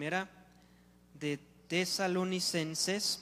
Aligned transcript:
primera 0.00 0.30
de 1.12 1.38
Tesalonicenses, 1.68 3.20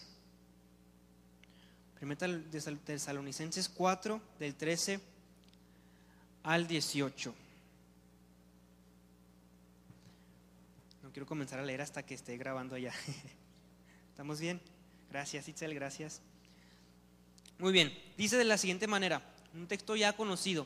primera 1.98 2.29
de 2.29 2.77
Tesalonicenses 2.77 3.69
4, 3.69 4.21
del 4.39 4.54
13 4.54 5.01
al 6.45 6.69
18. 6.69 7.34
No 11.02 11.11
quiero 11.11 11.27
comenzar 11.27 11.59
a 11.59 11.64
leer 11.64 11.83
hasta 11.83 12.05
que 12.05 12.14
esté 12.14 12.37
grabando 12.37 12.77
allá. 12.77 12.92
¿Estamos 14.10 14.38
bien? 14.38 14.60
Gracias, 15.10 15.48
Itzel, 15.48 15.74
gracias. 15.74 16.20
Muy 17.59 17.73
bien, 17.73 17.92
dice 18.16 18.37
de 18.37 18.45
la 18.45 18.56
siguiente 18.56 18.87
manera, 18.87 19.20
un 19.52 19.66
texto 19.66 19.97
ya 19.97 20.12
conocido. 20.12 20.65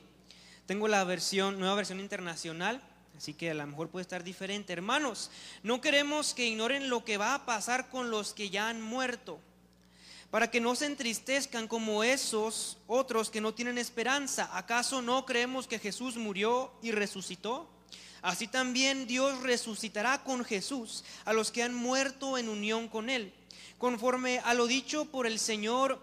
Tengo 0.66 0.88
la 0.88 1.04
versión, 1.04 1.58
nueva 1.58 1.76
versión 1.76 2.00
internacional, 2.00 2.82
así 3.16 3.34
que 3.34 3.50
a 3.50 3.54
lo 3.54 3.66
mejor 3.66 3.88
puede 3.88 4.02
estar 4.02 4.24
diferente. 4.24 4.72
Hermanos, 4.72 5.30
no 5.62 5.80
queremos 5.80 6.34
que 6.34 6.46
ignoren 6.46 6.88
lo 6.88 7.04
que 7.04 7.18
va 7.18 7.34
a 7.34 7.46
pasar 7.46 7.88
con 7.88 8.10
los 8.10 8.34
que 8.34 8.50
ya 8.50 8.68
han 8.68 8.80
muerto, 8.80 9.38
para 10.30 10.50
que 10.50 10.60
no 10.60 10.74
se 10.74 10.86
entristezcan 10.86 11.68
como 11.68 12.04
esos 12.04 12.78
otros 12.86 13.30
que 13.30 13.40
no 13.40 13.54
tienen 13.54 13.78
esperanza. 13.78 14.50
¿Acaso 14.56 15.02
no 15.02 15.26
creemos 15.26 15.66
que 15.66 15.78
Jesús 15.78 16.16
murió 16.16 16.72
y 16.82 16.90
resucitó? 16.90 17.68
Así 18.22 18.46
también 18.46 19.06
Dios 19.06 19.42
resucitará 19.42 20.22
con 20.22 20.44
Jesús 20.44 21.04
a 21.24 21.32
los 21.32 21.50
que 21.50 21.62
han 21.62 21.74
muerto 21.74 22.38
en 22.38 22.48
unión 22.48 22.88
con 22.88 23.10
Él. 23.10 23.34
Conforme 23.78 24.38
a 24.44 24.54
lo 24.54 24.68
dicho 24.68 25.06
por 25.06 25.26
el 25.26 25.40
Señor, 25.40 26.00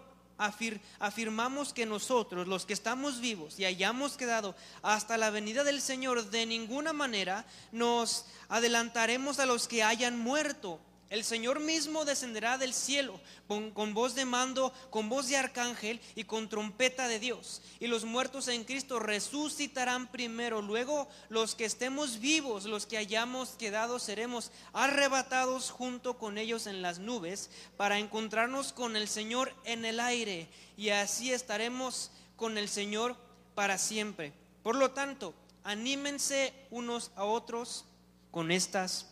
afirmamos 0.98 1.72
que 1.72 1.86
nosotros, 1.86 2.48
los 2.48 2.66
que 2.66 2.72
estamos 2.72 3.20
vivos 3.20 3.58
y 3.58 3.64
hayamos 3.64 4.16
quedado 4.16 4.54
hasta 4.82 5.18
la 5.18 5.30
venida 5.30 5.64
del 5.64 5.80
Señor, 5.80 6.30
de 6.30 6.46
ninguna 6.46 6.92
manera 6.92 7.44
nos 7.72 8.24
adelantaremos 8.48 9.38
a 9.38 9.46
los 9.46 9.68
que 9.68 9.82
hayan 9.82 10.18
muerto 10.18 10.80
el 11.10 11.24
Señor 11.24 11.58
mismo 11.58 12.04
descenderá 12.04 12.56
del 12.56 12.72
cielo 12.72 13.20
con, 13.48 13.94
voz 13.94 14.14
de 14.14 14.24
mando, 14.24 14.72
con 14.90 15.08
voz 15.08 15.26
de 15.26 15.36
arcángel 15.36 16.00
y 16.14 16.22
con 16.22 16.48
trompeta 16.48 17.08
de 17.08 17.18
Dios. 17.18 17.62
Y 17.80 17.88
los 17.88 18.04
muertos 18.04 18.46
en 18.46 18.62
Cristo 18.62 19.00
resucitarán 19.00 20.06
primero. 20.06 20.62
Luego 20.62 21.08
los 21.28 21.56
que 21.56 21.64
estemos 21.64 22.20
vivos, 22.20 22.64
los 22.64 22.86
que 22.86 22.96
hayamos 22.96 23.50
quedado, 23.50 23.98
seremos 23.98 24.52
arrebatados 24.72 25.70
junto 25.70 26.16
con 26.16 26.38
ellos 26.38 26.68
en 26.68 26.80
las 26.80 27.00
nubes 27.00 27.50
para 27.76 27.98
encontrarnos 27.98 28.72
con 28.72 28.94
el 28.94 29.08
Señor 29.08 29.52
en 29.64 29.84
el 29.84 29.98
aire. 29.98 30.48
Y 30.76 30.90
así 30.90 31.32
estaremos 31.32 32.12
con 32.36 32.56
el 32.56 32.68
Señor 32.68 33.16
para 33.56 33.78
siempre. 33.78 34.32
Por 34.62 34.76
lo 34.76 34.92
tanto, 34.92 35.34
anímense 35.64 36.54
unos 36.70 37.10
a 37.16 37.24
otros 37.24 37.84
con 38.30 38.52
estas 38.52 39.06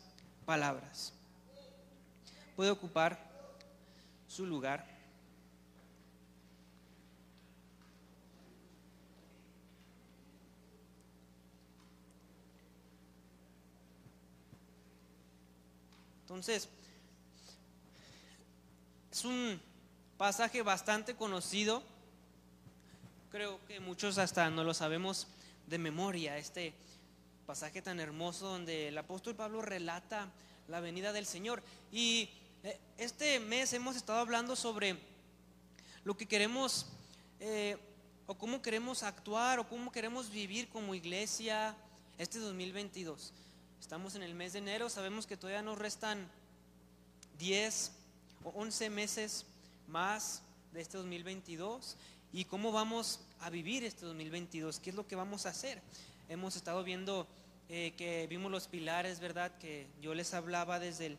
palabras 0.47 1.17
puede 2.59 2.73
ocupar 2.73 3.17
su 4.27 4.45
lugar. 4.45 4.84
Entonces, 16.23 16.69
es 19.12 19.25
un 19.25 19.61
pasaje 20.17 20.62
bastante 20.62 21.14
conocido. 21.14 21.84
Creo 23.31 23.64
que 23.69 23.79
muchos 23.79 24.19
hasta 24.19 24.51
no 24.51 24.64
lo 24.64 24.75
sabemos 24.75 25.29
de 25.69 25.79
memoria, 25.79 26.36
este 26.39 26.75
pasaje 27.47 27.83
tan 27.83 28.01
hermoso 28.01 28.48
donde 28.48 28.89
el 28.89 28.98
apóstol 28.98 29.36
Pablo 29.36 29.62
relata 29.62 30.27
la 30.67 30.81
venida 30.81 31.12
del 31.12 31.25
Señor. 31.25 31.62
Y 31.92 32.29
este 32.96 33.39
mes 33.41 33.73
hemos 33.73 33.96
estado 33.96 34.19
hablando 34.19 34.57
sobre 34.57 34.98
lo 36.05 36.17
que 36.17 36.27
queremos 36.27 36.86
eh, 37.41 37.77
o 38.27 38.36
cómo 38.36 38.61
queremos 38.61 39.02
actuar 39.02 39.58
o 39.58 39.69
cómo 39.69 39.92
queremos 39.92 40.30
vivir 40.30 40.69
como 40.69 40.95
iglesia 40.95 41.77
este 42.19 42.39
2022. 42.39 43.33
Estamos 43.80 44.17
en 44.17 44.23
el 44.23 44.35
mes 44.35 44.52
de 44.52 44.58
enero, 44.58 44.91
sabemos 44.91 45.27
que 45.27 45.36
todavía 45.36 45.63
nos 45.63 45.79
restan 45.79 46.29
10 47.39 47.92
o 48.45 48.51
11 48.51 48.90
meses 48.90 49.46
más 49.86 50.42
de 50.73 50.80
este 50.80 50.98
2022 50.98 51.96
y 52.33 52.45
cómo 52.45 52.73
vamos 52.73 53.20
a 53.40 53.51
vivir 53.51 53.85
este 53.85 54.05
2022, 54.05 54.80
qué 54.80 54.90
es 54.90 54.96
lo 54.96 55.07
que 55.07 55.17
vamos 55.17 55.46
a 55.46 55.51
hacer. 55.51 55.80
Hemos 56.29 56.57
estado 56.57 56.83
viendo 56.83 57.27
eh, 57.69 57.95
que 57.96 58.27
vimos 58.27 58.51
los 58.51 58.67
pilares, 58.67 59.20
¿verdad? 59.20 59.57
Que 59.58 59.86
yo 60.02 60.14
les 60.14 60.35
hablaba 60.35 60.79
desde 60.80 61.07
el 61.07 61.19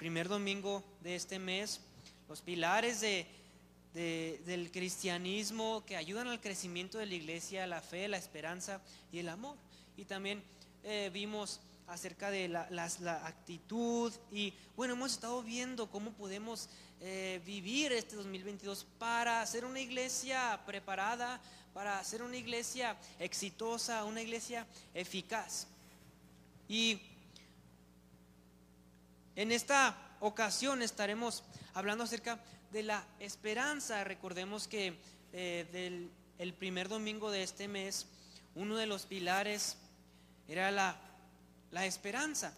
primer 0.00 0.28
domingo 0.28 0.82
de 1.02 1.14
este 1.14 1.38
mes, 1.38 1.78
los 2.26 2.40
pilares 2.40 3.02
de, 3.02 3.26
del 3.92 4.70
cristianismo 4.72 5.84
que 5.84 5.94
ayudan 5.94 6.26
al 6.28 6.40
crecimiento 6.40 6.96
de 6.96 7.04
la 7.04 7.14
iglesia, 7.16 7.66
la 7.66 7.82
fe, 7.82 8.08
la 8.08 8.16
esperanza 8.16 8.80
y 9.12 9.18
el 9.18 9.28
amor. 9.28 9.58
Y 9.98 10.06
también 10.06 10.42
eh, 10.84 11.10
vimos 11.12 11.60
acerca 11.86 12.30
de 12.30 12.48
la, 12.48 12.66
actitud 13.26 14.10
y 14.32 14.54
bueno, 14.74 14.94
hemos 14.94 15.12
estado 15.12 15.42
viendo 15.42 15.90
cómo 15.90 16.12
podemos 16.12 16.70
eh, 17.02 17.42
vivir 17.44 17.92
este 17.92 18.16
2022 18.16 18.86
para 18.98 19.44
ser 19.44 19.66
una 19.66 19.80
iglesia 19.80 20.58
preparada, 20.64 21.42
para 21.74 22.02
ser 22.04 22.22
una 22.22 22.38
iglesia 22.38 22.96
exitosa, 23.18 24.04
una 24.04 24.22
iglesia 24.22 24.66
eficaz. 24.94 25.66
Y 26.70 27.02
en 29.40 29.52
esta 29.52 29.96
ocasión 30.20 30.82
estaremos 30.82 31.42
hablando 31.72 32.04
acerca 32.04 32.38
de 32.72 32.82
la 32.82 33.06
esperanza. 33.20 34.04
Recordemos 34.04 34.68
que 34.68 34.98
eh, 35.32 35.66
del, 35.72 36.10
el 36.36 36.52
primer 36.52 36.90
domingo 36.90 37.30
de 37.30 37.42
este 37.42 37.66
mes, 37.66 38.04
uno 38.54 38.76
de 38.76 38.84
los 38.84 39.06
pilares 39.06 39.78
era 40.46 40.70
la, 40.70 40.94
esperanza. 41.86 42.52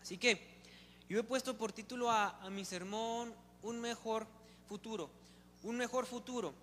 Así 0.00 0.16
que 0.16 0.62
yo 1.08 1.18
he 1.18 1.24
puesto 1.24 1.58
por 1.58 1.72
título 1.72 2.08
a, 2.08 2.38
a 2.40 2.50
mi 2.50 2.64
sermón 2.64 3.34
Un 3.62 3.80
mejor 3.80 4.28
futuro. 4.68 5.10
Un 5.64 5.76
mejor 5.76 6.06
futuro. 6.06 6.54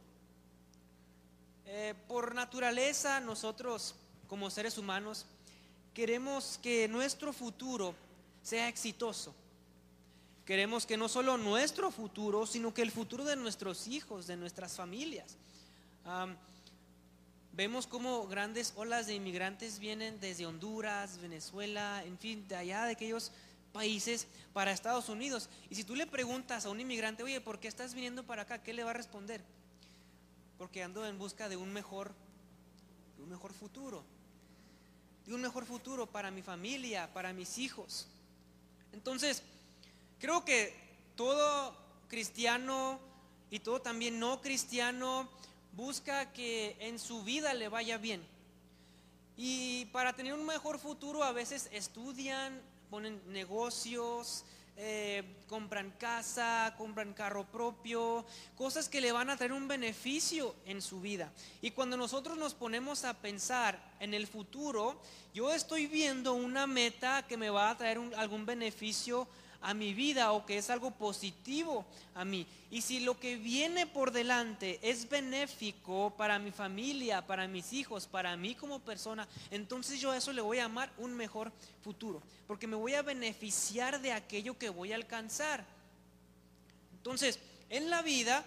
Eh, 1.66 1.96
por 2.08 2.34
naturaleza, 2.34 3.20
nosotros 3.20 3.94
como 4.30 4.50
seres 4.50 4.78
humanos 4.78 5.26
queremos 5.94 6.58
que 6.64 6.88
nuestro 6.88 7.34
futuro 7.34 7.94
sea 8.42 8.68
exitoso. 8.68 9.36
Queremos 10.46 10.86
que 10.86 10.98
no 10.98 11.08
solo 11.08 11.38
nuestro 11.38 11.92
futuro, 11.92 12.46
sino 12.46 12.74
que 12.74 12.82
el 12.82 12.92
futuro 12.92 13.24
de 13.24 13.36
nuestros 13.36 13.88
hijos, 13.88 14.28
de 14.28 14.38
nuestras 14.38 14.76
familias. 14.76 15.38
vemos 17.54 17.86
como 17.86 18.28
grandes 18.28 18.74
olas 18.76 19.08
de 19.08 19.16
inmigrantes 19.16 19.78
vienen 19.80 20.20
desde 20.20 20.46
Honduras, 20.46 21.20
Venezuela, 21.20 22.04
en 22.06 22.18
fin, 22.18 22.48
de 22.48 22.56
allá 22.56 22.86
de 22.86 22.94
aquellos 22.94 23.32
países 23.72 24.28
para 24.54 24.72
Estados 24.72 25.10
Unidos. 25.10 25.50
Y 25.70 25.76
si 25.76 25.84
tú 25.84 25.96
le 25.96 26.08
preguntas 26.08 26.66
a 26.66 26.70
un 26.70 26.80
inmigrante, 26.80 27.24
oye, 27.24 27.40
¿por 27.42 27.60
qué 27.60 27.68
estás 27.68 27.94
viniendo 27.94 28.24
para 28.24 28.42
acá? 28.44 28.62
¿Qué 28.62 28.74
le 28.74 28.84
va 28.84 28.92
a 28.92 28.96
responder? 28.96 29.42
Porque 30.58 30.84
ando 30.84 31.06
en 31.06 31.18
busca 31.18 31.50
de 31.50 31.58
un 31.58 31.72
mejor, 31.72 32.14
de 33.18 33.24
un 33.24 33.30
mejor 33.30 33.54
futuro. 33.54 34.04
De 35.26 35.34
un 35.34 35.42
mejor 35.42 35.66
futuro 35.66 36.08
para 36.08 36.32
mi 36.32 36.42
familia, 36.42 37.12
para 37.14 37.32
mis 37.32 37.58
hijos. 37.58 38.08
Entonces, 38.94 39.44
creo 40.20 40.46
que 40.46 40.74
todo 41.16 41.76
cristiano 42.08 43.00
y 43.50 43.60
todo 43.60 43.82
también 43.82 44.20
no 44.20 44.42
cristiano 44.42 45.30
busca 45.74 46.32
que 46.32 46.76
en 46.80 47.00
su 47.00 47.24
vida 47.24 47.54
le 47.54 47.70
vaya 47.70 47.98
bien. 47.98 48.22
Y 49.38 49.86
para 49.86 50.14
tener 50.14 50.34
un 50.34 50.46
mejor 50.46 50.80
futuro 50.80 51.24
a 51.24 51.32
veces 51.32 51.70
estudian, 51.72 52.62
ponen 52.90 53.22
negocios, 53.32 54.44
eh, 54.78 55.24
compran 55.48 55.92
casa, 55.92 56.74
compran 56.78 57.14
carro 57.14 57.46
propio, 57.46 58.26
cosas 58.58 58.90
que 58.90 59.02
le 59.02 59.12
van 59.12 59.30
a 59.30 59.38
traer 59.38 59.54
un 59.54 59.68
beneficio 59.68 60.56
en 60.66 60.82
su 60.82 61.02
vida. 61.02 61.32
Y 61.62 61.72
cuando 61.72 61.98
nosotros 61.98 62.38
nos 62.38 62.54
ponemos 62.54 63.04
a 63.04 63.14
pensar 63.14 63.78
en 64.00 64.14
el 64.14 64.28
futuro, 64.28 65.00
yo 65.34 65.54
estoy 65.54 65.88
viendo 65.88 66.34
una 66.34 66.68
meta 66.68 67.26
que 67.28 67.38
me 67.38 67.50
va 67.50 67.70
a 67.70 67.78
traer 67.78 68.00
algún 68.18 68.46
beneficio 68.46 69.28
a 69.62 69.74
mi 69.74 69.94
vida 69.94 70.32
o 70.32 70.46
que 70.46 70.58
es 70.58 70.70
algo 70.70 70.92
positivo 70.92 71.86
a 72.16 72.26
mí. 72.26 72.48
Y 72.70 72.82
si 72.82 73.00
lo 73.00 73.20
que 73.20 73.38
viene 73.38 73.86
por 73.86 74.12
delante 74.12 74.80
es 74.82 75.08
benéfico 75.08 76.14
para 76.18 76.40
mi 76.40 76.52
familia, 76.52 77.26
para 77.26 77.48
mis 77.48 77.72
hijos, 77.74 78.08
para 78.08 78.36
mí 78.38 78.56
como 78.56 78.80
persona, 78.80 79.28
entonces 79.52 80.00
yo 80.00 80.12
a 80.12 80.18
eso 80.18 80.34
le 80.34 80.42
voy 80.42 80.58
a 80.58 80.64
llamar 80.64 80.92
un 80.98 81.14
mejor 81.14 81.52
futuro, 81.84 82.22
porque 82.48 82.68
me 82.68 82.76
voy 82.76 82.96
a 82.96 83.02
beneficiar 83.02 84.02
de 84.02 84.14
aquello 84.14 84.58
que 84.58 84.70
voy 84.70 84.94
a 84.94 84.96
alcanzar. 84.96 85.64
Entonces, 86.94 87.40
en 87.70 87.90
la 87.90 88.02
vida, 88.02 88.44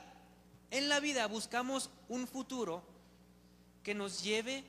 en 0.70 0.88
la 0.88 1.00
vida 1.00 1.26
buscamos 1.26 1.90
un 2.08 2.26
futuro 2.26 2.82
que 3.82 3.94
nos 3.94 4.22
lleve 4.22 4.64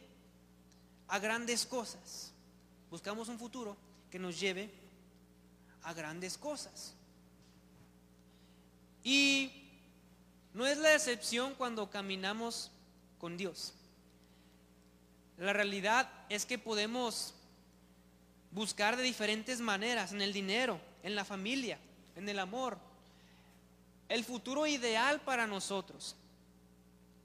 a 1.07 1.19
grandes 1.19 1.65
cosas. 1.65 2.33
Buscamos 2.89 3.29
un 3.29 3.39
futuro 3.39 3.75
que 4.11 4.19
nos 4.19 4.39
lleve 4.39 4.84
a 5.85 5.93
grandes 5.93 6.37
cosas. 6.37 6.93
Y 9.03 9.51
no 10.53 10.65
es 10.65 10.77
la 10.77 10.93
excepción 10.93 11.53
cuando 11.55 11.89
caminamos 11.89 12.71
con 13.19 13.37
Dios. 13.37 13.73
La 15.37 15.53
realidad 15.53 16.09
es 16.29 16.45
que 16.45 16.57
podemos 16.57 17.33
buscar 18.51 18.95
de 18.95 19.03
diferentes 19.03 19.59
maneras, 19.59 20.11
en 20.11 20.21
el 20.21 20.33
dinero, 20.33 20.79
en 21.03 21.13
la 21.13 21.25
familia, 21.25 21.77
en 22.15 22.27
el 22.29 22.39
amor, 22.39 22.77
el 24.09 24.23
futuro 24.23 24.65
ideal 24.65 25.21
para 25.21 25.45
nosotros. 25.45 26.15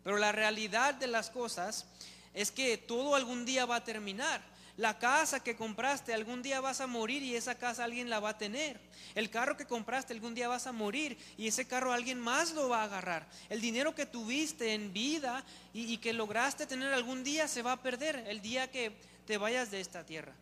Pero 0.02 0.18
la 0.18 0.32
realidad 0.32 0.94
de 0.94 1.06
las 1.06 1.30
cosas 1.30 1.86
es 2.34 2.50
que 2.50 2.76
todo 2.78 3.14
algún 3.14 3.44
día 3.44 3.64
va 3.64 3.76
a 3.76 3.84
terminar. 3.84 4.42
La 4.80 4.98
casa 4.98 5.40
que 5.40 5.56
compraste 5.56 6.14
algún 6.14 6.40
día 6.40 6.58
vas 6.62 6.80
a 6.80 6.86
morir 6.86 7.22
y 7.22 7.36
esa 7.36 7.54
casa 7.54 7.84
alguien 7.84 8.08
la 8.08 8.18
va 8.18 8.30
a 8.30 8.38
tener. 8.38 8.80
El 9.14 9.28
carro 9.28 9.54
que 9.54 9.66
compraste 9.66 10.14
algún 10.14 10.34
día 10.34 10.48
vas 10.48 10.66
a 10.66 10.72
morir 10.72 11.18
y 11.36 11.48
ese 11.48 11.66
carro 11.66 11.92
alguien 11.92 12.18
más 12.18 12.54
lo 12.54 12.70
va 12.70 12.80
a 12.80 12.84
agarrar. 12.84 13.28
El 13.50 13.60
dinero 13.60 13.94
que 13.94 14.06
tuviste 14.06 14.72
en 14.72 14.90
vida 14.94 15.44
y, 15.74 15.92
y 15.92 15.98
que 15.98 16.14
lograste 16.14 16.66
tener 16.66 16.94
algún 16.94 17.22
día 17.22 17.46
se 17.46 17.60
va 17.60 17.72
a 17.72 17.82
perder 17.82 18.24
el 18.26 18.40
día 18.40 18.70
que 18.70 18.96
te 19.26 19.36
vayas 19.36 19.70
de 19.70 19.82
esta 19.82 20.06
tierra. 20.06 20.32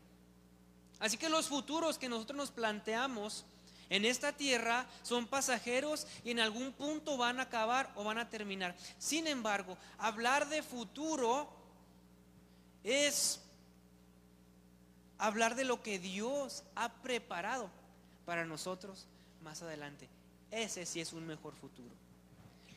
Así 1.00 1.16
que 1.16 1.28
los 1.28 1.48
futuros 1.48 1.98
que 1.98 2.08
nosotros 2.08 2.36
nos 2.36 2.52
planteamos 2.52 3.44
en 3.90 4.04
esta 4.04 4.30
tierra 4.30 4.86
son 5.02 5.26
pasajeros 5.26 6.06
y 6.22 6.30
en 6.30 6.38
algún 6.38 6.70
punto 6.70 7.16
van 7.16 7.40
a 7.40 7.42
acabar 7.42 7.90
o 7.96 8.04
van 8.04 8.18
a 8.18 8.28
terminar. 8.28 8.76
Sin 8.98 9.26
embargo, 9.26 9.76
hablar 9.98 10.48
de 10.48 10.62
futuro 10.62 11.50
es 12.84 13.40
hablar 15.18 15.54
de 15.54 15.64
lo 15.64 15.82
que 15.82 15.98
Dios 15.98 16.64
ha 16.74 16.92
preparado 17.02 17.70
para 18.24 18.44
nosotros 18.44 19.06
más 19.42 19.62
adelante. 19.62 20.08
Ese 20.50 20.86
sí 20.86 21.00
es 21.00 21.12
un 21.12 21.26
mejor 21.26 21.54
futuro. 21.54 21.94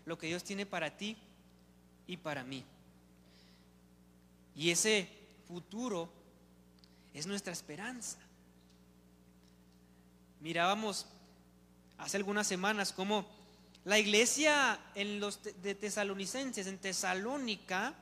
Lo 0.05 0.17
que 0.17 0.27
Dios 0.27 0.43
tiene 0.43 0.65
para 0.65 0.97
ti 0.97 1.15
y 2.07 2.17
para 2.17 2.43
mí. 2.43 2.65
Y 4.55 4.71
ese 4.71 5.07
futuro 5.47 6.09
es 7.13 7.27
nuestra 7.27 7.53
esperanza. 7.53 8.17
Mirábamos 10.39 11.05
hace 11.97 12.17
algunas 12.17 12.47
semanas 12.47 12.91
cómo 12.91 13.27
la 13.83 13.97
iglesia 13.97 14.79
en 14.95 15.19
los 15.19 15.39
de 15.43 15.75
tesalonicenses, 15.75 16.67
en 16.67 16.77
Tesalónica, 16.77 17.95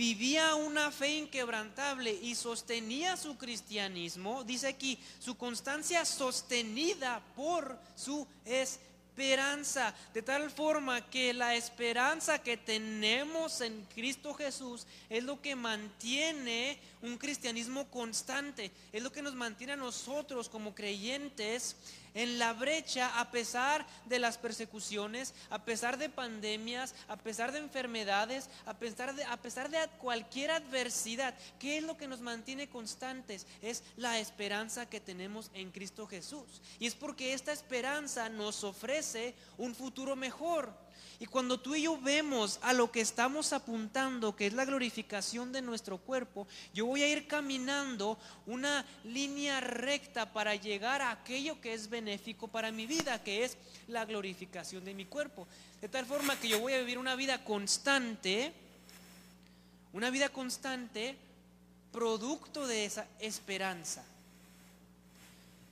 vivía 0.00 0.54
una 0.54 0.90
fe 0.90 1.18
inquebrantable 1.18 2.10
y 2.22 2.34
sostenía 2.34 3.18
su 3.18 3.36
cristianismo, 3.36 4.44
dice 4.44 4.68
aquí, 4.68 4.98
su 5.18 5.36
constancia 5.36 6.06
sostenida 6.06 7.20
por 7.36 7.78
su 7.96 8.26
esperanza, 8.46 9.94
de 10.14 10.22
tal 10.22 10.50
forma 10.50 11.04
que 11.10 11.34
la 11.34 11.54
esperanza 11.54 12.42
que 12.42 12.56
tenemos 12.56 13.60
en 13.60 13.84
Cristo 13.94 14.32
Jesús 14.32 14.86
es 15.10 15.22
lo 15.22 15.42
que 15.42 15.54
mantiene 15.54 16.78
un 17.02 17.18
cristianismo 17.18 17.86
constante, 17.90 18.70
es 18.94 19.02
lo 19.02 19.12
que 19.12 19.20
nos 19.20 19.34
mantiene 19.34 19.74
a 19.74 19.76
nosotros 19.76 20.48
como 20.48 20.74
creyentes 20.74 21.76
en 22.14 22.38
la 22.38 22.52
brecha 22.52 23.20
a 23.20 23.30
pesar 23.30 23.86
de 24.06 24.18
las 24.18 24.38
persecuciones, 24.38 25.34
a 25.50 25.64
pesar 25.64 25.98
de 25.98 26.08
pandemias, 26.08 26.94
a 27.08 27.16
pesar 27.16 27.52
de 27.52 27.58
enfermedades, 27.58 28.48
a 28.66 28.74
pesar 28.74 29.14
de, 29.14 29.24
a 29.24 29.36
pesar 29.36 29.70
de 29.70 29.78
cualquier 29.98 30.50
adversidad. 30.50 31.34
¿Qué 31.58 31.78
es 31.78 31.84
lo 31.84 31.96
que 31.96 32.08
nos 32.08 32.20
mantiene 32.20 32.68
constantes? 32.68 33.46
Es 33.62 33.82
la 33.96 34.18
esperanza 34.18 34.88
que 34.88 35.00
tenemos 35.00 35.50
en 35.54 35.70
Cristo 35.70 36.06
Jesús. 36.06 36.62
Y 36.78 36.86
es 36.86 36.94
porque 36.94 37.34
esta 37.34 37.52
esperanza 37.52 38.28
nos 38.28 38.64
ofrece 38.64 39.34
un 39.58 39.74
futuro 39.74 40.16
mejor. 40.16 40.72
Y 41.20 41.26
cuando 41.26 41.60
tú 41.60 41.74
y 41.74 41.82
yo 41.82 42.00
vemos 42.00 42.58
a 42.62 42.72
lo 42.72 42.90
que 42.90 43.02
estamos 43.02 43.52
apuntando, 43.52 44.34
que 44.34 44.46
es 44.46 44.54
la 44.54 44.64
glorificación 44.64 45.52
de 45.52 45.60
nuestro 45.60 45.98
cuerpo, 45.98 46.48
yo 46.72 46.86
voy 46.86 47.02
a 47.02 47.08
ir 47.08 47.26
caminando 47.26 48.18
una 48.46 48.86
línea 49.04 49.60
recta 49.60 50.32
para 50.32 50.54
llegar 50.54 51.02
a 51.02 51.10
aquello 51.10 51.60
que 51.60 51.74
es 51.74 51.90
benéfico 51.90 52.48
para 52.48 52.72
mi 52.72 52.86
vida, 52.86 53.22
que 53.22 53.44
es 53.44 53.58
la 53.86 54.06
glorificación 54.06 54.82
de 54.82 54.94
mi 54.94 55.04
cuerpo. 55.04 55.46
De 55.82 55.90
tal 55.90 56.06
forma 56.06 56.40
que 56.40 56.48
yo 56.48 56.58
voy 56.58 56.72
a 56.72 56.78
vivir 56.78 56.96
una 56.96 57.16
vida 57.16 57.44
constante, 57.44 58.54
una 59.92 60.08
vida 60.08 60.30
constante, 60.30 61.18
producto 61.92 62.66
de 62.66 62.86
esa 62.86 63.06
esperanza. 63.18 64.02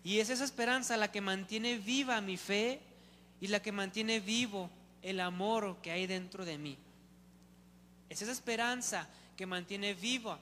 Y 0.04 0.18
es 0.18 0.28
esa 0.28 0.44
esperanza 0.44 0.98
la 0.98 1.10
que 1.10 1.22
mantiene 1.22 1.78
viva 1.78 2.20
mi 2.20 2.36
fe 2.36 2.80
y 3.40 3.46
la 3.46 3.62
que 3.62 3.72
mantiene 3.72 4.20
vivo 4.20 4.68
el 5.02 5.20
amor 5.20 5.78
que 5.82 5.90
hay 5.90 6.06
dentro 6.06 6.44
de 6.44 6.58
mí. 6.58 6.78
Es 8.08 8.22
esa 8.22 8.32
esperanza 8.32 9.08
que 9.36 9.46
mantiene 9.46 9.94
viva 9.94 10.38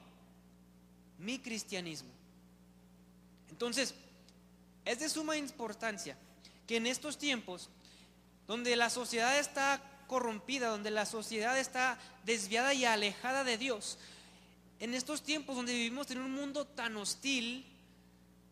mi 1.19 1.39
cristianismo. 1.39 2.09
Entonces, 3.49 3.93
es 4.85 4.99
de 4.99 5.09
suma 5.09 5.37
importancia 5.37 6.17
que 6.65 6.77
en 6.77 6.87
estos 6.87 7.17
tiempos, 7.17 7.69
donde 8.47 8.75
la 8.75 8.89
sociedad 8.89 9.37
está 9.37 9.81
corrompida, 10.07 10.69
donde 10.69 10.91
la 10.91 11.05
sociedad 11.05 11.57
está 11.59 11.99
desviada 12.25 12.73
y 12.73 12.85
alejada 12.85 13.43
de 13.43 13.57
Dios, 13.57 13.97
en 14.79 14.93
estos 14.93 15.23
tiempos 15.23 15.55
donde 15.55 15.73
vivimos 15.73 16.09
en 16.11 16.19
un 16.19 16.31
mundo 16.31 16.65
tan 16.65 16.95
hostil, 16.97 17.65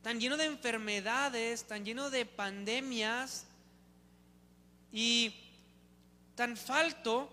tan 0.02 0.20
lleno 0.20 0.38
de 0.38 0.46
enfermedades, 0.46 1.66
tan 1.66 1.86
lleno 1.86 2.10
de 2.10 2.26
pandemias, 2.26 3.46
y 4.92 5.34
tan 6.36 6.58
falto, 6.58 7.30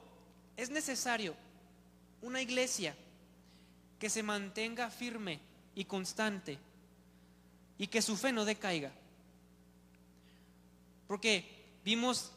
es 0.56 0.70
necesario 0.70 1.34
una 2.22 2.40
iglesia 2.40 2.94
que 3.98 4.08
se 4.08 4.22
mantenga 4.22 4.90
firme 4.90 5.40
y 5.74 5.84
constante 5.84 6.58
y 7.78 7.86
que 7.86 8.02
su 8.02 8.16
fe 8.16 8.32
no 8.32 8.44
decaiga. 8.44 8.92
Porque 11.06 11.44
vimos 11.84 12.32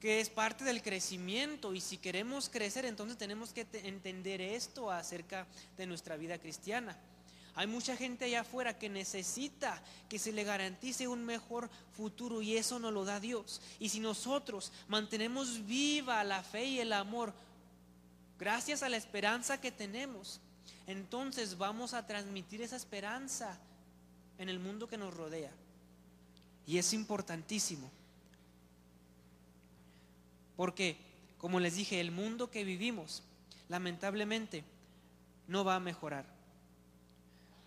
que 0.00 0.20
es 0.20 0.28
parte 0.28 0.64
del 0.64 0.82
crecimiento 0.82 1.74
y 1.74 1.80
si 1.80 1.98
queremos 1.98 2.48
crecer 2.48 2.84
entonces 2.84 3.16
tenemos 3.16 3.52
que 3.52 3.66
entender 3.84 4.40
esto 4.40 4.90
acerca 4.90 5.46
de 5.76 5.86
nuestra 5.86 6.16
vida 6.16 6.38
cristiana. 6.38 6.96
Hay 7.56 7.68
mucha 7.68 7.96
gente 7.96 8.24
allá 8.24 8.40
afuera 8.40 8.78
que 8.78 8.88
necesita 8.88 9.80
que 10.08 10.18
se 10.18 10.32
le 10.32 10.42
garantice 10.42 11.06
un 11.06 11.24
mejor 11.24 11.70
futuro 11.96 12.42
y 12.42 12.56
eso 12.56 12.80
no 12.80 12.90
lo 12.90 13.04
da 13.04 13.20
Dios. 13.20 13.60
Y 13.78 13.90
si 13.90 14.00
nosotros 14.00 14.72
mantenemos 14.88 15.64
viva 15.64 16.24
la 16.24 16.42
fe 16.42 16.64
y 16.64 16.80
el 16.80 16.92
amor, 16.92 17.32
gracias 18.38 18.82
a 18.82 18.88
la 18.88 18.96
esperanza 18.96 19.60
que 19.60 19.70
tenemos, 19.70 20.40
entonces 20.88 21.56
vamos 21.56 21.94
a 21.94 22.06
transmitir 22.06 22.60
esa 22.60 22.76
esperanza 22.76 23.56
en 24.38 24.48
el 24.48 24.58
mundo 24.58 24.88
que 24.88 24.98
nos 24.98 25.14
rodea. 25.14 25.52
Y 26.66 26.78
es 26.78 26.92
importantísimo. 26.92 27.88
Porque, 30.56 30.96
como 31.38 31.60
les 31.60 31.76
dije, 31.76 32.00
el 32.00 32.10
mundo 32.10 32.50
que 32.50 32.64
vivimos, 32.64 33.22
lamentablemente, 33.68 34.64
no 35.46 35.64
va 35.64 35.76
a 35.76 35.80
mejorar. 35.80 36.33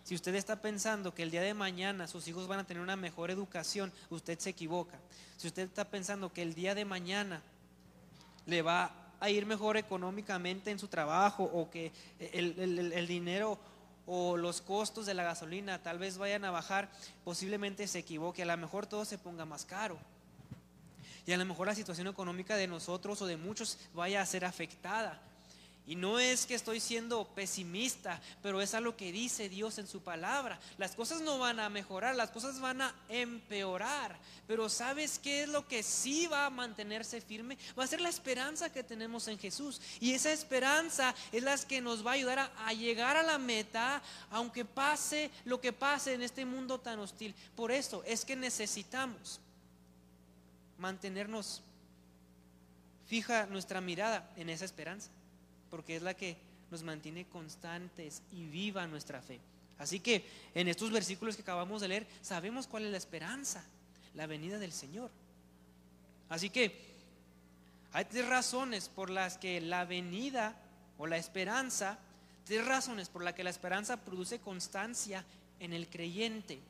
Si 0.08 0.14
usted 0.14 0.34
está 0.36 0.56
pensando 0.62 1.14
que 1.14 1.22
el 1.22 1.30
día 1.30 1.42
de 1.42 1.52
mañana 1.52 2.08
sus 2.08 2.26
hijos 2.28 2.48
van 2.48 2.60
a 2.60 2.66
tener 2.66 2.82
una 2.82 2.96
mejor 2.96 3.30
educación, 3.30 3.92
usted 4.08 4.38
se 4.38 4.48
equivoca. 4.48 4.98
Si 5.36 5.48
usted 5.48 5.64
está 5.64 5.84
pensando 5.84 6.32
que 6.32 6.40
el 6.40 6.54
día 6.54 6.74
de 6.74 6.86
mañana 6.86 7.42
le 8.46 8.62
va 8.62 8.90
a 9.20 9.28
ir 9.28 9.44
mejor 9.44 9.76
económicamente 9.76 10.70
en 10.70 10.78
su 10.78 10.88
trabajo 10.88 11.44
o 11.44 11.68
que 11.68 11.92
el, 12.18 13.06
dinero 13.06 13.58
o 14.06 14.38
los 14.38 14.62
costos 14.62 15.04
de 15.04 15.12
la 15.12 15.24
gasolina 15.24 15.82
tal 15.82 15.98
vez 15.98 16.16
vayan 16.16 16.46
a 16.46 16.50
bajar, 16.50 16.88
posiblemente 17.22 17.86
se 17.86 17.98
equivoque. 17.98 18.44
A 18.44 18.46
lo 18.46 18.56
mejor 18.56 18.86
todo 18.86 19.04
se 19.04 19.18
ponga 19.18 19.44
más 19.44 19.66
caro. 19.66 19.98
Y 21.26 21.32
a 21.32 21.36
lo 21.36 21.44
mejor 21.44 21.66
la 21.66 21.74
situación 21.74 22.06
económica 22.06 22.56
de 22.56 22.66
nosotros 22.66 23.20
o 23.20 23.26
de 23.26 23.36
muchos 23.36 23.76
vaya 23.92 24.22
a 24.22 24.24
ser 24.24 24.46
afectada. 24.46 25.20
Y 25.88 25.96
no 25.96 26.18
es 26.18 26.44
que 26.44 26.54
estoy 26.54 26.80
siendo 26.80 27.24
pesimista, 27.28 28.20
pero 28.42 28.60
es 28.60 28.74
a 28.74 28.80
lo 28.80 28.94
que 28.94 29.10
dice 29.10 29.48
Dios 29.48 29.78
en 29.78 29.86
su 29.86 30.02
palabra. 30.02 30.60
Las 30.76 30.94
cosas 30.94 31.22
no 31.22 31.38
van 31.38 31.58
a 31.60 31.70
mejorar, 31.70 32.14
las 32.14 32.28
cosas 32.28 32.60
van 32.60 32.82
a 32.82 32.94
empeorar. 33.08 34.18
Pero 34.46 34.68
¿sabes 34.68 35.18
qué 35.18 35.44
es 35.44 35.48
lo 35.48 35.66
que 35.66 35.82
sí 35.82 36.26
va 36.26 36.44
a 36.44 36.50
mantenerse 36.50 37.22
firme? 37.22 37.56
Va 37.76 37.84
a 37.84 37.86
ser 37.86 38.02
la 38.02 38.10
esperanza 38.10 38.70
que 38.70 38.84
tenemos 38.84 39.28
en 39.28 39.38
Jesús. 39.38 39.80
Y 39.98 40.12
esa 40.12 40.30
esperanza 40.30 41.14
es 41.32 41.42
la 41.42 41.56
que 41.56 41.80
nos 41.80 42.06
va 42.06 42.10
a 42.10 42.14
ayudar 42.14 42.38
a, 42.38 42.52
a 42.66 42.74
llegar 42.74 43.16
a 43.16 43.22
la 43.22 43.38
meta, 43.38 44.02
aunque 44.30 44.66
pase 44.66 45.30
lo 45.46 45.58
que 45.58 45.72
pase 45.72 46.12
en 46.12 46.20
este 46.20 46.44
mundo 46.44 46.78
tan 46.78 46.98
hostil. 46.98 47.34
Por 47.56 47.72
eso 47.72 48.02
es 48.04 48.26
que 48.26 48.36
necesitamos 48.36 49.40
mantenernos 50.76 51.62
fija 53.06 53.46
nuestra 53.46 53.80
mirada 53.80 54.30
en 54.36 54.50
esa 54.50 54.66
esperanza 54.66 55.08
porque 55.70 55.96
es 55.96 56.02
la 56.02 56.14
que 56.14 56.36
nos 56.70 56.82
mantiene 56.82 57.26
constantes 57.26 58.22
y 58.32 58.46
viva 58.46 58.86
nuestra 58.86 59.22
fe. 59.22 59.40
Así 59.78 60.00
que 60.00 60.24
en 60.54 60.68
estos 60.68 60.90
versículos 60.90 61.36
que 61.36 61.42
acabamos 61.42 61.80
de 61.80 61.88
leer, 61.88 62.06
sabemos 62.20 62.66
cuál 62.66 62.84
es 62.84 62.90
la 62.90 62.96
esperanza, 62.98 63.64
la 64.14 64.26
venida 64.26 64.58
del 64.58 64.72
Señor. 64.72 65.10
Así 66.28 66.50
que 66.50 66.88
hay 67.92 68.04
tres 68.04 68.26
razones 68.26 68.88
por 68.88 69.08
las 69.08 69.38
que 69.38 69.60
la 69.60 69.84
venida 69.84 70.56
o 70.98 71.06
la 71.06 71.16
esperanza, 71.16 71.98
tres 72.44 72.66
razones 72.66 73.08
por 73.08 73.22
las 73.22 73.34
que 73.34 73.44
la 73.44 73.50
esperanza 73.50 73.96
produce 73.96 74.40
constancia 74.40 75.24
en 75.60 75.72
el 75.72 75.88
creyente. 75.88 76.60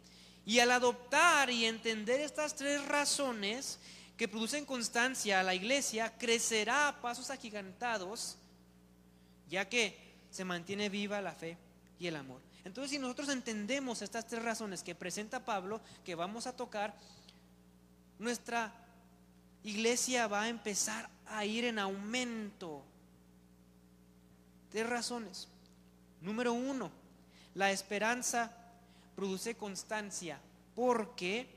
Y 0.44 0.60
al 0.60 0.70
adoptar 0.70 1.50
y 1.50 1.64
entender 1.64 2.20
estas 2.20 2.54
tres 2.54 2.84
razones 2.86 3.78
que 4.16 4.28
producen 4.28 4.64
constancia 4.64 5.40
a 5.40 5.42
la 5.42 5.54
iglesia, 5.54 6.12
crecerá 6.18 6.88
a 6.88 7.00
pasos 7.00 7.30
agigantados, 7.30 8.36
ya 9.48 9.68
que 9.68 9.96
se 10.30 10.44
mantiene 10.44 10.88
viva 10.88 11.20
la 11.20 11.32
fe 11.32 11.56
y 11.98 12.06
el 12.06 12.16
amor. 12.16 12.40
Entonces, 12.64 12.90
si 12.90 12.98
nosotros 12.98 13.28
entendemos 13.30 14.02
estas 14.02 14.26
tres 14.26 14.42
razones 14.42 14.82
que 14.82 14.94
presenta 14.94 15.44
Pablo, 15.44 15.80
que 16.04 16.14
vamos 16.14 16.46
a 16.46 16.54
tocar, 16.54 16.94
nuestra 18.18 18.72
iglesia 19.64 20.26
va 20.26 20.42
a 20.42 20.48
empezar 20.48 21.08
a 21.26 21.44
ir 21.44 21.64
en 21.64 21.78
aumento. 21.78 22.84
Tres 24.70 24.86
razones. 24.88 25.48
Número 26.20 26.52
uno, 26.52 26.90
la 27.54 27.70
esperanza 27.70 28.52
produce 29.14 29.54
constancia 29.54 30.38
porque 30.74 31.48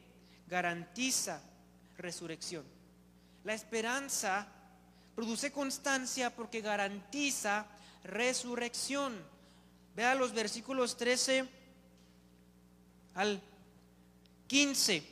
garantiza 0.48 1.42
resurrección. 1.98 2.64
La 3.44 3.54
esperanza 3.54 4.48
produce 5.16 5.52
constancia 5.52 6.34
porque 6.34 6.62
garantiza 6.62 7.66
resurrección. 8.04 9.22
Vea 9.96 10.16
los 10.16 10.34
versículos 10.34 10.98
13 10.98 11.48
al 13.16 13.42
15. 14.48 15.04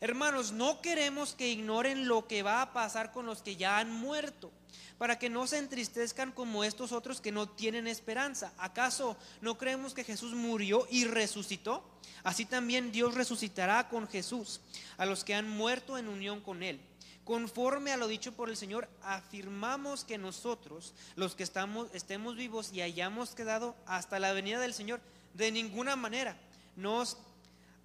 Hermanos, 0.00 0.52
no 0.52 0.80
queremos 0.80 1.34
que 1.34 1.48
ignoren 1.48 2.08
lo 2.08 2.26
que 2.26 2.42
va 2.42 2.60
a 2.60 2.72
pasar 2.72 3.12
con 3.12 3.26
los 3.26 3.42
que 3.42 3.56
ya 3.56 3.78
han 3.78 3.90
muerto, 3.90 4.52
para 4.98 5.18
que 5.18 5.30
no 5.30 5.46
se 5.46 5.58
entristezcan 5.58 6.30
como 6.32 6.62
estos 6.62 6.92
otros 6.92 7.20
que 7.20 7.32
no 7.32 7.48
tienen 7.48 7.86
esperanza. 7.86 8.52
¿Acaso 8.58 9.16
no 9.40 9.56
creemos 9.56 9.94
que 9.94 10.04
Jesús 10.04 10.34
murió 10.34 10.86
y 10.90 11.04
resucitó? 11.06 11.82
Así 12.22 12.44
también 12.44 12.92
Dios 12.92 13.14
resucitará 13.14 13.88
con 13.88 14.08
Jesús 14.08 14.60
a 14.96 15.06
los 15.06 15.24
que 15.24 15.34
han 15.34 15.48
muerto 15.48 15.96
en 15.96 16.08
unión 16.08 16.40
con 16.40 16.62
Él. 16.62 16.80
Conforme 17.24 17.90
a 17.90 17.96
lo 17.96 18.06
dicho 18.06 18.32
por 18.32 18.50
el 18.50 18.56
Señor, 18.56 18.88
afirmamos 19.02 20.04
que 20.04 20.18
nosotros, 20.18 20.92
los 21.16 21.34
que 21.34 21.42
estamos, 21.42 21.88
estemos 21.94 22.36
vivos 22.36 22.72
y 22.72 22.82
hayamos 22.82 23.34
quedado 23.34 23.74
hasta 23.86 24.18
la 24.18 24.32
venida 24.32 24.60
del 24.60 24.74
Señor, 24.74 25.00
de 25.32 25.50
ninguna 25.50 25.96
manera 25.96 26.36
nos 26.76 27.16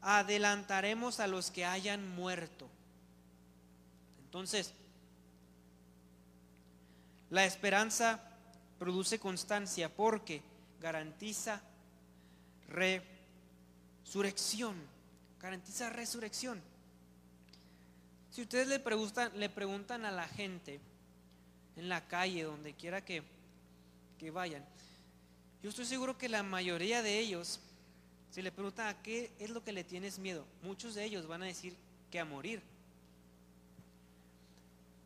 adelantaremos 0.01 1.19
a 1.19 1.27
los 1.27 1.51
que 1.51 1.65
hayan 1.65 2.07
muerto. 2.15 2.67
Entonces, 4.25 4.73
la 7.29 7.45
esperanza 7.45 8.19
produce 8.77 9.19
constancia 9.19 9.93
porque 9.93 10.41
garantiza 10.81 11.61
resurrección, 12.67 14.75
garantiza 15.39 15.89
resurrección. 15.89 16.61
Si 18.31 18.41
ustedes 18.41 18.67
le 18.67 18.79
preguntan, 18.79 19.31
le 19.39 19.49
preguntan 19.49 20.05
a 20.05 20.11
la 20.11 20.27
gente 20.27 20.79
en 21.75 21.89
la 21.89 22.07
calle, 22.07 22.43
donde 22.43 22.73
quiera 22.73 23.03
que, 23.03 23.23
que 24.17 24.31
vayan, 24.31 24.63
yo 25.61 25.69
estoy 25.69 25.85
seguro 25.85 26.17
que 26.17 26.29
la 26.29 26.43
mayoría 26.43 27.01
de 27.01 27.19
ellos, 27.19 27.59
si 28.31 28.41
le 28.41 28.51
preguntan 28.51 28.87
a 28.87 29.01
qué 29.01 29.31
es 29.39 29.49
lo 29.49 29.63
que 29.63 29.73
le 29.73 29.83
tienes 29.83 30.19
miedo, 30.19 30.45
muchos 30.61 30.95
de 30.95 31.03
ellos 31.03 31.27
van 31.27 31.43
a 31.43 31.47
decir 31.47 31.75
que 32.11 32.19
a 32.19 32.25
morir. 32.25 32.61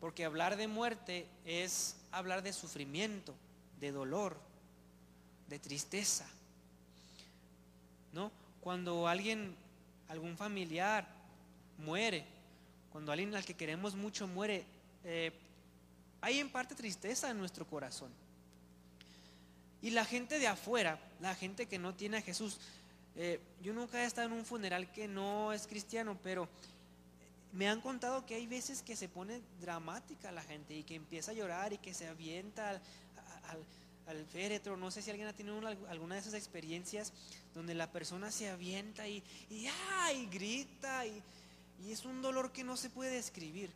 Porque 0.00 0.24
hablar 0.24 0.56
de 0.56 0.68
muerte 0.68 1.26
es 1.44 1.96
hablar 2.12 2.42
de 2.42 2.52
sufrimiento, 2.52 3.34
de 3.80 3.90
dolor, 3.90 4.36
de 5.48 5.58
tristeza. 5.58 6.26
¿No? 8.12 8.30
Cuando 8.60 9.08
alguien, 9.08 9.56
algún 10.08 10.36
familiar 10.36 11.08
muere, 11.78 12.24
cuando 12.94 13.10
alguien 13.10 13.34
al 13.34 13.44
que 13.44 13.54
queremos 13.54 13.96
mucho 13.96 14.28
muere, 14.28 14.64
eh, 15.02 15.32
hay 16.20 16.38
en 16.38 16.48
parte 16.48 16.76
tristeza 16.76 17.28
en 17.28 17.38
nuestro 17.38 17.66
corazón. 17.66 18.08
Y 19.82 19.90
la 19.90 20.04
gente 20.04 20.38
de 20.38 20.46
afuera, 20.46 21.00
la 21.18 21.34
gente 21.34 21.66
que 21.66 21.76
no 21.76 21.92
tiene 21.92 22.18
a 22.18 22.22
Jesús, 22.22 22.60
eh, 23.16 23.40
yo 23.64 23.72
nunca 23.72 24.00
he 24.00 24.06
estado 24.06 24.28
en 24.28 24.34
un 24.34 24.44
funeral 24.44 24.92
que 24.92 25.08
no 25.08 25.52
es 25.52 25.66
cristiano, 25.66 26.16
pero 26.22 26.48
me 27.52 27.68
han 27.68 27.80
contado 27.80 28.24
que 28.26 28.36
hay 28.36 28.46
veces 28.46 28.80
que 28.80 28.94
se 28.94 29.08
pone 29.08 29.42
dramática 29.60 30.30
la 30.30 30.44
gente 30.44 30.72
y 30.76 30.84
que 30.84 30.94
empieza 30.94 31.32
a 31.32 31.34
llorar 31.34 31.72
y 31.72 31.78
que 31.78 31.94
se 31.94 32.06
avienta 32.06 32.80
al, 34.06 34.24
féretro. 34.26 34.76
No 34.76 34.92
sé 34.92 35.02
si 35.02 35.10
alguien 35.10 35.26
ha 35.26 35.32
tenido 35.32 35.66
alguna 35.66 36.14
de 36.14 36.20
esas 36.20 36.34
experiencias 36.34 37.12
donde 37.54 37.74
la 37.74 37.90
persona 37.90 38.30
se 38.30 38.50
avienta 38.50 39.08
y, 39.08 39.20
y, 39.50 39.66
y 39.66 40.26
grita 40.26 41.04
y, 41.06 41.20
y 41.82 41.92
es 41.92 42.04
un 42.04 42.22
dolor 42.22 42.52
que 42.52 42.64
no 42.64 42.76
se 42.76 42.90
puede 42.90 43.10
describir. 43.10 43.70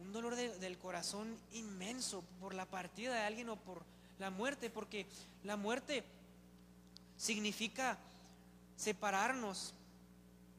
Un 0.00 0.12
dolor 0.12 0.36
del 0.36 0.78
corazón 0.78 1.36
inmenso 1.52 2.22
por 2.40 2.54
la 2.54 2.66
partida 2.66 3.14
de 3.14 3.22
alguien 3.22 3.48
o 3.48 3.56
por 3.56 3.82
la 4.18 4.30
muerte, 4.30 4.70
porque 4.70 5.06
la 5.44 5.56
muerte 5.56 6.04
significa 7.16 7.98
separarnos 8.76 9.74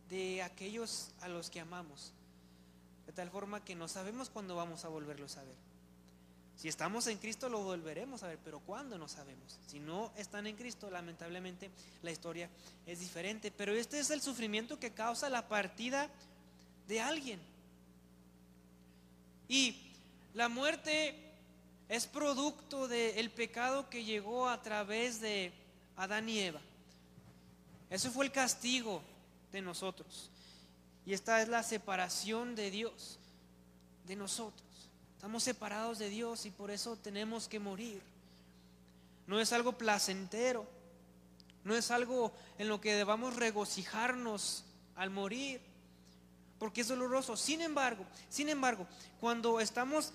de 0.10 0.44
aquellos 0.44 1.12
a 1.22 1.30
los 1.30 1.50
que 1.50 1.62
amamos, 1.62 2.12
de 3.06 3.14
tal 3.14 3.30
forma 3.30 3.64
que 3.64 3.76
no 3.76 3.88
sabemos 3.88 4.30
cuándo 4.30 4.56
vamos 4.56 4.84
a 4.84 4.90
volverlos 4.90 5.38
a 5.38 5.44
ver. 5.44 5.70
Si 6.60 6.68
estamos 6.68 7.08
en 7.08 7.20
Cristo 7.20 7.48
lo 7.48 7.64
volveremos 7.64 8.22
a 8.22 8.28
ver, 8.28 8.38
pero 8.44 8.60
¿cuándo 8.60 8.98
no 8.98 9.08
sabemos? 9.08 9.58
Si 9.68 9.80
no 9.80 10.12
están 10.18 10.46
en 10.46 10.58
Cristo, 10.58 10.92
lamentablemente 10.92 11.72
la 12.04 12.12
historia 12.12 12.50
es 12.86 13.00
diferente. 13.00 13.50
Pero 13.50 13.72
este 13.72 13.98
es 13.98 14.10
el 14.10 14.22
sufrimiento 14.22 14.78
que 14.78 14.92
causa 14.92 15.30
la 15.30 15.48
partida 15.48 16.10
de 16.90 17.00
alguien. 17.00 17.40
Y 19.48 19.94
la 20.34 20.50
muerte 20.50 21.16
es 21.88 22.08
producto 22.08 22.88
del 22.88 23.30
pecado 23.30 23.90
que 23.92 24.04
llegó 24.04 24.50
a 24.50 24.62
través 24.64 25.22
de 25.22 25.54
Adán 25.96 26.28
y 26.28 26.40
Eva. 26.40 26.60
Ese 27.92 28.10
fue 28.10 28.26
el 28.26 28.32
castigo 28.32 29.04
de 29.52 29.62
nosotros. 29.62 30.32
Y 31.06 31.14
esta 31.14 31.42
es 31.44 31.48
la 31.48 31.62
separación 31.62 32.56
de 32.56 32.72
Dios, 32.72 33.20
de 34.06 34.16
nosotros. 34.16 34.68
Estamos 35.16 35.44
separados 35.44 36.00
de 36.00 36.10
Dios 36.10 36.48
y 36.48 36.50
por 36.50 36.72
eso 36.72 36.96
tenemos 36.96 37.48
que 37.48 37.60
morir. 37.60 38.02
No 39.28 39.40
es 39.40 39.54
algo 39.54 39.74
placentero, 39.74 40.66
no 41.64 41.76
es 41.76 41.92
algo 41.92 42.34
en 42.58 42.68
lo 42.68 42.82
que 42.82 42.96
debamos 42.96 43.36
regocijarnos 43.36 44.64
al 44.96 45.12
morir 45.12 45.69
porque 46.60 46.82
es 46.82 46.88
doloroso. 46.90 47.36
Sin 47.36 47.62
embargo, 47.62 48.06
sin 48.30 48.50
embargo, 48.50 48.86
cuando 49.20 49.60
estamos 49.60 50.12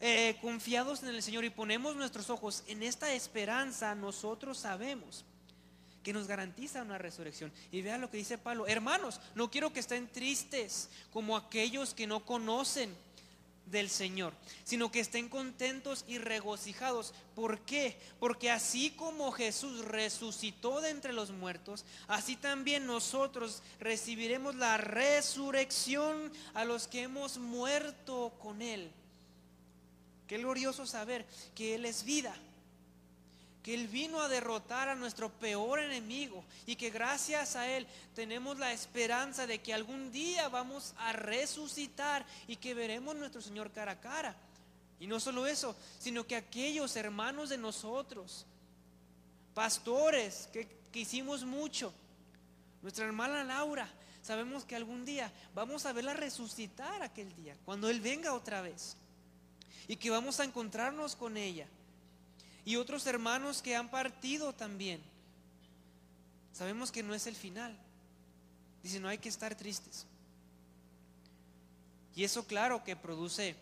eh, 0.00 0.36
confiados 0.40 1.02
en 1.02 1.08
el 1.10 1.22
Señor 1.22 1.44
y 1.44 1.50
ponemos 1.50 1.96
nuestros 1.96 2.30
ojos 2.30 2.62
en 2.66 2.82
esta 2.82 3.12
esperanza, 3.12 3.94
nosotros 3.94 4.58
sabemos 4.58 5.24
que 6.02 6.12
nos 6.12 6.28
garantiza 6.28 6.82
una 6.82 6.98
resurrección. 6.98 7.52
Y 7.72 7.82
vean 7.82 8.00
lo 8.00 8.10
que 8.10 8.18
dice 8.18 8.38
Pablo, 8.38 8.68
hermanos, 8.68 9.20
no 9.34 9.50
quiero 9.50 9.72
que 9.72 9.80
estén 9.80 10.06
tristes 10.06 10.88
como 11.12 11.36
aquellos 11.36 11.94
que 11.94 12.06
no 12.06 12.24
conocen 12.24 12.96
del 13.66 13.90
Señor, 13.90 14.32
sino 14.64 14.90
que 14.90 15.00
estén 15.00 15.28
contentos 15.28 16.04
y 16.08 16.18
regocijados. 16.18 17.12
¿Por 17.34 17.60
qué? 17.60 17.98
Porque 18.18 18.50
así 18.50 18.90
como 18.90 19.32
Jesús 19.32 19.84
resucitó 19.84 20.80
de 20.80 20.90
entre 20.90 21.12
los 21.12 21.30
muertos, 21.30 21.84
así 22.08 22.36
también 22.36 22.86
nosotros 22.86 23.62
recibiremos 23.80 24.54
la 24.54 24.76
resurrección 24.76 26.32
a 26.54 26.64
los 26.64 26.88
que 26.88 27.02
hemos 27.02 27.38
muerto 27.38 28.32
con 28.40 28.62
Él. 28.62 28.90
Qué 30.26 30.38
glorioso 30.38 30.86
saber 30.86 31.26
que 31.54 31.74
Él 31.74 31.84
es 31.84 32.04
vida 32.04 32.34
que 33.66 33.74
Él 33.74 33.88
vino 33.88 34.20
a 34.22 34.28
derrotar 34.28 34.88
a 34.88 34.94
nuestro 34.94 35.28
peor 35.28 35.80
enemigo 35.80 36.44
y 36.66 36.76
que 36.76 36.90
gracias 36.90 37.56
a 37.56 37.68
Él 37.68 37.84
tenemos 38.14 38.60
la 38.60 38.72
esperanza 38.72 39.44
de 39.44 39.58
que 39.58 39.74
algún 39.74 40.12
día 40.12 40.48
vamos 40.48 40.94
a 40.98 41.12
resucitar 41.12 42.24
y 42.46 42.54
que 42.54 42.74
veremos 42.74 43.16
nuestro 43.16 43.42
Señor 43.42 43.72
cara 43.72 43.90
a 43.90 44.00
cara. 44.00 44.36
Y 45.00 45.08
no 45.08 45.18
solo 45.18 45.48
eso, 45.48 45.74
sino 45.98 46.24
que 46.24 46.36
aquellos 46.36 46.94
hermanos 46.94 47.48
de 47.48 47.58
nosotros, 47.58 48.46
pastores 49.52 50.48
que, 50.52 50.68
que 50.92 51.00
hicimos 51.00 51.44
mucho, 51.44 51.92
nuestra 52.82 53.04
hermana 53.04 53.42
Laura, 53.42 53.88
sabemos 54.22 54.64
que 54.64 54.76
algún 54.76 55.04
día 55.04 55.32
vamos 55.56 55.86
a 55.86 55.92
verla 55.92 56.14
resucitar 56.14 57.02
aquel 57.02 57.34
día, 57.34 57.56
cuando 57.64 57.90
Él 57.90 58.00
venga 58.00 58.32
otra 58.32 58.62
vez. 58.62 58.96
Y 59.88 59.96
que 59.96 60.10
vamos 60.10 60.38
a 60.38 60.44
encontrarnos 60.44 61.16
con 61.16 61.36
ella 61.36 61.66
y 62.66 62.74
otros 62.74 63.06
hermanos 63.06 63.62
que 63.62 63.76
han 63.76 63.88
partido 63.88 64.52
también. 64.52 65.00
sabemos 66.52 66.90
que 66.90 67.04
no 67.04 67.14
es 67.14 67.28
el 67.28 67.36
final. 67.36 67.78
Dice, 68.82 68.98
no 68.98 69.08
hay 69.08 69.18
que 69.18 69.28
estar 69.28 69.54
tristes. 69.54 70.04
Y 72.16 72.24
eso 72.24 72.44
claro 72.44 72.82
que 72.82 72.96
produce 72.96 73.54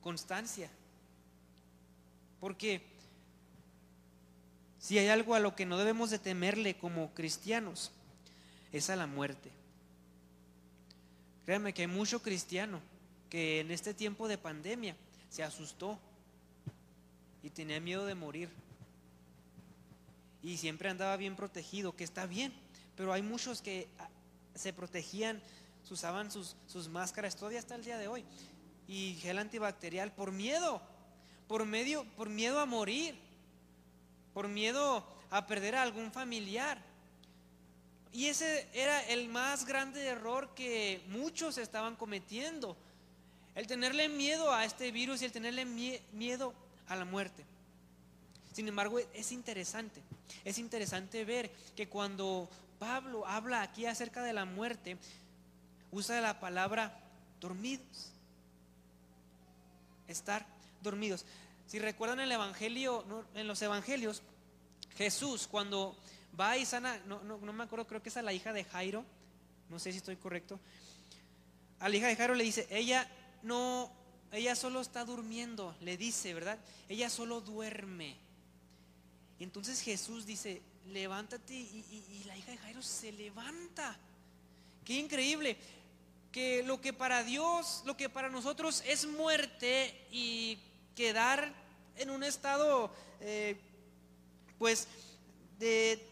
constancia. 0.00 0.68
Porque 2.40 2.82
si 4.80 4.98
hay 4.98 5.08
algo 5.08 5.36
a 5.36 5.40
lo 5.40 5.54
que 5.54 5.64
no 5.64 5.78
debemos 5.78 6.10
de 6.10 6.18
temerle 6.18 6.76
como 6.76 7.14
cristianos, 7.14 7.92
es 8.72 8.90
a 8.90 8.96
la 8.96 9.06
muerte. 9.06 9.52
Créanme 11.44 11.72
que 11.72 11.82
hay 11.82 11.88
mucho 11.88 12.22
cristiano 12.22 12.80
que 13.30 13.60
en 13.60 13.70
este 13.70 13.94
tiempo 13.94 14.26
de 14.26 14.36
pandemia 14.36 14.96
se 15.30 15.44
asustó 15.44 16.00
y 17.42 17.50
tenía 17.50 17.80
miedo 17.80 18.06
de 18.06 18.14
morir. 18.14 18.50
Y 20.42 20.56
siempre 20.56 20.88
andaba 20.88 21.16
bien 21.16 21.36
protegido, 21.36 21.96
que 21.96 22.04
está 22.04 22.26
bien, 22.26 22.52
pero 22.96 23.12
hay 23.12 23.22
muchos 23.22 23.60
que 23.60 23.88
ah, 23.98 24.08
se 24.54 24.72
protegían, 24.72 25.42
usaban 25.90 26.30
sus, 26.30 26.54
sus 26.66 26.88
máscaras 26.88 27.34
todavía 27.34 27.58
hasta 27.58 27.74
el 27.74 27.84
día 27.84 27.96
de 27.96 28.08
hoy 28.08 28.24
y 28.86 29.18
gel 29.20 29.38
antibacterial 29.38 30.12
por 30.12 30.32
miedo, 30.32 30.80
por 31.46 31.64
medio, 31.64 32.04
por 32.16 32.28
miedo 32.28 32.58
a 32.58 32.66
morir, 32.66 33.14
por 34.34 34.48
miedo 34.48 35.06
a 35.30 35.46
perder 35.46 35.76
a 35.76 35.82
algún 35.82 36.10
familiar. 36.10 36.78
Y 38.12 38.26
ese 38.26 38.68
era 38.72 39.00
el 39.08 39.28
más 39.28 39.66
grande 39.66 40.06
error 40.06 40.54
que 40.54 41.02
muchos 41.08 41.58
estaban 41.58 41.96
cometiendo. 41.96 42.76
El 43.54 43.66
tenerle 43.66 44.08
miedo 44.08 44.52
a 44.52 44.64
este 44.64 44.90
virus 44.90 45.20
y 45.20 45.26
el 45.26 45.32
tenerle 45.32 45.64
miedo 45.64 46.54
a 46.88 46.96
la 46.96 47.04
muerte. 47.04 47.44
Sin 48.52 48.66
embargo, 48.68 48.98
es 48.98 49.32
interesante. 49.32 50.02
Es 50.44 50.58
interesante 50.58 51.24
ver 51.24 51.50
que 51.76 51.88
cuando 51.88 52.48
Pablo 52.78 53.26
habla 53.26 53.62
aquí 53.62 53.86
acerca 53.86 54.22
de 54.22 54.32
la 54.32 54.44
muerte, 54.44 54.96
usa 55.90 56.20
la 56.20 56.40
palabra 56.40 56.98
dormidos. 57.40 58.12
Estar 60.06 60.46
dormidos. 60.82 61.24
Si 61.66 61.78
recuerdan 61.78 62.20
el 62.20 62.32
evangelio, 62.32 63.04
en 63.34 63.46
los 63.46 63.60
evangelios, 63.62 64.22
Jesús 64.96 65.46
cuando 65.46 65.96
va 66.38 66.56
y 66.56 66.64
sana, 66.64 66.98
no, 67.06 67.22
no, 67.22 67.52
me 67.52 67.64
acuerdo, 67.64 67.86
creo 67.86 68.02
que 68.02 68.08
es 68.08 68.16
a 68.16 68.22
la 68.22 68.32
hija 68.32 68.52
de 68.52 68.64
Jairo, 68.64 69.04
no 69.68 69.78
sé 69.78 69.92
si 69.92 69.98
estoy 69.98 70.16
correcto, 70.16 70.58
a 71.78 71.88
la 71.88 71.96
hija 71.96 72.06
de 72.08 72.16
Jairo 72.16 72.34
le 72.34 72.44
dice, 72.44 72.66
ella 72.70 73.06
no, 73.42 73.92
ella 74.32 74.54
solo 74.54 74.80
está 74.80 75.04
durmiendo, 75.04 75.74
le 75.80 75.96
dice, 75.96 76.34
¿verdad? 76.34 76.58
Ella 76.88 77.10
solo 77.10 77.40
duerme. 77.40 78.16
Entonces 79.38 79.80
Jesús 79.80 80.26
dice, 80.26 80.62
levántate 80.86 81.54
y, 81.54 82.04
y 82.10 82.24
la 82.24 82.36
hija 82.36 82.50
de 82.50 82.58
Jairo 82.58 82.82
se 82.82 83.12
levanta. 83.12 83.96
Qué 84.84 84.94
increíble 84.94 85.56
que 86.32 86.62
lo 86.62 86.80
que 86.80 86.92
para 86.92 87.24
Dios, 87.24 87.82
lo 87.86 87.96
que 87.96 88.08
para 88.08 88.28
nosotros 88.28 88.82
es 88.86 89.06
muerte 89.06 90.06
y 90.10 90.58
quedar 90.94 91.52
en 91.96 92.10
un 92.10 92.22
estado, 92.22 92.90
eh, 93.20 93.56
pues, 94.58 94.88
de, 95.58 96.04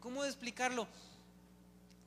¿cómo 0.00 0.24
explicarlo? 0.24 0.86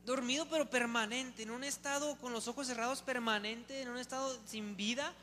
Dormido 0.05 0.47
pero 0.49 0.69
permanente, 0.69 1.43
en 1.43 1.51
un 1.51 1.63
estado 1.63 2.17
con 2.19 2.33
los 2.33 2.47
ojos 2.47 2.67
cerrados 2.67 3.01
permanente, 3.01 3.81
en 3.81 3.89
un 3.89 3.97
estado 3.97 4.37
sin 4.45 4.75
vida. 4.75 5.13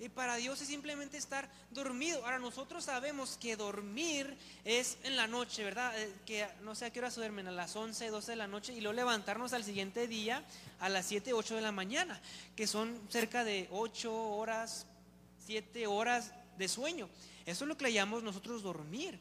Y 0.00 0.08
para 0.08 0.36
Dios 0.36 0.60
es 0.60 0.68
simplemente 0.68 1.16
estar 1.16 1.48
dormido. 1.70 2.24
Ahora 2.24 2.38
nosotros 2.38 2.84
sabemos 2.84 3.38
que 3.40 3.56
dormir 3.56 4.36
es 4.64 4.98
en 5.04 5.14
la 5.16 5.28
noche, 5.28 5.62
¿verdad? 5.62 5.96
Eh, 6.00 6.12
que 6.26 6.46
no 6.62 6.74
sé 6.74 6.86
a 6.86 6.90
qué 6.90 6.98
hora 6.98 7.12
se 7.12 7.20
duermen, 7.20 7.46
a 7.46 7.52
las 7.52 7.76
11, 7.76 8.08
12 8.08 8.32
de 8.32 8.36
la 8.36 8.48
noche 8.48 8.72
y 8.72 8.80
luego 8.80 8.94
levantarnos 8.94 9.52
al 9.52 9.62
siguiente 9.62 10.08
día 10.08 10.42
a 10.80 10.88
las 10.88 11.06
7, 11.06 11.32
8 11.32 11.56
de 11.56 11.60
la 11.60 11.72
mañana, 11.72 12.20
que 12.56 12.66
son 12.66 13.00
cerca 13.08 13.44
de 13.44 13.68
8 13.70 14.12
horas, 14.12 14.86
7 15.46 15.86
horas 15.86 16.32
de 16.58 16.68
sueño. 16.68 17.08
Eso 17.46 17.64
es 17.64 17.68
lo 17.68 17.76
que 17.76 17.84
le 17.84 17.92
llamamos 17.92 18.24
nosotros 18.24 18.62
dormir, 18.62 19.18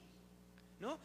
¿no? 0.80 0.97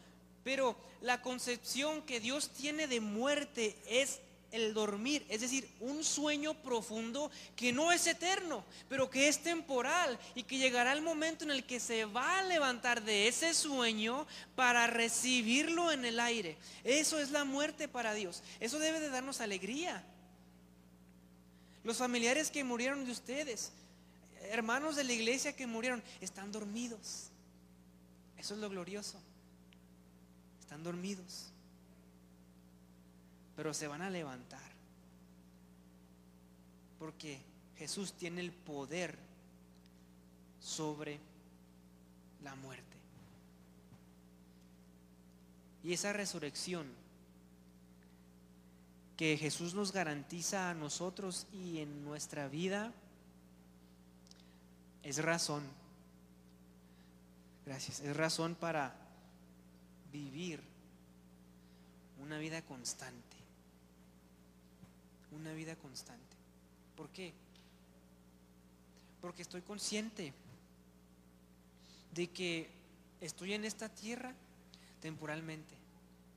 Pero 0.43 0.75
la 1.01 1.21
concepción 1.21 2.01
que 2.01 2.19
Dios 2.19 2.49
tiene 2.49 2.87
de 2.87 3.01
muerte 3.01 3.77
es 3.87 4.19
el 4.51 4.73
dormir, 4.73 5.25
es 5.29 5.41
decir, 5.41 5.69
un 5.79 6.03
sueño 6.03 6.53
profundo 6.55 7.29
que 7.55 7.71
no 7.71 7.91
es 7.91 8.07
eterno, 8.07 8.63
pero 8.87 9.09
que 9.09 9.27
es 9.27 9.39
temporal 9.39 10.17
y 10.35 10.43
que 10.43 10.57
llegará 10.57 10.93
el 10.93 11.01
momento 11.01 11.43
en 11.43 11.51
el 11.51 11.65
que 11.65 11.79
se 11.79 12.05
va 12.05 12.39
a 12.39 12.43
levantar 12.43 13.03
de 13.03 13.27
ese 13.27 13.53
sueño 13.53 14.25
para 14.55 14.87
recibirlo 14.87 15.91
en 15.91 16.05
el 16.05 16.19
aire. 16.19 16.57
Eso 16.83 17.19
es 17.19 17.31
la 17.31 17.43
muerte 17.43 17.87
para 17.87 18.13
Dios. 18.13 18.41
Eso 18.59 18.79
debe 18.79 18.99
de 18.99 19.09
darnos 19.09 19.41
alegría. 19.41 20.03
Los 21.83 21.97
familiares 21.97 22.51
que 22.51 22.63
murieron 22.63 23.05
de 23.05 23.11
ustedes, 23.11 23.71
hermanos 24.51 24.95
de 24.95 25.03
la 25.03 25.13
iglesia 25.13 25.55
que 25.55 25.67
murieron, 25.67 26.03
están 26.21 26.51
dormidos. 26.51 27.29
Eso 28.37 28.53
es 28.55 28.59
lo 28.59 28.69
glorioso. 28.69 29.19
Están 30.59 30.83
dormidos 30.83 31.48
pero 33.59 33.73
se 33.73 33.89
van 33.89 34.01
a 34.01 34.09
levantar. 34.09 34.71
Porque 36.97 37.41
Jesús 37.75 38.13
tiene 38.13 38.39
el 38.39 38.53
poder 38.53 39.19
sobre 40.61 41.19
la 42.41 42.55
muerte. 42.55 42.95
Y 45.83 45.91
esa 45.91 46.13
resurrección 46.13 46.87
que 49.17 49.35
Jesús 49.35 49.73
nos 49.73 49.91
garantiza 49.91 50.69
a 50.69 50.73
nosotros 50.73 51.45
y 51.51 51.79
en 51.79 52.05
nuestra 52.05 52.47
vida 52.47 52.93
es 55.03 55.21
razón. 55.21 55.63
Gracias. 57.65 57.99
Es 57.99 58.15
razón 58.15 58.55
para 58.55 58.95
vivir 60.13 60.61
una 62.21 62.37
vida 62.37 62.61
constante 62.61 63.28
una 65.31 65.53
vida 65.53 65.75
constante. 65.75 66.35
¿Por 66.95 67.09
qué? 67.09 67.33
Porque 69.21 69.41
estoy 69.41 69.61
consciente 69.61 70.33
de 72.13 72.27
que 72.27 72.69
estoy 73.21 73.53
en 73.53 73.65
esta 73.65 73.89
tierra 73.89 74.33
temporalmente, 75.01 75.75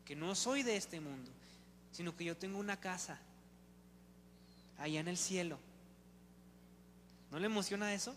que 0.04 0.16
no 0.16 0.34
soy 0.34 0.62
de 0.62 0.76
este 0.76 1.00
mundo, 1.00 1.30
sino 1.92 2.16
que 2.16 2.24
yo 2.24 2.36
tengo 2.36 2.58
una 2.58 2.78
casa 2.78 3.18
allá 4.78 5.00
en 5.00 5.08
el 5.08 5.16
cielo. 5.16 5.58
¿No 7.30 7.38
le 7.38 7.46
emociona 7.46 7.94
eso? 7.94 8.14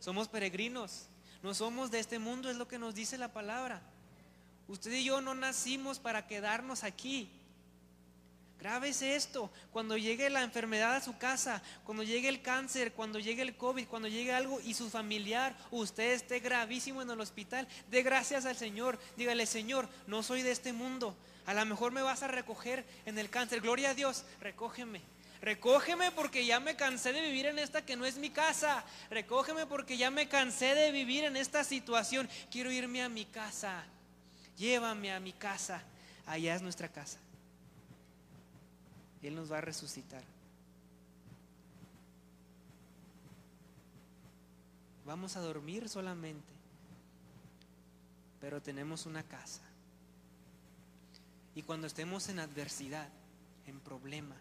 Somos 0.00 0.28
peregrinos, 0.28 1.06
no 1.42 1.54
somos 1.54 1.90
de 1.90 1.98
este 1.98 2.18
mundo, 2.18 2.50
es 2.50 2.56
lo 2.56 2.68
que 2.68 2.78
nos 2.78 2.94
dice 2.94 3.18
la 3.18 3.32
palabra. 3.32 3.82
Usted 4.68 4.92
y 4.92 5.04
yo 5.04 5.20
no 5.20 5.34
nacimos 5.34 5.98
para 5.98 6.26
quedarnos 6.26 6.84
aquí. 6.84 7.30
Grábese 8.60 9.14
esto. 9.14 9.50
Cuando 9.70 9.96
llegue 9.96 10.28
la 10.30 10.42
enfermedad 10.42 10.96
a 10.96 11.00
su 11.00 11.16
casa, 11.16 11.62
cuando 11.84 12.02
llegue 12.02 12.28
el 12.28 12.42
cáncer, 12.42 12.92
cuando 12.92 13.20
llegue 13.20 13.42
el 13.42 13.56
COVID, 13.56 13.86
cuando 13.86 14.08
llegue 14.08 14.32
algo 14.32 14.60
y 14.60 14.74
su 14.74 14.90
familiar, 14.90 15.56
usted 15.70 16.12
esté 16.12 16.40
gravísimo 16.40 17.00
en 17.00 17.10
el 17.10 17.20
hospital, 17.20 17.68
dé 17.88 18.02
gracias 18.02 18.46
al 18.46 18.56
Señor. 18.56 18.98
Dígale, 19.16 19.46
Señor, 19.46 19.88
no 20.08 20.22
soy 20.22 20.42
de 20.42 20.50
este 20.50 20.72
mundo. 20.72 21.16
A 21.46 21.54
lo 21.54 21.64
mejor 21.66 21.92
me 21.92 22.02
vas 22.02 22.22
a 22.22 22.28
recoger 22.28 22.84
en 23.06 23.16
el 23.18 23.30
cáncer. 23.30 23.60
Gloria 23.60 23.90
a 23.90 23.94
Dios, 23.94 24.24
recógeme. 24.40 25.02
Recógeme 25.40 26.10
porque 26.10 26.44
ya 26.44 26.58
me 26.58 26.74
cansé 26.74 27.12
de 27.12 27.22
vivir 27.22 27.46
en 27.46 27.60
esta 27.60 27.86
que 27.86 27.94
no 27.94 28.06
es 28.06 28.16
mi 28.16 28.30
casa. 28.30 28.84
Recógeme 29.08 29.66
porque 29.66 29.96
ya 29.96 30.10
me 30.10 30.28
cansé 30.28 30.74
de 30.74 30.90
vivir 30.90 31.24
en 31.24 31.36
esta 31.36 31.62
situación. 31.62 32.28
Quiero 32.50 32.72
irme 32.72 33.02
a 33.02 33.08
mi 33.08 33.24
casa. 33.24 33.84
Llévame 34.56 35.12
a 35.12 35.20
mi 35.20 35.32
casa. 35.32 35.80
Allá 36.26 36.56
es 36.56 36.62
nuestra 36.62 36.88
casa. 36.88 37.18
Él 39.26 39.34
nos 39.34 39.50
va 39.50 39.58
a 39.58 39.62
resucitar. 39.62 40.22
Vamos 45.04 45.36
a 45.36 45.40
dormir 45.40 45.88
solamente, 45.88 46.52
pero 48.40 48.60
tenemos 48.60 49.06
una 49.06 49.22
casa. 49.22 49.62
Y 51.54 51.62
cuando 51.62 51.86
estemos 51.86 52.28
en 52.28 52.38
adversidad, 52.38 53.08
en 53.66 53.80
problema, 53.80 54.36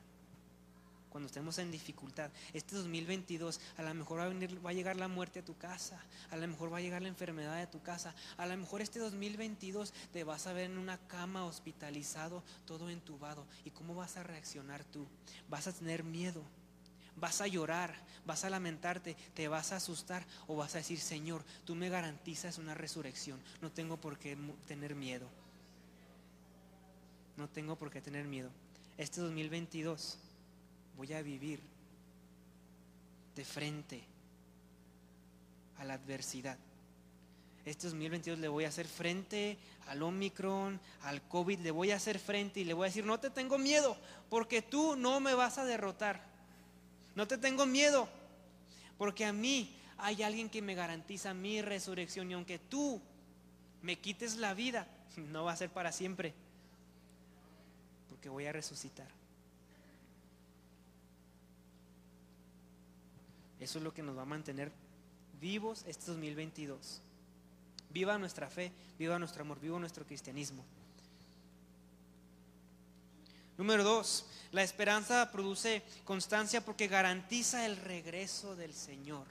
cuando 1.18 1.30
estemos 1.30 1.58
en 1.58 1.72
dificultad. 1.72 2.30
Este 2.54 2.76
2022 2.76 3.60
a 3.78 3.82
lo 3.82 3.92
mejor 3.96 4.20
va 4.20 4.26
a, 4.26 4.28
venir, 4.28 4.64
va 4.64 4.70
a 4.70 4.74
llegar 4.74 4.98
la 4.98 5.08
muerte 5.08 5.40
a 5.40 5.44
tu 5.44 5.58
casa, 5.58 6.00
a 6.30 6.38
lo 6.38 6.48
mejor 6.48 6.72
va 6.72 6.78
a 6.78 6.82
llegar 6.82 7.02
la 7.02 7.08
enfermedad 7.08 7.60
a 7.60 7.72
tu 7.72 7.82
casa, 7.82 8.14
a 8.38 8.46
lo 8.46 8.56
mejor 8.56 8.82
este 8.82 9.00
2022 9.00 9.94
te 10.14 10.24
vas 10.24 10.46
a 10.46 10.54
ver 10.54 10.66
en 10.66 10.78
una 10.78 11.00
cama 11.08 11.46
hospitalizado, 11.46 12.44
todo 12.68 12.92
entubado. 12.92 13.48
¿Y 13.66 13.72
cómo 13.72 13.96
vas 13.96 14.16
a 14.16 14.22
reaccionar 14.22 14.84
tú? 14.84 15.08
¿Vas 15.50 15.66
a 15.66 15.74
tener 15.74 16.04
miedo? 16.04 16.44
¿Vas 17.16 17.42
a 17.42 17.48
llorar? 17.48 17.96
¿Vas 18.28 18.46
a 18.46 18.52
lamentarte? 18.52 19.16
¿Te 19.34 19.48
vas 19.48 19.72
a 19.72 19.78
asustar? 19.78 20.24
¿O 20.46 20.56
vas 20.56 20.76
a 20.76 20.78
decir, 20.78 21.00
Señor, 21.00 21.44
tú 21.66 21.74
me 21.74 21.90
garantizas 21.90 22.60
una 22.60 22.76
resurrección? 22.76 23.42
No 23.60 23.72
tengo 23.72 23.98
por 23.98 24.20
qué 24.20 24.38
tener 24.68 24.94
miedo. 24.94 25.28
no 27.38 27.50
tengo 27.50 27.76
por 27.76 27.90
qué 27.90 28.02
tener 28.02 28.28
miedo. 28.28 28.52
Este 29.00 29.20
2022 29.20 30.20
voy 30.98 31.14
a 31.14 31.22
vivir 31.22 31.62
de 33.36 33.46
frente 33.46 34.04
a 35.78 35.86
la 35.86 35.94
adversidad. 35.94 36.58
Este 37.66 37.88
2022 37.88 38.40
le 38.40 38.48
voy 38.48 38.66
a 38.66 38.70
hacer 38.70 38.88
frente 38.88 39.58
al 39.88 40.02
Omicron, 40.02 40.80
al 41.04 41.22
COVID, 41.28 41.60
le 41.60 41.72
voy 41.72 41.92
a 41.92 41.98
hacer 41.98 42.18
frente 42.18 42.62
y 42.62 42.64
le 42.64 42.74
voy 42.74 42.86
a 42.86 42.90
decir, 42.90 43.06
no 43.06 43.20
te 43.20 43.30
tengo 43.30 43.58
miedo, 43.58 43.96
porque 44.30 44.62
tú 44.62 44.96
no 44.96 45.20
me 45.20 45.36
vas 45.36 45.58
a 45.58 45.66
derrotar. 45.66 46.24
No 47.14 47.28
te 47.28 47.38
tengo 47.38 47.66
miedo, 47.66 48.08
porque 48.98 49.26
a 49.26 49.34
mí 49.34 49.76
hay 49.98 50.24
alguien 50.24 50.50
que 50.50 50.62
me 50.62 50.76
garantiza 50.76 51.34
mi 51.34 51.62
resurrección 51.62 52.32
y 52.32 52.34
aunque 52.34 52.58
tú 52.58 53.02
me 53.82 54.00
quites 54.00 54.38
la 54.38 54.54
vida, 54.54 54.88
no 55.18 55.44
va 55.44 55.52
a 55.52 55.58
ser 55.58 55.70
para 55.70 55.92
siempre, 55.92 56.34
porque 58.10 58.30
voy 58.30 58.46
a 58.46 58.52
resucitar. 58.52 59.17
Eso 63.60 63.80
es 63.80 63.84
lo 63.84 63.94
que 63.94 64.04
nos 64.04 64.18
va 64.18 64.24
a 64.24 64.26
mantener 64.26 64.72
vivos 65.40 65.84
este 65.88 66.06
2022. 66.08 67.02
Viva 67.90 68.18
nuestra 68.18 68.50
fe, 68.50 68.72
viva 69.00 69.18
nuestro 69.18 69.42
amor, 69.42 69.60
viva 69.60 69.80
nuestro 69.80 70.06
cristianismo. 70.06 70.64
Número 73.58 73.84
dos, 73.84 74.26
la 74.52 74.62
esperanza 74.62 75.32
produce 75.32 75.82
constancia 76.04 76.64
porque 76.64 76.88
garantiza 76.88 77.66
el 77.66 77.78
regreso 77.78 78.56
del 78.56 78.74
Señor. 78.74 79.26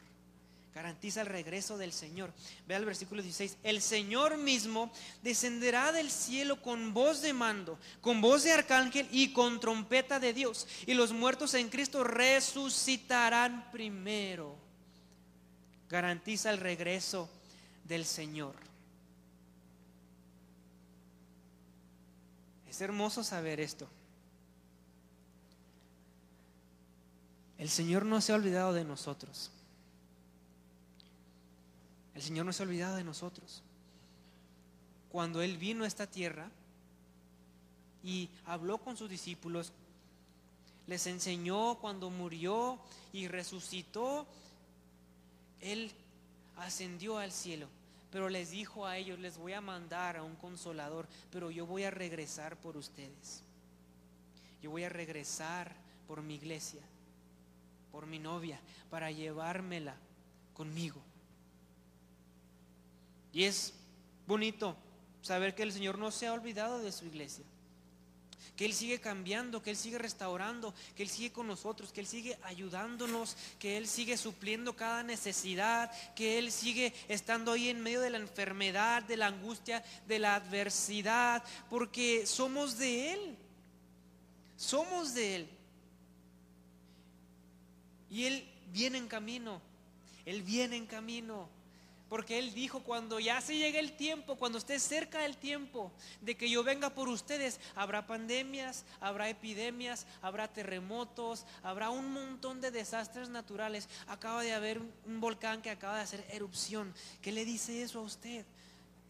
Garantiza 0.76 1.22
el 1.22 1.28
regreso 1.28 1.78
del 1.78 1.90
Señor. 1.90 2.34
Vea 2.68 2.76
el 2.76 2.84
versículo 2.84 3.22
16. 3.22 3.56
El 3.62 3.80
Señor 3.80 4.36
mismo 4.36 4.92
descenderá 5.22 5.90
del 5.90 6.10
cielo 6.10 6.60
con 6.60 6.92
voz 6.92 7.22
de 7.22 7.32
mando, 7.32 7.78
con 8.02 8.20
voz 8.20 8.42
de 8.42 8.52
arcángel 8.52 9.08
y 9.10 9.32
con 9.32 9.58
trompeta 9.58 10.20
de 10.20 10.34
Dios. 10.34 10.68
Y 10.84 10.92
los 10.92 11.12
muertos 11.12 11.54
en 11.54 11.70
Cristo 11.70 12.04
resucitarán 12.04 13.70
primero. 13.72 14.54
Garantiza 15.88 16.50
el 16.50 16.58
regreso 16.58 17.30
del 17.84 18.04
Señor. 18.04 18.54
Es 22.68 22.78
hermoso 22.82 23.24
saber 23.24 23.60
esto. 23.60 23.88
El 27.56 27.70
Señor 27.70 28.04
no 28.04 28.20
se 28.20 28.32
ha 28.32 28.36
olvidado 28.36 28.74
de 28.74 28.84
nosotros. 28.84 29.52
El 32.16 32.22
Señor 32.22 32.44
no 32.46 32.52
se 32.52 32.62
ha 32.62 32.66
olvidado 32.66 32.96
de 32.96 33.04
nosotros. 33.04 33.62
Cuando 35.08 35.40
Él 35.40 35.56
vino 35.56 35.84
a 35.84 35.86
esta 35.86 36.10
tierra 36.10 36.50
y 38.02 38.28
habló 38.44 38.78
con 38.78 38.96
sus 38.96 39.08
discípulos, 39.08 39.72
les 40.88 41.06
enseñó 41.06 41.78
cuando 41.78 42.10
murió 42.10 42.80
y 43.12 43.28
resucitó, 43.28 44.26
Él 45.60 45.92
ascendió 46.56 47.18
al 47.18 47.30
cielo. 47.30 47.68
Pero 48.10 48.28
les 48.28 48.50
dijo 48.50 48.86
a 48.86 48.96
ellos, 48.96 49.20
les 49.20 49.36
voy 49.36 49.52
a 49.52 49.60
mandar 49.60 50.16
a 50.16 50.24
un 50.24 50.34
consolador, 50.34 51.06
pero 51.30 51.52
yo 51.52 51.66
voy 51.66 51.84
a 51.84 51.90
regresar 51.92 52.56
por 52.56 52.76
ustedes. 52.76 53.42
Yo 54.60 54.70
voy 54.70 54.82
a 54.82 54.88
regresar 54.88 55.76
por 56.08 56.22
mi 56.22 56.34
iglesia 56.34 56.82
por 57.96 58.06
mi 58.06 58.18
novia, 58.18 58.60
para 58.90 59.10
llevármela 59.10 59.94
conmigo. 60.52 61.00
Y 63.36 63.44
es 63.44 63.74
bonito 64.26 64.74
saber 65.20 65.54
que 65.54 65.62
el 65.62 65.70
Señor 65.70 65.98
no 65.98 66.10
se 66.10 66.26
ha 66.26 66.32
olvidado 66.32 66.78
de 66.78 66.90
su 66.90 67.04
iglesia, 67.04 67.44
que 68.56 68.64
Él 68.64 68.72
sigue 68.72 68.98
cambiando, 68.98 69.62
que 69.62 69.68
Él 69.68 69.76
sigue 69.76 69.98
restaurando, 69.98 70.72
que 70.96 71.02
Él 71.02 71.10
sigue 71.10 71.32
con 71.32 71.46
nosotros, 71.46 71.92
que 71.92 72.00
Él 72.00 72.06
sigue 72.06 72.38
ayudándonos, 72.44 73.36
que 73.58 73.76
Él 73.76 73.88
sigue 73.88 74.16
supliendo 74.16 74.74
cada 74.74 75.02
necesidad, 75.02 75.92
que 76.14 76.38
Él 76.38 76.50
sigue 76.50 76.94
estando 77.08 77.52
ahí 77.52 77.68
en 77.68 77.82
medio 77.82 78.00
de 78.00 78.08
la 78.08 78.16
enfermedad, 78.16 79.02
de 79.02 79.18
la 79.18 79.26
angustia, 79.26 79.84
de 80.08 80.18
la 80.18 80.36
adversidad, 80.36 81.44
porque 81.68 82.24
somos 82.24 82.78
de 82.78 83.12
Él, 83.12 83.36
somos 84.56 85.12
de 85.12 85.36
Él. 85.36 85.48
Y 88.08 88.24
Él 88.24 88.50
viene 88.72 88.96
en 88.96 89.08
camino, 89.08 89.60
Él 90.24 90.42
viene 90.42 90.76
en 90.76 90.86
camino. 90.86 91.54
Porque 92.08 92.38
Él 92.38 92.54
dijo, 92.54 92.80
cuando 92.80 93.18
ya 93.18 93.40
se 93.40 93.56
llegue 93.56 93.80
el 93.80 93.96
tiempo, 93.96 94.36
cuando 94.36 94.58
esté 94.58 94.78
cerca 94.78 95.18
del 95.20 95.36
tiempo 95.36 95.90
de 96.20 96.36
que 96.36 96.48
yo 96.48 96.62
venga 96.62 96.90
por 96.90 97.08
ustedes, 97.08 97.58
habrá 97.74 98.06
pandemias, 98.06 98.84
habrá 99.00 99.28
epidemias, 99.28 100.06
habrá 100.22 100.46
terremotos, 100.46 101.46
habrá 101.64 101.90
un 101.90 102.12
montón 102.12 102.60
de 102.60 102.70
desastres 102.70 103.28
naturales. 103.28 103.88
Acaba 104.06 104.42
de 104.42 104.54
haber 104.54 104.80
un 104.80 105.20
volcán 105.20 105.62
que 105.62 105.70
acaba 105.70 105.96
de 105.96 106.02
hacer 106.02 106.24
erupción. 106.30 106.94
¿Qué 107.22 107.32
le 107.32 107.44
dice 107.44 107.82
eso 107.82 107.98
a 107.98 108.02
usted? 108.02 108.46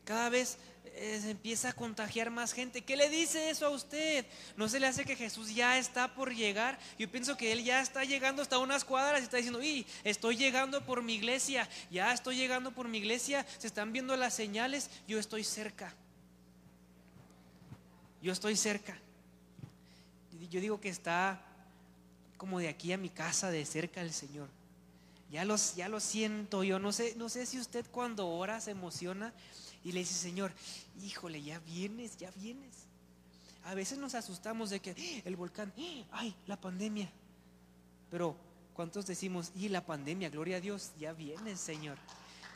Cada 0.05 0.31
vez 0.31 0.57
se 0.97 1.31
empieza 1.31 1.71
a 1.71 1.73
contagiar 1.75 2.31
más 2.31 2.53
gente. 2.53 2.83
¿Qué 2.83 2.97
le 2.97 3.11
dice 3.11 3.51
eso 3.51 3.67
a 3.67 3.71
usted? 3.71 4.25
¿No 4.57 4.69
se 4.69 4.81
le 4.81 4.87
hace 4.87 5.05
que 5.05 5.15
Jesús 5.15 5.55
ya 5.55 5.79
está 5.79 6.15
por 6.15 6.35
llegar? 6.35 6.79
Yo 6.99 7.11
pienso 7.11 7.37
que 7.37 7.53
Él 7.53 7.65
ya 7.65 7.81
está 7.81 8.05
llegando 8.05 8.41
hasta 8.41 8.59
unas 8.59 8.85
cuadras 8.85 9.21
y 9.21 9.25
está 9.25 9.37
diciendo, 9.37 9.63
y 9.63 9.87
estoy 10.05 10.37
llegando 10.37 10.85
por 10.87 11.03
mi 11.03 11.15
iglesia, 11.15 11.69
ya 11.91 12.13
estoy 12.13 12.37
llegando 12.37 12.73
por 12.73 12.89
mi 12.89 12.99
iglesia, 12.99 13.45
se 13.59 13.67
están 13.67 13.93
viendo 13.93 14.17
las 14.17 14.33
señales, 14.33 14.91
yo 15.07 15.19
estoy 15.19 15.45
cerca. 15.45 15.95
Yo 18.23 18.33
estoy 18.33 18.57
cerca. 18.57 18.97
Yo 20.51 20.61
digo 20.61 20.81
que 20.81 20.89
está 20.89 21.43
como 22.39 22.59
de 22.59 22.69
aquí 22.69 22.93
a 22.93 22.99
mi 22.99 23.11
casa, 23.11 23.51
de 23.51 23.65
cerca 23.67 24.01
el 24.01 24.13
Señor. 24.13 24.49
Ya, 25.31 25.45
los, 25.45 25.75
ya 25.75 25.89
lo 25.89 26.01
siento, 26.01 26.63
yo 26.63 26.79
no 26.79 26.93
sé, 26.93 27.15
no 27.17 27.29
sé 27.29 27.47
si 27.47 27.59
usted 27.59 27.85
cuando 27.91 28.29
ora 28.29 28.61
se 28.61 28.71
emociona 28.71 29.33
y 29.87 29.93
le 29.93 30.01
dice, 30.01 30.15
Señor, 30.15 30.53
híjole, 31.01 31.41
ya 31.41 31.61
vienes, 31.61 32.17
ya 32.17 32.33
vienes. 32.33 32.75
A 33.63 33.75
veces 33.75 33.99
nos 33.99 34.17
asustamos 34.17 34.69
de 34.69 34.81
que 34.81 35.23
el 35.25 35.37
volcán, 35.37 35.73
ay, 36.11 36.35
la 36.49 36.61
pandemia. 36.61 37.09
Pero, 38.11 38.37
¿cuántos 38.75 39.07
decimos, 39.07 39.53
y 39.55 39.69
la 39.69 39.87
pandemia, 39.87 40.29
gloria 40.29 40.57
a 40.57 40.61
Dios, 40.61 40.91
ya 40.99 41.13
vienes, 41.13 41.61
Señor? 41.61 41.99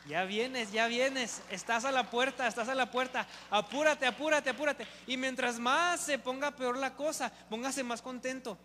Ya 0.09 0.25
vienes, 0.25 0.73
ya 0.73 0.87
vienes, 0.87 1.41
estás 1.49 1.85
a 1.85 1.91
la 1.93 2.09
puerta, 2.09 2.45
estás 2.49 2.67
a 2.67 2.75
la 2.75 2.91
puerta, 2.91 3.25
apúrate, 3.49 4.05
apúrate, 4.05 4.49
apúrate. 4.49 4.85
Y 5.07 5.15
mientras 5.15 5.57
más 5.57 6.01
se 6.01 6.19
ponga 6.19 6.51
peor 6.51 6.77
la 6.77 6.97
cosa, 6.97 7.31
póngase 7.49 7.81
más 7.81 8.01
contento, 8.01 8.57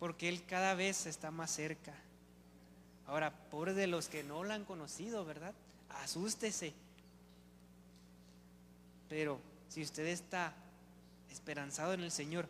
porque 0.00 0.28
Él 0.28 0.44
cada 0.44 0.74
vez 0.74 1.06
está 1.06 1.30
más 1.30 1.52
cerca. 1.52 1.94
Ahora, 3.06 3.32
pobre 3.48 3.74
de 3.74 3.86
los 3.86 4.08
que 4.08 4.24
no 4.24 4.42
lo 4.42 4.52
han 4.52 4.64
conocido, 4.64 5.24
¿verdad? 5.24 5.54
Asústese. 5.88 6.74
Pero 9.12 9.38
si 9.68 9.82
usted 9.82 10.06
está 10.06 10.54
esperanzado 11.30 11.92
en 11.92 12.00
el 12.00 12.10
Señor, 12.10 12.48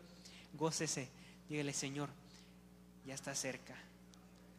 gócese. 0.53 1.09
Dígale, 1.49 1.73
Señor, 1.73 2.07
ya 3.05 3.13
está 3.13 3.35
cerca. 3.35 3.75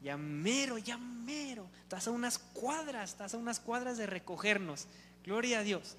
Ya 0.02 0.18
mero, 0.18 0.76
ya. 0.76 1.00
Estás 1.82 2.06
a 2.06 2.10
unas 2.10 2.38
cuadras, 2.38 3.12
estás 3.12 3.32
a 3.32 3.38
unas 3.38 3.58
cuadras 3.58 3.96
de 3.96 4.04
recogernos. 4.04 4.86
Gloria 5.24 5.60
a 5.60 5.62
Dios. 5.62 5.96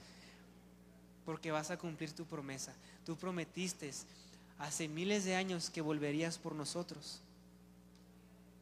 Porque 1.25 1.49
vas 1.49 1.71
a 1.71 1.79
cumplir 1.79 2.11
tu 2.11 2.25
promesa. 2.25 2.71
Tú 3.03 3.15
prometiste 3.15 3.91
hace 4.59 4.87
miles 4.87 5.25
de 5.25 5.35
años 5.35 5.71
que 5.71 5.81
volverías 5.81 6.37
por 6.37 6.53
nosotros. 6.53 7.19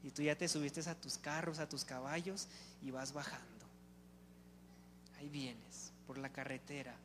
Y 0.02 0.12
tú 0.12 0.22
ya 0.22 0.38
te 0.38 0.48
subiste 0.48 0.80
a 0.90 0.96
tus 0.96 1.18
carros, 1.18 1.60
a 1.60 1.68
tus 1.68 1.84
caballos 1.84 2.48
y 2.82 2.92
vas 2.92 3.12
bajando. 3.12 3.66
Ahí 5.20 5.28
vienes 5.28 5.92
por 6.08 6.18
la 6.18 6.30
carretera 6.30 6.96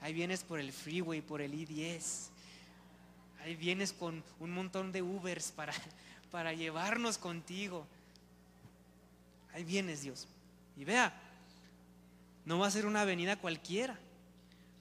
Ahí 0.00 0.12
vienes 0.12 0.42
por 0.42 0.60
el 0.60 0.72
freeway, 0.72 1.20
por 1.20 1.40
el 1.40 1.54
I-10. 1.54 2.28
Ahí 3.42 3.56
vienes 3.56 3.92
con 3.92 4.22
un 4.38 4.50
montón 4.50 4.92
de 4.92 5.02
Ubers 5.02 5.52
para, 5.52 5.72
para 6.30 6.52
llevarnos 6.52 7.18
contigo. 7.18 7.86
Ahí 9.52 9.64
vienes, 9.64 10.02
Dios. 10.02 10.26
Y 10.76 10.84
vea, 10.84 11.12
no 12.44 12.58
va 12.58 12.66
a 12.66 12.70
ser 12.70 12.86
una 12.86 13.02
avenida 13.02 13.36
cualquiera. 13.36 13.98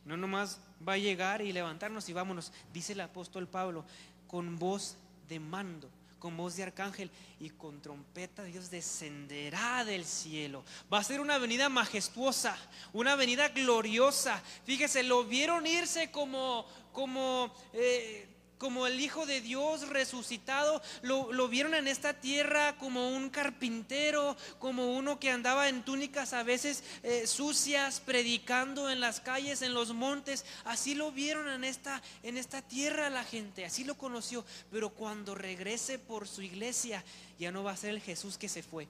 No 0.06 0.18
nomás 0.18 0.60
va 0.88 0.94
a 0.94 0.98
llegar 0.98 1.42
y 1.42 1.52
levantarnos 1.52 2.08
y 2.10 2.14
vámonos, 2.14 2.52
dice 2.74 2.94
el 2.94 3.02
apóstol 3.02 3.48
Pablo, 3.48 3.86
con 4.28 4.58
voz 4.58 4.98
de 5.28 5.40
mando 5.40 5.90
con 6.20 6.38
voz 6.38 6.56
de 6.56 6.64
arcángel 6.64 7.10
y 7.40 7.50
con 7.50 7.82
trompeta 7.82 8.44
Dios 8.44 8.70
descenderá 8.70 9.86
del 9.86 10.06
cielo. 10.06 10.64
Va 10.92 11.00
a 11.00 11.04
ser 11.04 11.22
una 11.22 11.36
avenida 11.36 11.70
majestuosa, 11.70 12.58
una 12.94 13.14
avenida 13.14 13.50
gloriosa. 13.50 14.42
Fíjese, 14.66 15.04
lo 15.04 15.24
vieron 15.24 15.66
irse 15.66 16.12
como, 16.12 16.66
como, 16.92 17.54
eh, 17.74 18.28
como 18.60 18.86
el 18.86 19.00
Hijo 19.00 19.26
de 19.26 19.42
Dios 19.42 19.88
resucitado, 19.88 20.82
lo, 21.02 21.48
vieron 21.48 21.74
en 21.74 21.88
esta 21.88 22.14
tierra 22.14 22.78
como 22.78 23.10
un 23.10 23.30
carpintero, 23.30 24.36
como 24.60 24.96
uno 24.96 25.18
que 25.18 25.32
andaba 25.32 25.70
en 25.70 25.84
túnicas 25.84 26.34
a 26.34 26.44
veces 26.44 26.84
eh, 27.02 27.26
sucias, 27.26 28.02
predicando 28.02 28.90
en 28.90 29.00
las 29.00 29.22
calles, 29.22 29.62
en 29.62 29.74
los 29.74 29.94
montes. 29.94 30.46
Así 30.66 30.94
lo 30.94 31.12
vieron 31.12 31.48
en 31.48 31.64
esta, 31.64 32.04
en 32.22 32.38
esta 32.38 32.62
tierra 32.62 33.10
la 33.10 33.24
gente, 33.24 33.66
así 33.66 33.86
lo 33.86 33.98
conoció. 33.98 34.46
Pero 34.70 34.90
cuando 34.90 35.34
regrese 35.36 35.98
por 35.98 36.28
su 36.28 36.42
iglesia, 36.42 37.04
ya 37.40 37.52
no 37.52 37.64
va 37.64 37.72
a 37.72 37.78
ser 37.78 37.92
el 37.92 38.02
Jesús 38.02 38.38
que 38.38 38.50
se 38.50 38.62
fue, 38.62 38.90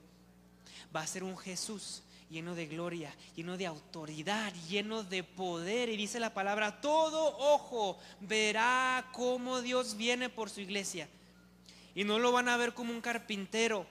va 0.94 1.02
a 1.02 1.06
ser 1.06 1.22
un 1.22 1.38
Jesús 1.38 2.02
lleno 2.30 2.54
de 2.54 2.66
gloria, 2.66 3.14
lleno 3.34 3.58
de 3.58 3.66
autoridad, 3.66 4.52
lleno 4.68 5.02
de 5.02 5.24
poder. 5.24 5.88
Y 5.88 5.96
dice 5.96 6.20
la 6.20 6.32
palabra, 6.32 6.80
todo 6.80 7.36
ojo 7.38 7.98
verá 8.20 9.08
cómo 9.12 9.60
Dios 9.60 9.96
viene 9.96 10.28
por 10.28 10.48
su 10.48 10.60
iglesia. 10.60 11.08
Y 11.94 12.04
no 12.04 12.18
lo 12.18 12.32
van 12.32 12.48
a 12.48 12.56
ver 12.56 12.72
como 12.72 12.92
un 12.92 13.00
carpintero, 13.00 13.84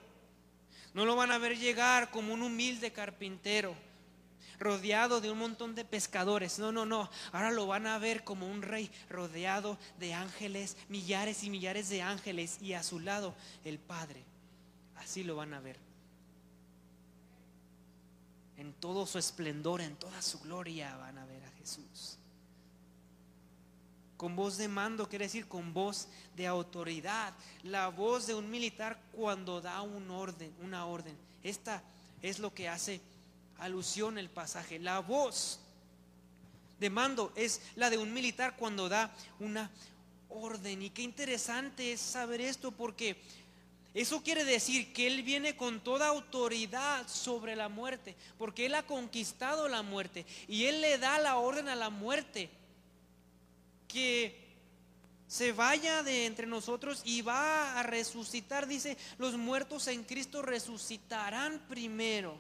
no 0.94 1.06
lo 1.06 1.16
van 1.16 1.32
a 1.32 1.38
ver 1.38 1.58
llegar 1.58 2.10
como 2.10 2.34
un 2.34 2.42
humilde 2.42 2.92
carpintero, 2.92 3.76
rodeado 4.58 5.22
de 5.22 5.30
un 5.30 5.38
montón 5.38 5.76
de 5.76 5.84
pescadores. 5.84 6.60
No, 6.60 6.72
no, 6.72 6.86
no. 6.86 7.10
Ahora 7.34 7.52
lo 7.52 7.68
van 7.68 7.88
a 7.88 8.00
ver 8.00 8.24
como 8.24 8.48
un 8.48 8.62
rey 8.62 8.90
rodeado 9.10 9.78
de 10.00 10.14
ángeles, 10.14 10.78
millares 10.88 11.44
y 11.44 11.50
millares 11.50 11.90
de 11.90 12.02
ángeles 12.02 12.58
y 12.62 12.74
a 12.74 12.84
su 12.84 13.00
lado 13.00 13.36
el 13.66 13.80
Padre. 13.80 14.24
Así 14.96 15.24
lo 15.24 15.36
van 15.36 15.54
a 15.54 15.60
ver 15.60 15.89
en 18.60 18.74
todo 18.74 19.06
su 19.06 19.18
esplendor, 19.18 19.80
en 19.80 19.96
toda 19.96 20.22
su 20.22 20.40
gloria 20.42 20.96
van 20.98 21.18
a 21.18 21.26
ver 21.26 21.44
a 21.46 21.52
Jesús. 21.52 22.18
Con 24.18 24.36
voz 24.36 24.58
de 24.58 24.68
mando 24.68 25.08
quiere 25.08 25.26
decir 25.26 25.48
con 25.48 25.74
voz 25.74 26.10
de 26.36 26.46
autoridad, 26.46 27.34
la 27.64 27.88
voz 27.88 28.28
de 28.28 28.36
un 28.36 28.52
militar 28.52 29.02
cuando 29.14 29.62
da 29.62 29.82
un 29.82 30.12
orden, 30.12 30.54
una 30.62 30.86
orden. 30.86 31.16
Esta 31.42 31.82
es 32.22 32.40
lo 32.40 32.54
que 32.54 32.68
hace 32.68 33.00
alusión 33.60 34.18
el 34.18 34.30
pasaje. 34.30 34.78
La 34.78 35.00
voz 35.00 35.62
de 36.82 36.90
mando 36.90 37.32
es 37.38 37.62
la 37.78 37.90
de 37.90 37.98
un 37.98 38.14
militar 38.14 38.58
cuando 38.58 38.90
da 38.90 39.10
una 39.40 39.72
orden. 40.28 40.82
Y 40.82 40.90
qué 40.90 41.02
interesante 41.02 41.94
es 41.94 42.02
saber 42.02 42.42
esto 42.42 42.72
porque 42.72 43.16
eso 44.02 44.24
quiere 44.24 44.46
decir 44.46 44.94
que 44.94 45.08
Él 45.08 45.24
viene 45.24 45.58
con 45.58 45.82
toda 45.82 46.08
autoridad 46.08 47.06
sobre 47.08 47.56
la 47.56 47.68
muerte, 47.68 48.16
porque 48.38 48.66
Él 48.66 48.76
ha 48.76 48.84
conquistado 48.84 49.68
la 49.68 49.82
muerte 49.82 50.26
y 50.48 50.66
Él 50.66 50.80
le 50.80 50.98
da 50.98 51.20
la 51.20 51.38
orden 51.38 51.68
a 51.68 51.76
la 51.76 51.90
muerte 51.90 52.50
que 53.90 54.48
se 55.28 55.52
vaya 55.52 56.02
de 56.02 56.26
entre 56.26 56.48
nosotros 56.48 57.02
y 57.04 57.22
va 57.22 57.78
a 57.78 57.84
resucitar. 57.84 58.68
Dice, 58.68 58.98
los 59.18 59.38
muertos 59.38 59.88
en 59.88 60.04
Cristo 60.04 60.42
resucitarán 60.42 61.60
primero. 61.68 62.38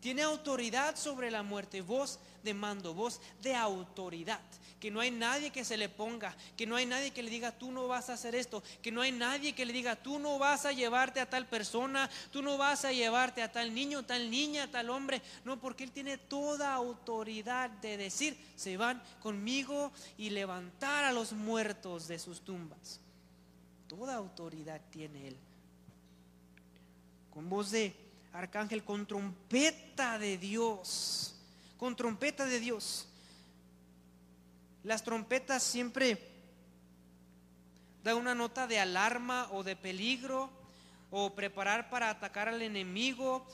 Tiene 0.00 0.22
autoridad 0.22 0.96
sobre 0.96 1.30
la 1.30 1.42
muerte, 1.42 1.80
voz 1.80 2.18
de 2.42 2.52
mando, 2.52 2.92
voz 2.92 3.22
de 3.40 3.54
autoridad 3.54 4.42
que 4.84 4.90
no 4.90 5.00
hay 5.00 5.10
nadie 5.10 5.50
que 5.50 5.64
se 5.64 5.78
le 5.78 5.88
ponga, 5.88 6.36
que 6.58 6.66
no 6.66 6.76
hay 6.76 6.84
nadie 6.84 7.10
que 7.10 7.22
le 7.22 7.30
diga, 7.30 7.52
tú 7.52 7.72
no 7.72 7.88
vas 7.88 8.10
a 8.10 8.12
hacer 8.12 8.34
esto, 8.34 8.62
que 8.82 8.92
no 8.92 9.00
hay 9.00 9.12
nadie 9.12 9.54
que 9.54 9.64
le 9.64 9.72
diga, 9.72 9.96
tú 9.96 10.18
no 10.18 10.38
vas 10.38 10.66
a 10.66 10.72
llevarte 10.72 11.20
a 11.20 11.30
tal 11.30 11.46
persona, 11.46 12.10
tú 12.30 12.42
no 12.42 12.58
vas 12.58 12.84
a 12.84 12.92
llevarte 12.92 13.40
a 13.40 13.50
tal 13.50 13.74
niño, 13.74 14.04
tal 14.04 14.30
niña, 14.30 14.70
tal 14.70 14.90
hombre. 14.90 15.22
No, 15.42 15.58
porque 15.58 15.84
Él 15.84 15.90
tiene 15.90 16.18
toda 16.18 16.74
autoridad 16.74 17.70
de 17.70 17.96
decir, 17.96 18.36
se 18.56 18.76
van 18.76 19.02
conmigo 19.22 19.90
y 20.18 20.28
levantar 20.28 21.06
a 21.06 21.12
los 21.14 21.32
muertos 21.32 22.06
de 22.06 22.18
sus 22.18 22.42
tumbas. 22.42 23.00
Toda 23.88 24.16
autoridad 24.16 24.82
tiene 24.90 25.28
Él. 25.28 25.36
Con 27.32 27.48
voz 27.48 27.70
de 27.70 27.96
arcángel, 28.34 28.84
con 28.84 29.06
trompeta 29.06 30.18
de 30.18 30.36
Dios, 30.36 31.36
con 31.78 31.96
trompeta 31.96 32.44
de 32.44 32.60
Dios. 32.60 33.08
Las 34.84 35.02
trompetas 35.02 35.62
siempre 35.62 36.18
dan 38.02 38.16
una 38.16 38.34
nota 38.34 38.66
de 38.66 38.78
alarma 38.78 39.48
o 39.50 39.62
de 39.62 39.76
peligro 39.76 40.50
o 41.10 41.34
preparar 41.34 41.88
para 41.88 42.10
atacar 42.10 42.48
al 42.48 42.60
enemigo 42.60 43.46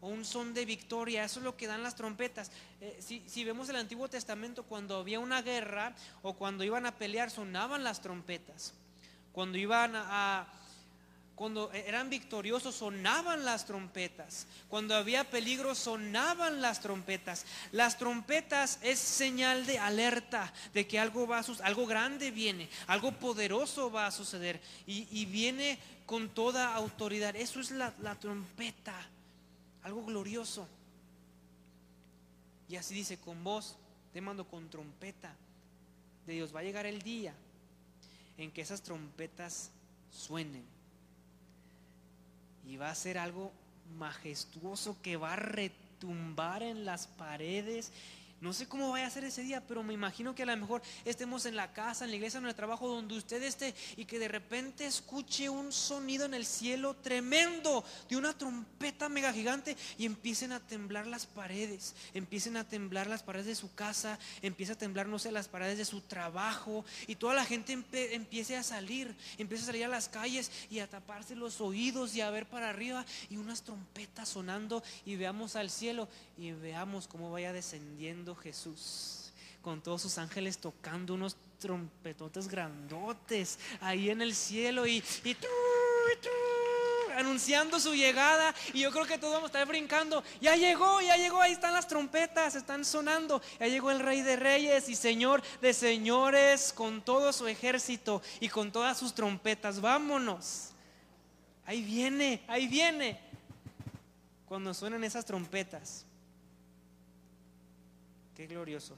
o 0.00 0.08
un 0.08 0.24
son 0.24 0.54
de 0.54 0.64
victoria. 0.64 1.22
Eso 1.22 1.40
es 1.40 1.44
lo 1.44 1.54
que 1.54 1.66
dan 1.66 1.82
las 1.82 1.96
trompetas. 1.96 2.50
Eh, 2.80 2.98
si, 3.00 3.44
vemos 3.44 3.68
el 3.68 3.76
Antiguo 3.76 4.08
Testamento, 4.08 4.62
cuando 4.62 4.98
había 4.98 5.20
una 5.20 5.42
guerra 5.42 5.94
o 6.22 6.32
cuando 6.32 6.64
iban 6.64 6.86
a 6.86 6.96
pelear, 6.96 7.30
sonaban 7.30 7.84
las 7.84 8.00
trompetas. 8.00 8.72
Cuando 9.32 9.58
iban 9.58 9.92
a, 9.94 10.46
cuando 11.40 11.72
eran 11.72 12.10
victoriosos 12.10 12.74
sonaban 12.74 13.46
las 13.46 13.64
trompetas. 13.64 14.46
Cuando 14.68 14.94
había 14.94 15.30
peligro 15.30 15.74
sonaban 15.74 16.60
las 16.60 16.82
trompetas. 16.82 17.46
Las 17.72 17.96
trompetas 17.96 18.78
es 18.82 18.98
señal 18.98 19.64
de 19.64 19.78
alerta 19.78 20.52
de 20.74 20.86
que 20.86 20.98
algo 20.98 21.26
va 21.26 21.38
a 21.38 21.42
suceder, 21.42 21.66
algo 21.66 21.86
grande 21.86 22.30
viene, 22.30 22.68
algo 22.88 23.12
poderoso 23.12 23.90
va 23.90 24.06
a 24.06 24.10
suceder 24.10 24.60
y, 24.86 25.24
viene 25.24 25.78
con 26.04 26.28
toda 26.28 26.74
autoridad. 26.74 27.34
Eso 27.34 27.60
es 27.60 27.70
la, 27.70 27.94
la 28.02 28.16
trompeta, 28.16 28.94
algo 29.82 30.04
glorioso. 30.04 30.68
Y 32.68 32.76
así 32.76 32.92
dice, 32.92 33.16
con 33.16 33.42
voz, 33.42 33.76
te 34.12 34.20
mando 34.20 34.46
con 34.46 34.68
trompeta 34.68 35.34
de 36.26 36.34
Dios. 36.34 36.54
Va 36.54 36.60
a 36.60 36.64
llegar 36.64 36.84
el 36.84 37.00
día 37.00 37.32
en 38.36 38.50
que 38.50 38.60
esas 38.60 38.82
trompetas 38.82 39.70
suenen 40.12 40.79
y 42.66 42.76
va 42.76 42.90
a 42.90 42.94
ser 42.94 43.18
algo 43.18 43.52
majestuoso 43.98 44.96
que 45.02 45.16
va 45.16 45.34
a 45.34 45.36
retumbar 45.36 46.62
en 46.62 46.84
las 46.84 47.06
paredes 47.06 47.92
no 48.40 48.54
sé 48.54 48.66
cómo 48.66 48.90
vaya 48.90 49.06
a 49.06 49.10
ser 49.10 49.24
ese 49.24 49.42
día, 49.42 49.62
pero 49.66 49.82
me 49.82 49.92
imagino 49.92 50.34
que 50.34 50.44
a 50.44 50.46
lo 50.46 50.56
mejor 50.56 50.80
estemos 51.04 51.44
en 51.44 51.56
la 51.56 51.72
casa, 51.72 52.04
en 52.04 52.10
la 52.10 52.16
iglesia, 52.16 52.38
en 52.38 52.46
el 52.46 52.54
trabajo, 52.54 52.88
donde 52.88 53.14
usted 53.14 53.42
esté 53.42 53.74
y 53.96 54.06
que 54.06 54.18
de 54.18 54.28
repente 54.28 54.86
escuche 54.86 55.50
un 55.50 55.72
sonido 55.72 56.24
en 56.24 56.32
el 56.32 56.46
cielo 56.46 56.94
tremendo 56.94 57.84
de 58.08 58.16
una 58.16 58.36
trompeta 58.36 59.10
mega 59.10 59.32
gigante 59.32 59.76
y 59.98 60.06
empiecen 60.06 60.52
a 60.52 60.60
temblar 60.60 61.06
las 61.06 61.26
paredes, 61.26 61.94
empiecen 62.14 62.56
a 62.56 62.66
temblar 62.66 63.08
las 63.08 63.22
paredes 63.22 63.46
de 63.46 63.54
su 63.54 63.74
casa, 63.74 64.18
empieza 64.40 64.72
a 64.72 64.78
temblar, 64.78 65.06
no 65.06 65.18
sé, 65.18 65.32
las 65.32 65.48
paredes 65.48 65.76
de 65.76 65.84
su 65.84 66.00
trabajo 66.00 66.84
y 67.06 67.16
toda 67.16 67.34
la 67.34 67.44
gente 67.44 67.74
empiece 68.14 68.56
a 68.56 68.62
salir, 68.62 69.14
empiece 69.36 69.64
a 69.64 69.66
salir 69.66 69.84
a 69.84 69.88
las 69.88 70.08
calles 70.08 70.50
y 70.70 70.78
a 70.78 70.88
taparse 70.88 71.36
los 71.36 71.60
oídos 71.60 72.14
y 72.14 72.22
a 72.22 72.30
ver 72.30 72.46
para 72.46 72.70
arriba 72.70 73.04
y 73.28 73.36
unas 73.36 73.62
trompetas 73.62 74.30
sonando 74.30 74.82
y 75.04 75.16
veamos 75.16 75.56
al 75.56 75.68
cielo 75.68 76.08
y 76.38 76.52
veamos 76.52 77.06
cómo 77.06 77.30
vaya 77.30 77.52
descendiendo 77.52 78.29
Jesús 78.34 79.20
con 79.62 79.82
todos 79.82 80.02
sus 80.02 80.18
ángeles 80.18 80.58
tocando 80.58 81.14
unos 81.14 81.36
trompetotes 81.58 82.48
grandotes 82.48 83.58
ahí 83.80 84.10
en 84.10 84.22
el 84.22 84.34
cielo 84.34 84.86
y, 84.86 85.04
anunciando 87.16 87.78
su 87.78 87.94
llegada 87.94 88.54
y 88.72 88.80
yo 88.80 88.90
creo 88.90 89.04
que 89.04 89.18
todos 89.18 89.34
vamos 89.34 89.50
a 89.50 89.52
estar 89.52 89.68
brincando. 89.68 90.24
Ya 90.40 90.56
llegó, 90.56 91.00
ya 91.02 91.16
llegó, 91.16 91.40
ahí 91.40 91.52
están 91.52 91.74
las 91.74 91.86
trompetas, 91.86 92.54
están 92.54 92.84
sonando. 92.84 93.42
Ya 93.58 93.66
llegó 93.66 93.90
el 93.90 94.00
rey 94.00 94.22
de 94.22 94.36
reyes 94.36 94.88
y 94.88 94.96
señor 94.96 95.42
de 95.60 95.74
señores 95.74 96.72
con 96.72 97.02
todo 97.02 97.32
su 97.32 97.46
ejército 97.46 98.22
y 98.40 98.48
con 98.48 98.72
todas 98.72 98.98
sus 98.98 99.14
trompetas. 99.14 99.80
Vámonos. 99.80 100.70
Ahí 101.66 101.82
viene, 101.82 102.42
ahí 102.48 102.66
viene. 102.66 103.20
Cuando 104.46 104.72
suenan 104.72 105.04
esas 105.04 105.24
trompetas. 105.24 106.06
Qué 108.40 108.46
glorioso. 108.46 108.96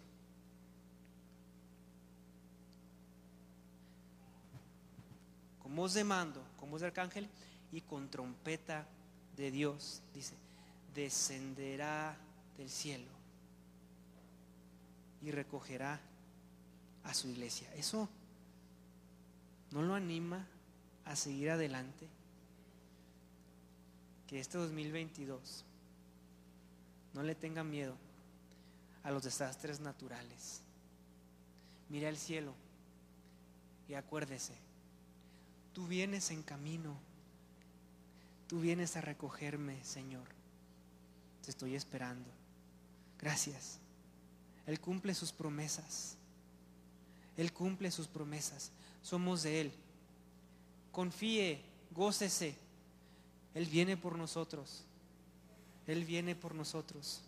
Con 5.60 5.74
voz 5.74 5.94
de 5.94 6.04
mando, 6.04 6.40
con 6.56 6.70
voz 6.70 6.82
de 6.82 6.86
arcángel 6.86 7.28
y 7.72 7.80
con 7.80 8.08
trompeta 8.08 8.86
de 9.36 9.50
Dios, 9.50 10.00
dice, 10.14 10.36
descenderá 10.94 12.16
del 12.56 12.70
cielo 12.70 13.10
y 15.22 15.32
recogerá 15.32 16.00
a 17.02 17.12
su 17.12 17.26
iglesia. 17.26 17.68
Eso 17.74 18.08
no 19.72 19.82
lo 19.82 19.96
anima 19.96 20.46
a 21.04 21.16
seguir 21.16 21.50
adelante. 21.50 22.08
Que 24.28 24.38
este 24.38 24.56
2022 24.56 25.64
no 27.14 27.24
le 27.24 27.34
tenga 27.34 27.64
miedo 27.64 27.96
a 29.02 29.10
los 29.10 29.22
desastres 29.22 29.80
naturales. 29.80 30.60
Mira 31.88 32.08
el 32.08 32.16
cielo 32.16 32.54
y 33.88 33.94
acuérdese, 33.94 34.54
tú 35.72 35.86
vienes 35.86 36.30
en 36.30 36.42
camino, 36.42 36.96
tú 38.48 38.60
vienes 38.60 38.96
a 38.96 39.00
recogerme, 39.00 39.82
Señor. 39.84 40.26
Te 41.44 41.50
estoy 41.50 41.74
esperando. 41.74 42.30
Gracias. 43.18 43.78
Él 44.66 44.80
cumple 44.80 45.14
sus 45.14 45.32
promesas. 45.32 46.16
Él 47.36 47.52
cumple 47.52 47.90
sus 47.90 48.06
promesas. 48.06 48.70
Somos 49.02 49.42
de 49.42 49.60
Él. 49.62 49.72
Confíe, 50.92 51.60
gócese. 51.90 52.56
Él 53.54 53.66
viene 53.66 53.96
por 53.96 54.16
nosotros. 54.16 54.84
Él 55.86 56.04
viene 56.04 56.34
por 56.34 56.54
nosotros. 56.54 57.22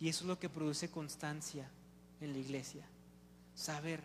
Y 0.00 0.08
eso 0.08 0.24
es 0.24 0.28
lo 0.28 0.38
que 0.38 0.48
produce 0.48 0.90
constancia 0.90 1.68
en 2.20 2.32
la 2.32 2.38
iglesia. 2.38 2.84
Saber 3.54 4.00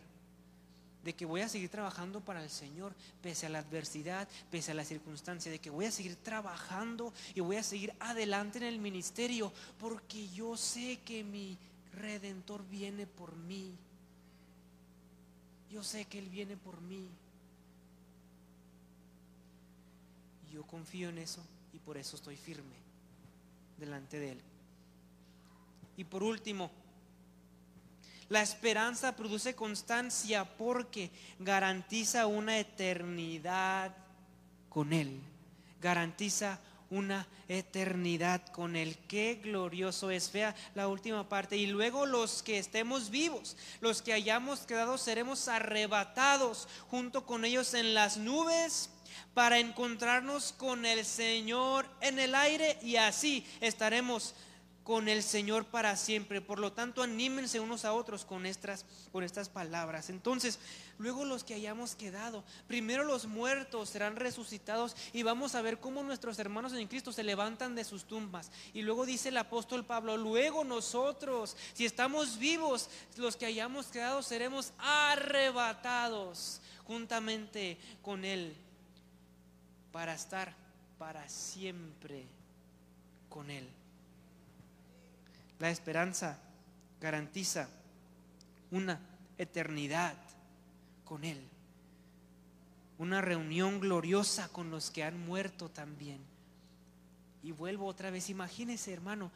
de 1.06 1.14
que 1.14 1.26
voy 1.26 1.42
a 1.42 1.48
seguir 1.48 1.70
trabajando 1.70 2.20
para 2.20 2.44
el 2.44 2.50
Señor, 2.50 2.94
pese 3.22 3.46
a 3.46 3.50
la 3.50 3.60
adversidad, 3.60 4.28
pese 4.50 4.72
a 4.72 4.74
la 4.74 4.84
circunstancia, 4.84 5.52
de 5.52 5.60
que 5.60 5.70
voy 5.70 5.86
a 5.86 5.92
seguir 5.92 6.16
trabajando 6.16 7.14
y 7.36 7.42
voy 7.42 7.58
a 7.58 7.64
seguir 7.64 7.94
adelante 8.00 8.58
en 8.58 8.64
el 8.64 8.80
ministerio, 8.80 9.54
porque 9.80 10.28
yo 10.30 10.58
sé 10.58 11.00
que 11.06 11.24
mi 11.24 11.60
redentor 11.94 12.68
viene 12.68 13.06
por 13.06 13.36
mí. 13.36 13.72
Yo 15.70 15.84
sé 15.84 16.06
que 16.06 16.18
Él 16.18 16.30
viene 16.30 16.58
por 16.58 16.82
mí. 16.82 17.08
Y 20.50 20.54
yo 20.54 20.64
confío 20.64 21.10
en 21.10 21.20
eso 21.20 21.42
y 21.72 21.78
por 21.78 21.98
eso 21.98 22.16
estoy 22.16 22.36
firme 22.36 22.76
delante 23.78 24.20
de 24.20 24.32
Él. 24.32 24.42
Y 25.98 26.04
por 26.04 26.24
último, 26.24 26.72
la 28.30 28.42
esperanza 28.42 29.16
produce 29.16 29.56
constancia 29.56 30.46
porque 30.58 31.12
garantiza 31.40 32.26
una 32.26 32.60
eternidad 32.60 33.96
con 34.70 34.94
Él. 34.94 35.22
Garantiza 35.80 36.60
una 36.90 37.28
eternidad 37.48 38.46
con 38.48 38.76
Él. 38.76 38.98
Qué 39.08 39.40
glorioso 39.44 40.10
es. 40.10 40.32
Vea 40.32 40.56
la 40.74 40.88
última 40.88 41.30
parte. 41.30 41.56
Y 41.58 41.68
luego 41.68 42.06
los 42.06 42.42
que 42.42 42.58
estemos 42.58 43.10
vivos, 43.10 43.56
los 43.80 44.02
que 44.02 44.14
hayamos 44.14 44.62
quedado, 44.62 44.98
seremos 44.98 45.48
arrebatados 45.48 46.68
junto 46.90 47.26
con 47.26 47.46
ellos 47.46 47.74
en 47.74 47.94
las 47.94 48.18
nubes 48.18 48.90
para 49.34 49.60
encontrarnos 49.60 50.54
con 50.54 50.86
el 50.86 51.06
Señor 51.06 51.86
en 52.02 52.20
el 52.20 52.34
aire 52.36 52.80
y 52.82 52.96
así 52.96 53.46
estaremos 53.62 54.34
con 54.86 55.10
el 55.10 55.24
Señor 55.24 55.66
para 55.66 55.96
siempre. 55.98 56.42
Por 56.42 56.60
lo 56.60 56.72
tanto, 56.72 57.02
anímense 57.02 57.60
unos 57.60 57.86
a 57.86 57.94
otros 57.94 58.24
con 58.24 58.46
estas, 58.46 58.86
con 59.12 59.24
estas 59.24 59.50
palabras. 59.50 60.12
Entonces, 60.12 60.60
luego 61.00 61.26
los 61.26 61.44
que 61.44 61.56
hayamos 61.56 61.96
quedado, 61.96 62.44
primero 62.68 63.04
los 63.04 63.26
muertos 63.26 63.90
serán 63.90 64.16
resucitados 64.16 64.96
y 65.12 65.24
vamos 65.24 65.56
a 65.56 65.64
ver 65.64 65.80
cómo 65.80 66.04
nuestros 66.04 66.38
hermanos 66.38 66.72
en 66.74 66.88
Cristo 66.88 67.12
se 67.12 67.24
levantan 67.24 67.74
de 67.74 67.84
sus 67.84 68.06
tumbas. 68.06 68.52
Y 68.76 68.84
luego 68.84 69.08
dice 69.08 69.30
el 69.30 69.38
apóstol 69.38 69.86
Pablo, 69.86 70.18
luego 70.18 70.64
nosotros, 70.64 71.58
si 71.74 71.84
estamos 71.84 72.38
vivos, 72.38 72.88
los 73.18 73.36
que 73.36 73.48
hayamos 73.48 73.88
quedado 73.88 74.22
seremos 74.22 74.72
arrebatados 74.78 76.62
juntamente 76.86 77.80
con 78.04 78.24
Él 78.24 78.56
para 79.92 80.14
estar 80.14 80.54
para 81.00 81.28
siempre 81.28 82.28
con 83.30 83.50
Él. 83.50 83.68
La 85.60 85.70
esperanza 85.70 86.38
garantiza 87.00 87.70
una 88.72 89.00
eternidad 89.38 90.16
con 91.04 91.24
Él, 91.24 91.42
una 92.98 93.22
reunión 93.22 93.80
gloriosa 93.80 94.50
con 94.50 94.72
los 94.72 94.92
que 94.92 95.04
han 95.04 95.26
muerto 95.26 95.70
también. 95.70 96.20
Y 97.44 97.52
vuelvo 97.52 97.86
otra 97.86 98.10
vez, 98.10 98.30
imagínese 98.30 98.92
hermano, 98.92 99.32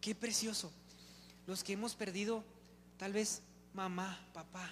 qué 0.00 0.14
precioso, 0.14 0.70
los 1.46 1.64
que 1.64 1.72
hemos 1.72 1.94
perdido 1.94 2.44
tal 2.98 3.12
vez 3.12 3.42
mamá, 3.74 4.18
papá, 4.32 4.70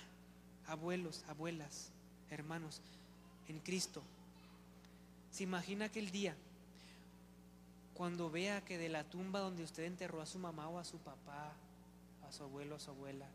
abuelos, 0.66 1.25
abuelas, 1.29 1.90
hermanos 2.31 2.81
en 3.49 3.59
Cristo. 3.61 4.03
¿Se 5.33 5.44
imagina 5.44 5.87
aquel 5.87 6.11
día? 6.11 6.37
Cuando 7.98 8.30
vea 8.30 8.64
que 8.64 8.78
de 8.78 8.88
la 8.88 9.02
tumba 9.02 9.40
donde 9.40 9.64
usted 9.64 9.82
enterró 9.82 10.22
a 10.22 10.26
su 10.26 10.38
mamá 10.38 10.68
o 10.68 10.78
a 10.78 10.84
su 10.84 10.98
papá, 10.98 11.52
a 12.28 12.30
su 12.30 12.44
abuelo 12.44 12.76
o 12.76 12.76
a 12.76 12.80
su 12.80 12.90
abuela, 12.90 13.26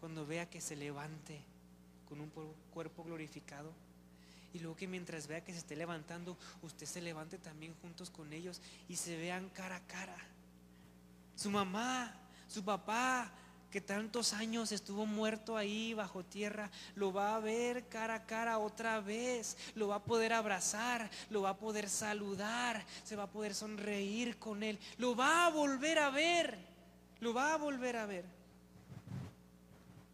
cuando 0.00 0.26
vea 0.26 0.50
que 0.50 0.60
se 0.60 0.74
levante 0.74 1.40
con 2.08 2.20
un 2.20 2.28
cuerpo 2.72 3.04
glorificado, 3.04 3.70
y 4.52 4.58
luego 4.58 4.74
que 4.74 4.88
mientras 4.88 5.28
vea 5.28 5.44
que 5.44 5.52
se 5.52 5.58
esté 5.58 5.76
levantando, 5.76 6.36
usted 6.62 6.86
se 6.86 7.00
levante 7.00 7.38
también 7.38 7.72
juntos 7.82 8.10
con 8.10 8.32
ellos 8.32 8.60
y 8.88 8.96
se 8.96 9.16
vean 9.16 9.48
cara 9.50 9.76
a 9.76 9.86
cara. 9.86 10.18
Su 11.36 11.48
mamá, 11.48 12.12
su 12.48 12.64
papá, 12.64 13.30
que 13.70 13.80
tantos 13.80 14.32
años 14.32 14.72
estuvo 14.72 15.06
muerto 15.06 15.56
ahí 15.56 15.94
bajo 15.94 16.24
tierra, 16.24 16.70
lo 16.94 17.12
va 17.12 17.36
a 17.36 17.40
ver 17.40 17.88
cara 17.88 18.14
a 18.14 18.26
cara 18.26 18.58
otra 18.58 19.00
vez, 19.00 19.56
lo 19.74 19.88
va 19.88 19.96
a 19.96 20.04
poder 20.04 20.32
abrazar, 20.32 21.10
lo 21.30 21.42
va 21.42 21.50
a 21.50 21.56
poder 21.58 21.88
saludar, 21.88 22.84
se 23.04 23.16
va 23.16 23.24
a 23.24 23.30
poder 23.30 23.54
sonreír 23.54 24.38
con 24.38 24.62
él, 24.62 24.78
lo 24.98 25.16
va 25.16 25.46
a 25.46 25.50
volver 25.50 25.98
a 25.98 26.10
ver, 26.10 26.58
lo 27.20 27.34
va 27.34 27.54
a 27.54 27.56
volver 27.56 27.96
a 27.96 28.06
ver. 28.06 28.24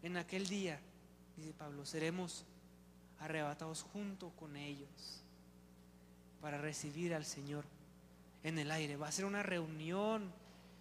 En 0.01 0.17
aquel 0.17 0.47
día, 0.47 0.79
dice 1.37 1.53
Pablo, 1.53 1.85
seremos 1.85 2.45
arrebatados 3.19 3.83
junto 3.83 4.31
con 4.31 4.57
ellos 4.57 5.23
para 6.41 6.57
recibir 6.57 7.13
al 7.13 7.23
Señor 7.23 7.63
en 8.43 8.59
el 8.59 8.69
aire. 8.71 8.97
Va 8.97 9.07
a 9.07 9.11
ser 9.13 9.23
una 9.23 9.43
reunión 9.43 10.29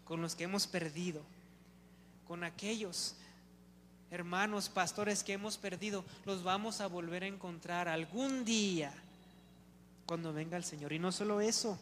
con 0.05 0.21
los 0.21 0.35
que 0.35 0.45
hemos 0.45 0.67
perdido 0.67 1.23
con 2.33 2.45
aquellos 2.45 3.15
hermanos, 4.11 4.71
pastores 4.71 5.23
que 5.23 5.35
hemos 5.35 5.59
perdido, 5.59 6.03
los 6.25 6.43
vamos 6.43 6.81
a 6.81 6.87
volver 6.87 7.25
a 7.25 7.27
encontrar 7.27 7.89
algún 7.89 8.47
día 8.47 8.91
cuando 10.07 10.33
venga 10.33 10.57
el 10.57 10.65
Señor. 10.65 10.95
Y 10.95 10.99
no 10.99 11.13
solo 11.13 11.43
eso, 11.43 11.79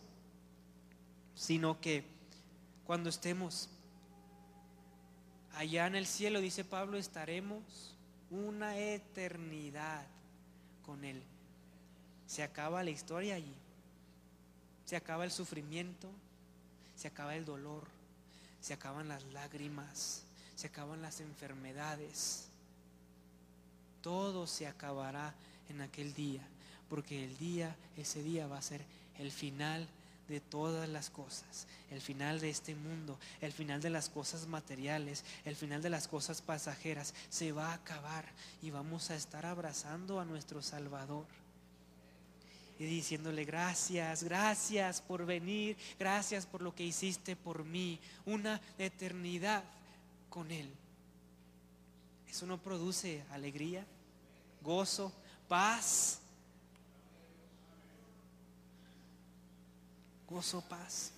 sino 1.37 1.81
que 1.81 2.03
cuando 2.85 3.11
estemos 3.11 3.69
allá 5.55 5.87
en 5.87 5.95
el 5.95 6.09
cielo, 6.09 6.41
dice 6.41 6.65
Pablo, 6.65 6.99
estaremos 6.99 7.95
una 8.29 8.77
eternidad 8.77 10.05
con 10.85 11.05
Él. 11.05 11.23
Se 12.27 12.43
acaba 12.43 12.83
la 12.83 12.91
historia 12.91 13.37
allí. 13.37 13.55
Se 14.85 14.97
acaba 14.97 15.23
el 15.23 15.31
sufrimiento, 15.31 16.11
se 16.97 17.07
acaba 17.07 17.37
el 17.37 17.45
dolor, 17.45 17.87
se 18.61 18.75
acaban 18.75 19.07
las 19.07 19.23
lágrimas, 19.27 20.25
se 20.61 20.67
acaban 20.67 21.01
las 21.01 21.21
enfermedades. 21.21 22.45
Todo 24.03 24.47
se 24.47 24.67
acabará 24.67 25.33
en 25.71 25.81
aquel 25.81 26.13
día, 26.13 26.43
porque 26.91 27.25
el 27.25 27.39
día, 27.39 27.75
ese 27.97 28.23
día 28.23 28.47
va 28.47 28.59
a 28.59 28.63
ser 28.63 28.85
el 29.19 29.33
final 29.33 29.89
de 30.29 30.39
todas 30.39 30.87
las 30.87 31.09
cosas, 31.09 31.67
el 31.91 32.03
final 32.03 32.41
de 32.41 32.51
este 32.51 32.75
mundo, 32.75 33.19
el 33.41 33.53
final 33.53 33.81
de 33.81 33.89
las 33.89 34.11
cosas 34.11 34.47
materiales, 34.49 35.25
el 35.47 35.57
final 35.57 35.81
de 35.81 35.89
las 35.89 36.09
cosas 36.09 36.43
pasajeras, 36.43 37.15
se 37.31 37.53
va 37.53 37.71
a 37.71 37.75
acabar 37.75 38.27
y 38.61 38.71
vamos 38.71 39.11
a 39.11 39.17
estar 39.17 39.47
abrazando 39.47 40.21
a 40.21 40.27
nuestro 40.27 40.61
Salvador 40.61 41.25
y 42.79 42.85
diciéndole 42.85 43.47
gracias, 43.47 44.25
gracias 44.25 45.01
por 45.01 45.25
venir, 45.25 45.77
gracias 45.99 46.45
por 46.45 46.61
lo 46.61 46.75
que 46.75 46.85
hiciste 46.85 47.35
por 47.35 47.65
mí, 47.65 47.99
una 48.27 48.61
eternidad 48.79 49.65
con 50.31 50.51
Él. 50.51 50.73
Eso 52.29 52.47
no 52.47 52.57
produce 52.59 53.23
alegría, 53.31 53.85
gozo, 54.63 55.13
paz. 55.49 56.21
Gozo, 60.29 60.63
paz. 60.63 61.11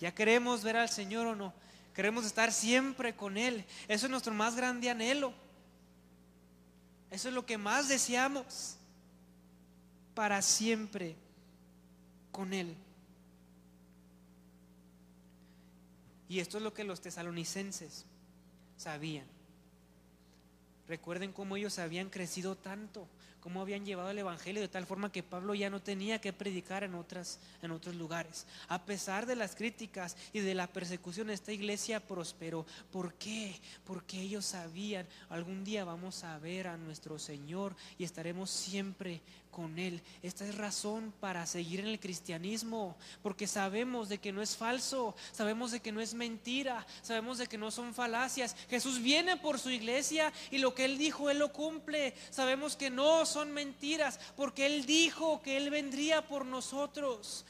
Ya 0.00 0.12
queremos 0.12 0.64
ver 0.64 0.78
al 0.78 0.88
Señor 0.88 1.26
o 1.26 1.36
no. 1.36 1.52
Queremos 1.94 2.24
estar 2.24 2.50
siempre 2.50 3.14
con 3.14 3.36
Él. 3.36 3.64
Eso 3.86 4.06
es 4.06 4.10
nuestro 4.10 4.32
más 4.32 4.56
grande 4.56 4.88
anhelo. 4.88 5.34
Eso 7.10 7.28
es 7.28 7.34
lo 7.34 7.44
que 7.44 7.58
más 7.58 7.88
deseamos. 7.88 8.76
Para 10.14 10.40
siempre 10.40 11.14
con 12.32 12.54
Él. 12.54 12.74
Y 16.28 16.40
esto 16.40 16.56
es 16.56 16.62
lo 16.62 16.72
que 16.72 16.84
los 16.84 17.02
tesalonicenses 17.02 18.06
sabían. 18.82 19.26
Recuerden 20.88 21.32
cómo 21.32 21.56
ellos 21.56 21.78
habían 21.78 22.10
crecido 22.10 22.56
tanto, 22.56 23.06
cómo 23.40 23.60
habían 23.60 23.84
llevado 23.84 24.10
el 24.10 24.18
Evangelio 24.18 24.60
de 24.60 24.68
tal 24.68 24.86
forma 24.86 25.12
que 25.12 25.22
Pablo 25.22 25.54
ya 25.54 25.70
no 25.70 25.80
tenía 25.80 26.20
que 26.20 26.32
predicar 26.32 26.82
en, 26.82 26.94
otras, 26.94 27.38
en 27.62 27.70
otros 27.70 27.94
lugares. 27.94 28.46
A 28.68 28.84
pesar 28.84 29.24
de 29.26 29.36
las 29.36 29.54
críticas 29.54 30.16
y 30.32 30.40
de 30.40 30.54
la 30.54 30.66
persecución, 30.66 31.30
esta 31.30 31.52
iglesia 31.52 32.00
prosperó. 32.00 32.66
¿Por 32.90 33.14
qué? 33.14 33.58
Porque 33.84 34.20
ellos 34.20 34.44
sabían, 34.44 35.06
algún 35.30 35.64
día 35.64 35.84
vamos 35.84 36.24
a 36.24 36.38
ver 36.38 36.66
a 36.66 36.76
nuestro 36.76 37.18
Señor 37.18 37.74
y 37.98 38.04
estaremos 38.04 38.50
siempre 38.50 39.22
con 39.52 39.78
Él. 39.78 40.02
Esta 40.22 40.44
es 40.44 40.56
razón 40.56 41.12
para 41.20 41.46
seguir 41.46 41.78
en 41.78 41.86
el 41.86 42.00
cristianismo, 42.00 42.96
porque 43.22 43.46
sabemos 43.46 44.08
de 44.08 44.18
que 44.18 44.32
no 44.32 44.42
es 44.42 44.56
falso, 44.56 45.14
sabemos 45.30 45.70
de 45.70 45.78
que 45.78 45.92
no 45.92 46.00
es 46.00 46.14
mentira, 46.14 46.84
sabemos 47.02 47.38
de 47.38 47.46
que 47.46 47.58
no 47.58 47.70
son 47.70 47.94
falacias. 47.94 48.56
Jesús 48.68 49.00
viene 49.00 49.36
por 49.36 49.60
su 49.60 49.70
iglesia 49.70 50.32
y 50.50 50.58
lo 50.58 50.74
que 50.74 50.86
Él 50.86 50.98
dijo, 50.98 51.30
Él 51.30 51.38
lo 51.38 51.52
cumple. 51.52 52.14
Sabemos 52.30 52.74
que 52.74 52.90
no 52.90 53.24
son 53.26 53.52
mentiras, 53.52 54.18
porque 54.34 54.66
Él 54.66 54.86
dijo 54.86 55.40
que 55.42 55.56
Él 55.56 55.70
vendría 55.70 56.26
por 56.26 56.44
nosotros. 56.44 57.44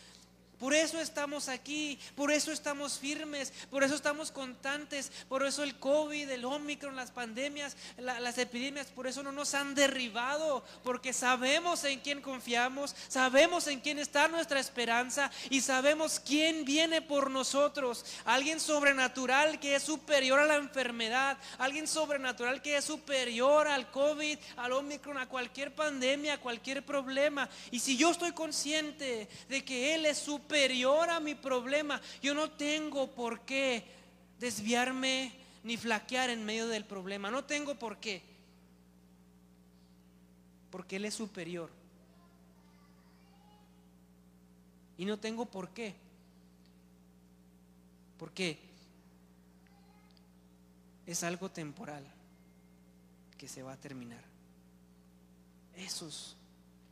Por 0.63 0.75
eso 0.75 1.01
estamos 1.01 1.49
aquí, 1.49 1.99
por 2.15 2.31
eso 2.31 2.53
estamos 2.53 2.97
firmes, 2.97 3.53
por 3.69 3.83
eso 3.83 3.97
estamos 3.97 4.31
constantes, 4.31 5.11
por 5.29 5.45
eso 5.45 5.65
el 5.65 5.75
COVID, 5.75 6.31
el 6.31 6.45
Omicron, 6.45 6.95
las 6.95 7.11
pandemias, 7.11 7.77
las 7.97 8.39
epidemias, 8.39 8.87
por 8.87 9.09
eso 9.09 9.25
no 9.25 9.33
nos 9.33 9.55
han 9.55 9.75
derribado, 9.75 10.65
porque 10.85 11.13
sabemos 11.13 11.83
en 11.83 11.99
quién 11.99 12.23
confiamos, 12.23 12.95
sabemos 13.09 13.67
en 13.67 13.81
quién 13.81 13.99
está 13.99 14.29
nuestra 14.29 14.61
esperanza 14.61 15.33
y 15.51 15.63
sabemos 15.63 16.21
quién 16.21 16.65
viene 16.65 17.03
por 17.03 17.29
nosotros. 17.29 18.05
Alguien 18.25 18.61
sobrenatural 18.61 19.59
que 19.59 19.75
es 19.75 19.83
superior 19.83 20.39
a 20.39 20.47
la 20.47 20.59
enfermedad, 20.59 21.39
alguien 21.59 21.89
sobrenatural 21.89 22.63
que 22.63 22.77
es 22.77 22.85
superior 22.85 23.67
al 23.67 23.91
COVID, 23.91 24.39
al 24.59 24.73
Omicron, 24.75 25.19
a 25.19 25.29
cualquier 25.29 25.75
pandemia, 25.75 26.35
a 26.35 26.41
cualquier 26.41 26.85
problema. 26.85 27.49
Y 27.73 27.81
si 27.81 27.97
yo 27.97 28.13
estoy 28.13 28.31
consciente 28.31 29.29
de 29.49 29.65
que 29.65 29.97
Él 29.97 30.07
es 30.07 30.19
superior, 30.19 30.52
superior 30.53 31.09
a 31.09 31.19
mi 31.19 31.35
problema. 31.35 31.99
Yo 32.21 32.35
no 32.35 32.51
tengo 32.51 33.11
por 33.11 33.41
qué 33.41 33.85
desviarme 34.39 35.33
ni 35.65 35.79
flaquear 35.79 36.29
en 36.29 36.45
medio 36.45 36.69
del 36.69 36.85
problema. 36.85 37.31
No 37.31 37.45
tengo 37.45 37.79
por 37.79 37.97
qué. 37.97 38.23
Porque 40.71 40.97
Él 40.97 41.07
es 41.07 41.15
superior. 41.15 41.71
Y 44.99 45.07
no 45.07 45.19
tengo 45.19 45.47
por 45.47 45.71
qué. 45.71 45.95
Porque 48.19 48.59
es 51.07 51.25
algo 51.25 51.51
temporal 51.51 52.05
que 53.39 53.49
se 53.49 53.63
va 53.63 53.73
a 53.73 53.81
terminar. 53.81 54.23
Eso 55.77 56.09
es 56.09 56.37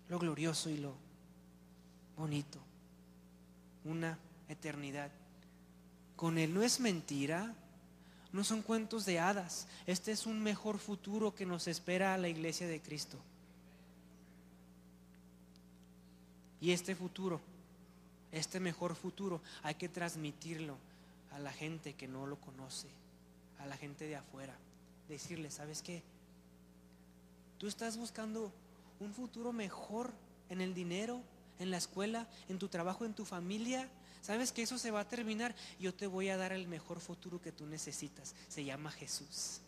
lo 0.09 0.19
glorioso 0.19 0.71
y 0.71 0.79
lo 0.79 0.95
bonito 2.17 2.70
una 3.85 4.18
eternidad. 4.49 5.11
Con 6.16 6.39
Él 6.39 6.53
no 6.53 6.62
es 6.62 6.81
mentira, 6.81 7.55
no 8.33 8.45
son 8.45 8.62
cuentos 8.62 9.07
de 9.07 9.18
hadas. 9.18 9.66
Este 9.87 10.12
es 10.12 10.26
un 10.26 10.43
mejor 10.43 10.78
futuro 10.78 11.35
que 11.35 11.47
nos 11.47 11.66
espera 11.66 12.14
a 12.14 12.18
la 12.18 12.28
iglesia 12.28 12.68
de 12.68 12.81
Cristo. 12.81 13.18
Y 16.61 16.72
este 16.72 16.95
futuro, 16.95 17.41
este 18.33 18.61
mejor 18.61 18.95
futuro, 18.95 19.41
hay 19.62 19.74
que 19.74 19.89
transmitirlo 19.89 20.76
a 21.33 21.39
la 21.39 21.53
gente 21.53 21.95
que 21.95 22.07
no 22.07 22.26
lo 22.26 22.37
conoce, 22.37 22.89
a 23.59 23.66
la 23.66 23.76
gente 23.76 24.07
de 24.07 24.16
afuera. 24.16 24.55
Decirle, 25.09 25.51
¿sabes 25.51 25.83
qué? 25.83 26.03
Tú 27.59 27.66
estás 27.66 27.97
buscando 27.97 28.53
un 29.01 29.14
futuro 29.14 29.53
mejor 29.53 30.12
en 30.51 30.61
el 30.61 30.74
dinero, 30.74 31.22
en 31.61 31.71
la 31.71 31.77
escuela, 31.77 32.27
en 32.49 32.59
tu 32.59 32.69
trabajo, 32.69 33.05
en 33.05 33.15
tu 33.15 33.25
familia, 33.25 33.89
sabes 34.23 34.51
que 34.51 34.63
eso 34.63 34.79
se 34.79 34.91
va 34.91 35.01
a 35.01 35.09
terminar. 35.09 35.55
Yo 35.79 35.95
te 35.95 36.07
voy 36.07 36.29
a 36.31 36.37
dar 36.37 36.53
el 36.53 36.67
mejor 36.67 37.01
futuro 37.01 37.41
que 37.41 37.53
tú 37.53 37.67
necesitas. 37.67 38.35
Se 38.49 38.65
llama 38.65 38.91
Jesús. 38.91 39.61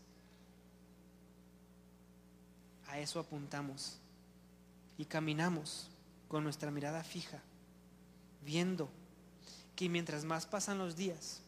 A 2.89 2.99
eso 2.99 3.21
apuntamos 3.21 3.99
y 4.99 5.05
caminamos 5.05 5.89
con 6.29 6.45
nuestra 6.45 6.71
mirada 6.71 7.05
fija, 7.05 7.41
viendo 8.45 8.89
que 9.77 9.89
mientras 9.89 10.25
más 10.25 10.47
pasan 10.47 10.79
los 10.79 10.97
días, 10.97 11.41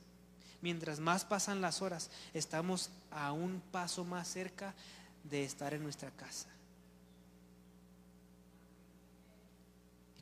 mientras 0.60 1.00
más 1.00 1.24
pasan 1.24 1.60
las 1.60 1.82
horas, 1.82 2.10
estamos 2.32 2.90
a 3.10 3.32
un 3.32 3.62
paso 3.70 4.04
más 4.04 4.28
cerca 4.28 4.74
de 5.22 5.44
estar 5.44 5.74
en 5.74 5.82
nuestra 5.82 6.10
casa. 6.10 6.48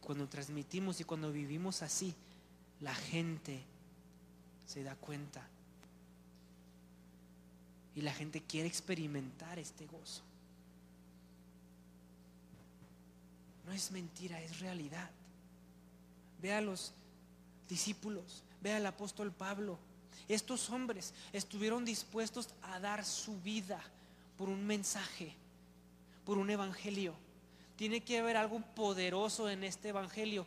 Cuando 0.02 0.28
transmitimos 0.28 1.00
y 1.00 1.04
cuando 1.04 1.32
vivimos 1.32 1.80
así, 1.82 2.14
la 2.80 2.94
gente 2.94 3.62
se 4.66 4.82
da 4.82 4.94
cuenta. 4.96 5.46
Y 7.94 8.00
la 8.00 8.12
gente 8.12 8.42
quiere 8.42 8.68
experimentar 8.68 9.58
este 9.58 9.86
gozo. 9.86 10.22
No 13.64 13.72
es 13.72 13.90
mentira, 13.92 14.40
es 14.42 14.58
realidad. 14.60 15.10
Ve 16.40 16.52
a 16.52 16.60
los 16.60 16.92
discípulos, 17.68 18.42
ve 18.60 18.72
al 18.72 18.86
apóstol 18.86 19.30
Pablo. 19.30 19.78
Estos 20.28 20.68
hombres 20.70 21.14
estuvieron 21.32 21.84
dispuestos 21.84 22.48
a 22.62 22.80
dar 22.80 23.04
su 23.04 23.40
vida 23.42 23.80
por 24.36 24.48
un 24.48 24.66
mensaje, 24.66 25.34
por 26.24 26.38
un 26.38 26.50
evangelio. 26.50 27.14
Tiene 27.76 28.00
que 28.00 28.18
haber 28.18 28.36
algo 28.36 28.60
poderoso 28.74 29.48
en 29.48 29.64
este 29.64 29.88
Evangelio 29.88 30.46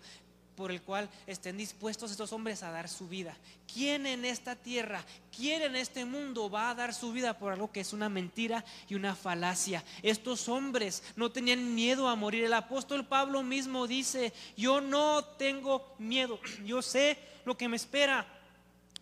por 0.55 0.71
el 0.71 0.81
cual 0.81 1.09
estén 1.27 1.57
dispuestos 1.57 2.11
estos 2.11 2.31
hombres 2.33 2.63
a 2.63 2.71
dar 2.71 2.87
su 2.89 3.07
vida. 3.07 3.37
¿Quién 3.71 4.05
en 4.05 4.25
esta 4.25 4.55
tierra, 4.55 5.03
quién 5.35 5.61
en 5.61 5.75
este 5.75 6.05
mundo 6.05 6.49
va 6.49 6.69
a 6.69 6.75
dar 6.75 6.93
su 6.93 7.11
vida 7.11 7.37
por 7.37 7.51
algo 7.51 7.71
que 7.71 7.81
es 7.81 7.93
una 7.93 8.09
mentira 8.09 8.63
y 8.87 8.95
una 8.95 9.15
falacia? 9.15 9.83
Estos 10.01 10.47
hombres 10.47 11.03
no 11.15 11.31
tenían 11.31 11.75
miedo 11.75 12.07
a 12.07 12.15
morir. 12.15 12.45
El 12.45 12.53
apóstol 12.53 13.05
Pablo 13.05 13.43
mismo 13.43 13.87
dice, 13.87 14.33
yo 14.55 14.81
no 14.81 15.23
tengo 15.23 15.95
miedo, 15.99 16.39
yo 16.65 16.81
sé 16.81 17.17
lo 17.43 17.57
que 17.57 17.67
me 17.67 17.75
espera. 17.75 18.25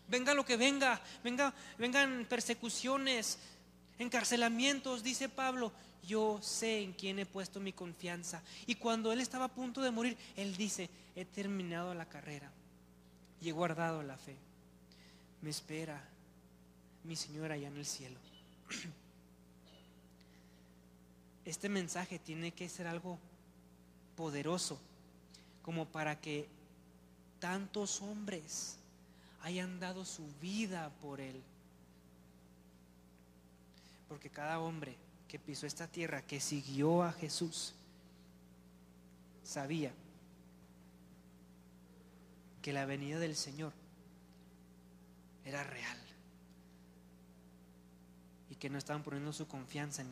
Venga 0.08 0.34
lo 0.34 0.46
que 0.46 0.58
venga, 0.58 1.02
venga, 1.24 1.54
vengan 1.78 2.26
persecuciones, 2.30 3.40
encarcelamientos, 3.98 5.02
dice 5.02 5.30
Pablo 5.30 5.72
yo 6.08 6.40
sé 6.42 6.82
en 6.82 6.94
quién 6.94 7.20
he 7.20 7.26
puesto 7.26 7.60
mi 7.60 7.74
confianza. 7.74 8.42
Y 8.66 8.76
cuando 8.76 9.12
él 9.12 9.20
estaba 9.20 9.46
a 9.46 9.54
punto 9.54 9.82
de 9.82 9.92
morir, 9.92 10.18
él 10.36 10.56
dice, 10.58 10.90
he 11.16 11.26
terminado 11.26 11.94
la 11.94 12.06
carrera 12.06 12.52
y 13.42 13.50
he 13.50 13.52
guardado 13.52 14.04
la 14.04 14.18
fe. 14.18 14.36
Me 15.42 15.50
espera 15.50 16.02
mi 17.04 17.16
Señor 17.16 17.52
allá 17.52 17.68
en 17.68 17.78
el 17.78 17.86
cielo. 17.86 18.20
Este 21.46 21.68
mensaje 21.68 22.20
tiene 22.20 22.52
que 22.52 22.70
ser 22.70 22.88
algo 22.88 23.20
poderoso 24.16 24.80
como 25.62 25.86
para 25.86 26.22
que 26.22 26.48
tantos 27.40 28.02
hombres 28.02 28.78
hayan 29.42 29.78
dado 29.82 30.06
su 30.06 30.26
vida 30.42 30.90
por 31.02 31.20
él. 31.20 31.42
Porque 34.08 34.30
cada 34.30 34.60
hombre 34.60 34.96
que 35.34 35.40
pisó 35.40 35.66
esta 35.66 35.88
tierra, 35.88 36.22
que 36.22 36.40
siguió 36.40 37.02
a 37.02 37.12
Jesús, 37.12 37.74
sabía 39.44 39.92
que 42.62 42.72
la 42.72 42.86
venida 42.86 43.18
del 43.18 43.36
Señor 43.36 43.74
era 45.44 45.64
real 45.64 45.98
y 48.52 48.56
que 48.58 48.70
no 48.70 48.78
estaban 48.78 49.02
poniendo 49.02 49.34
su 49.34 49.48
confianza 49.48 50.04
en 50.04 50.10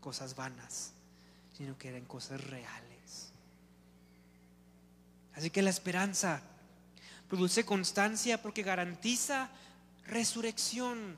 cosas 0.00 0.36
vanas, 0.36 0.92
sino 1.58 1.76
que 1.76 1.88
eran 1.88 2.04
cosas 2.04 2.40
reales. 2.40 3.32
Así 5.34 5.50
que 5.50 5.62
la 5.62 5.70
esperanza 5.70 6.40
produce 7.28 7.66
constancia 7.66 8.40
porque 8.40 8.62
garantiza 8.62 9.50
resurrección. 10.06 11.16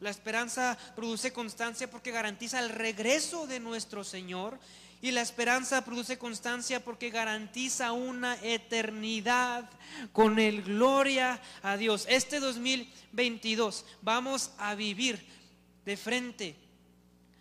La 0.00 0.10
esperanza 0.10 0.78
produce 0.94 1.32
constancia 1.32 1.90
porque 1.90 2.12
garantiza 2.12 2.60
el 2.60 2.68
regreso 2.68 3.46
de 3.46 3.60
nuestro 3.60 4.04
Señor. 4.04 4.58
Y 5.00 5.12
la 5.12 5.22
esperanza 5.22 5.84
produce 5.84 6.18
constancia 6.18 6.84
porque 6.84 7.10
garantiza 7.10 7.92
una 7.92 8.36
eternidad 8.42 9.70
con 10.12 10.40
el 10.40 10.62
gloria 10.62 11.40
a 11.62 11.76
Dios. 11.76 12.04
Este 12.08 12.40
2022 12.40 13.84
vamos 14.02 14.50
a 14.58 14.74
vivir 14.74 15.24
de 15.84 15.96
frente 15.96 16.56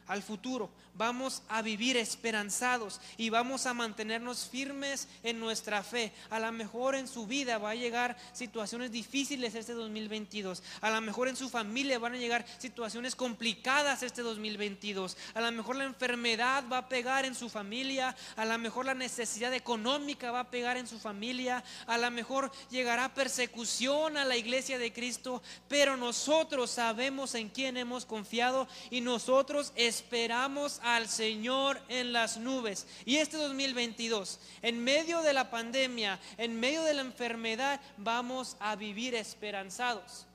al 0.06 0.22
futuro 0.22 0.70
vamos 0.98 1.44
a 1.48 1.62
vivir 1.62 1.96
esperanzados 1.98 3.00
y 3.18 3.30
vamos 3.30 3.66
a 3.66 3.74
mantenernos 3.74 4.48
firmes 4.50 5.08
en 5.24 5.40
nuestra 5.40 5.84
fe. 5.84 6.12
A 6.30 6.40
lo 6.40 6.52
mejor 6.52 6.96
en 6.96 7.08
su 7.08 7.28
vida 7.28 7.58
va 7.58 7.72
a 7.72 7.76
llegar 7.76 8.18
situaciones 8.34 8.92
difíciles 8.92 9.56
este 9.56 9.74
2022. 9.74 10.64
A 10.82 10.90
lo 10.90 11.02
mejor 11.02 11.28
en 11.28 11.36
su 11.36 11.50
familia 11.50 12.00
van 12.00 12.14
a 12.14 12.18
llegar 12.18 12.46
situaciones 12.58 13.16
complicadas 13.16 14.04
este 14.04 14.22
2022. 14.22 15.18
A 15.34 15.42
lo 15.42 15.52
mejor 15.52 15.76
la 15.76 15.84
enfermedad 15.84 16.64
va 16.72 16.80
a 16.80 16.90
pegar 16.90 17.26
en 17.26 17.36
su 17.36 17.50
familia. 17.50 18.16
A 18.36 18.46
lo 18.46 18.58
mejor 18.58 18.86
la 18.86 18.96
necesidad 18.96 19.54
económica 19.54 20.32
va 20.32 20.42
a 20.42 20.52
pegar 20.52 20.78
en 20.78 20.88
su 20.88 21.00
familia. 21.00 21.64
A 21.86 21.98
lo 21.98 22.10
mejor 22.12 22.52
llegará 22.70 23.14
persecución 23.14 24.18
a 24.18 24.26
la 24.26 24.38
iglesia 24.38 24.80
de 24.80 24.92
Cristo. 24.92 25.42
Pero 25.68 25.98
nosotros 25.98 26.72
sabemos 26.72 27.36
en 27.36 27.50
quién 27.50 27.78
hemos 27.78 28.06
confiado 28.06 28.68
y 28.90 29.02
nosotros 29.02 29.74
esperamos 29.76 30.80
al 30.96 31.08
Señor 31.10 31.82
en 31.90 32.14
las 32.14 32.38
nubes. 32.38 32.88
Y 33.06 33.18
este 33.18 33.38
2022, 33.38 34.40
en 34.62 34.84
medio 34.84 35.22
de 35.22 35.34
la 35.34 35.50
pandemia, 35.50 36.20
en 36.38 36.60
medio 36.60 36.84
de 36.84 36.94
la 36.94 37.02
enfermedad, 37.02 37.82
vamos 37.98 38.56
a 38.60 38.76
vivir 38.76 39.16
esperanzados 39.16 40.26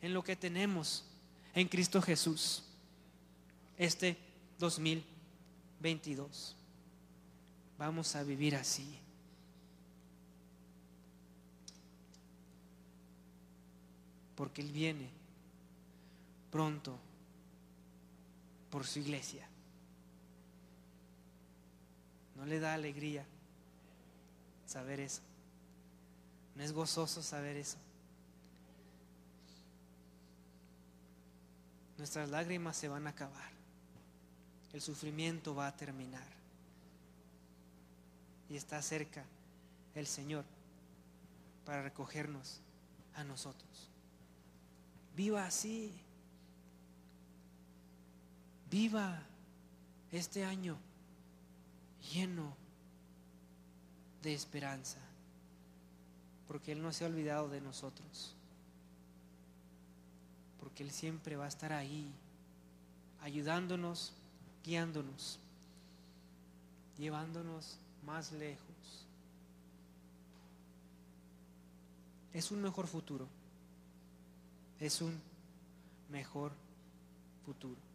en 0.00 0.14
lo 0.14 0.22
que 0.22 0.36
tenemos 0.36 1.04
en 1.54 1.68
Cristo 1.68 2.00
Jesús. 2.00 2.62
Este 3.76 4.16
2022. 4.58 6.56
Vamos 7.78 8.14
a 8.14 8.22
vivir 8.22 8.54
así. 8.54 8.98
Porque 14.36 14.62
Él 14.62 14.70
viene 14.70 15.10
pronto 16.50 16.98
por 18.72 18.86
su 18.86 19.00
iglesia. 19.00 19.46
¿No 22.34 22.46
le 22.46 22.58
da 22.58 22.72
alegría 22.72 23.22
saber 24.66 24.98
eso? 24.98 25.20
¿No 26.56 26.62
es 26.62 26.72
gozoso 26.72 27.22
saber 27.22 27.58
eso? 27.58 27.76
Nuestras 31.98 32.30
lágrimas 32.30 32.76
se 32.78 32.88
van 32.88 33.06
a 33.06 33.10
acabar. 33.10 33.52
El 34.72 34.80
sufrimiento 34.80 35.54
va 35.54 35.66
a 35.66 35.76
terminar. 35.76 36.26
Y 38.48 38.56
está 38.56 38.80
cerca 38.80 39.22
el 39.94 40.06
Señor 40.06 40.46
para 41.66 41.82
recogernos 41.82 42.60
a 43.14 43.22
nosotros. 43.22 43.90
Viva 45.14 45.44
así. 45.44 46.01
Viva 48.72 49.20
este 50.12 50.46
año 50.46 50.78
lleno 52.14 52.56
de 54.22 54.32
esperanza, 54.32 54.96
porque 56.48 56.72
Él 56.72 56.80
no 56.80 56.90
se 56.90 57.04
ha 57.04 57.08
olvidado 57.08 57.50
de 57.50 57.60
nosotros, 57.60 58.34
porque 60.58 60.84
Él 60.84 60.90
siempre 60.90 61.36
va 61.36 61.44
a 61.44 61.48
estar 61.48 61.70
ahí, 61.74 62.10
ayudándonos, 63.20 64.14
guiándonos, 64.64 65.38
llevándonos 66.96 67.76
más 68.06 68.32
lejos. 68.32 69.04
Es 72.32 72.50
un 72.50 72.62
mejor 72.62 72.86
futuro, 72.86 73.28
es 74.80 75.02
un 75.02 75.20
mejor 76.08 76.52
futuro 77.44 77.91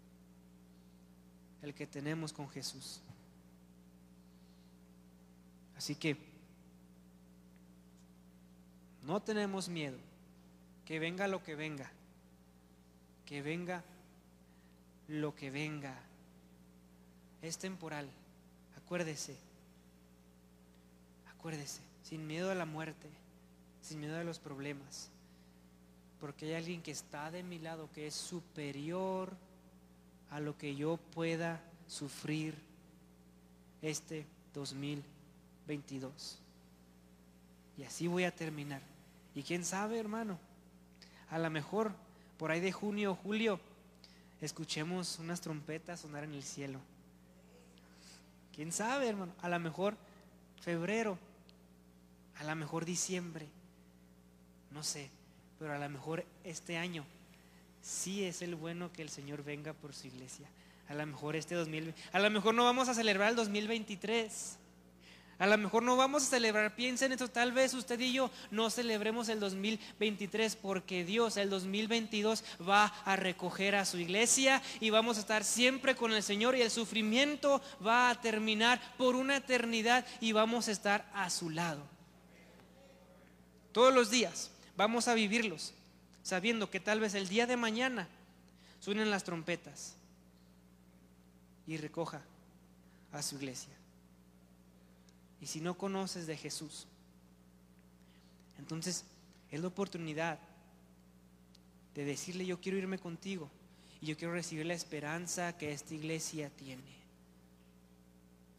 el 1.62 1.74
que 1.74 1.88
tenemos 1.88 2.34
con 2.34 2.50
Jesús. 2.50 3.02
Así 5.78 5.96
que 5.96 6.18
no 9.04 9.22
tenemos 9.22 9.70
miedo, 9.70 9.98
que 10.86 11.00
venga 11.00 11.28
lo 11.28 11.44
que 11.44 11.56
venga, 11.56 11.90
que 13.26 13.42
venga 13.42 13.84
lo 15.08 15.36
que 15.36 15.52
venga. 15.52 15.96
Es 17.42 17.58
temporal, 17.58 18.10
acuérdese, 18.76 19.38
acuérdese, 21.30 21.82
sin 22.04 22.26
miedo 22.26 22.52
a 22.52 22.56
la 22.56 22.66
muerte, 22.66 23.10
sin 23.82 24.00
miedo 24.00 24.18
a 24.18 24.24
los 24.24 24.40
problemas, 24.40 25.10
porque 26.20 26.48
hay 26.48 26.54
alguien 26.56 26.82
que 26.82 26.92
está 26.92 27.30
de 27.30 27.44
mi 27.44 27.60
lado, 27.60 27.90
que 27.94 28.08
es 28.08 28.16
superior 28.16 29.38
a 30.32 30.40
lo 30.40 30.58
que 30.58 30.76
yo 30.76 30.98
pueda 30.98 31.62
sufrir 31.88 32.56
este 33.82 34.26
2022. 34.54 36.40
Y 37.78 37.84
así 37.84 38.08
voy 38.08 38.24
a 38.24 38.36
terminar. 38.36 38.82
Y 39.36 39.44
quién 39.44 39.64
sabe, 39.64 40.00
hermano, 40.00 40.40
a 41.30 41.38
lo 41.38 41.50
mejor 41.50 41.92
por 42.38 42.52
ahí 42.52 42.60
de 42.60 42.72
junio 42.72 43.12
o 43.12 43.16
julio 43.16 43.60
escuchemos 44.42 45.20
unas 45.20 45.42
trompetas 45.42 46.02
sonar 46.02 46.24
en 46.24 46.34
el 46.34 46.44
cielo. 46.44 46.80
Quién 48.54 48.72
sabe, 48.72 49.08
hermano, 49.08 49.34
a 49.42 49.50
lo 49.50 49.60
mejor 49.60 49.96
febrero, 50.62 51.18
a 52.38 52.44
lo 52.44 52.56
mejor 52.56 52.86
diciembre, 52.86 53.48
no 54.72 54.84
sé, 54.84 55.10
pero 55.60 55.74
a 55.74 55.78
lo 55.78 55.90
mejor 55.90 56.26
este 56.44 56.78
año 56.78 57.06
sí 57.88 58.26
es 58.26 58.42
el 58.42 58.56
bueno 58.56 58.92
que 58.92 59.02
el 59.02 59.10
Señor 59.10 59.44
venga 59.44 59.74
por 59.74 59.94
su 59.94 60.08
iglesia. 60.08 60.48
A 60.90 60.94
lo 60.94 61.06
mejor 61.06 61.36
este 61.36 61.56
2020, 61.56 62.00
a 62.12 62.20
lo 62.20 62.30
mejor 62.30 62.54
no 62.54 62.66
vamos 62.66 62.90
a 62.90 62.94
celebrar 62.94 63.30
el 63.30 63.36
2023. 63.36 64.60
A 65.40 65.46
lo 65.46 65.58
mejor 65.60 65.84
no 65.84 65.96
vamos 65.96 66.24
a 66.24 66.26
celebrar, 66.26 66.76
piensen 66.76 67.12
esto, 67.12 67.28
tal 67.28 67.52
vez 67.52 67.76
usted 67.76 68.00
y 68.00 68.12
yo 68.12 68.32
no 68.50 68.72
celebremos 68.72 69.30
el 69.30 69.40
2023 69.40 70.56
porque 70.56 71.06
Dios 71.06 71.38
el 71.38 71.52
2022 71.52 72.44
va 72.68 72.86
a 73.06 73.16
recoger 73.16 73.76
a 73.76 73.86
su 73.86 74.00
iglesia 74.00 74.64
y 74.80 74.90
vamos 74.90 75.18
a 75.18 75.20
estar 75.20 75.44
siempre 75.44 75.96
con 75.96 76.12
el 76.12 76.24
Señor 76.24 76.56
y 76.56 76.64
el 76.64 76.72
sufrimiento 76.72 77.62
va 77.86 78.10
a 78.10 78.20
terminar 78.20 78.82
por 78.98 79.16
una 79.16 79.38
eternidad 79.38 80.08
y 80.22 80.32
vamos 80.32 80.70
a 80.70 80.72
estar 80.72 81.08
a 81.14 81.30
su 81.30 81.52
lado. 81.52 81.84
Todos 83.72 83.94
los 83.94 84.10
días 84.10 84.50
vamos 84.76 85.08
a 85.08 85.14
vivirlos 85.14 85.76
sabiendo 86.28 86.70
que 86.70 86.82
tal 86.82 87.00
vez 87.00 87.14
el 87.14 87.30
día 87.30 87.48
de 87.48 87.56
mañana 87.56 88.06
suenen 88.82 89.10
las 89.10 89.24
trompetas 89.24 89.96
y 91.66 91.78
recoja 91.78 92.22
a 93.14 93.22
su 93.22 93.38
iglesia. 93.38 93.72
Y 95.40 95.48
si 95.48 95.62
no 95.62 95.78
conoces 95.78 96.28
de 96.28 96.36
Jesús, 96.36 96.86
entonces 98.58 99.06
es 99.52 99.62
la 99.62 99.70
oportunidad 99.70 100.38
de 101.96 102.04
decirle 102.04 102.46
yo 102.46 102.60
quiero 102.60 102.78
irme 102.78 103.00
contigo 103.00 103.50
y 104.02 104.08
yo 104.08 104.18
quiero 104.18 104.34
recibir 104.34 104.66
la 104.66 104.74
esperanza 104.74 105.58
que 105.58 105.72
esta 105.72 105.94
iglesia 105.94 106.50
tiene. 106.50 106.98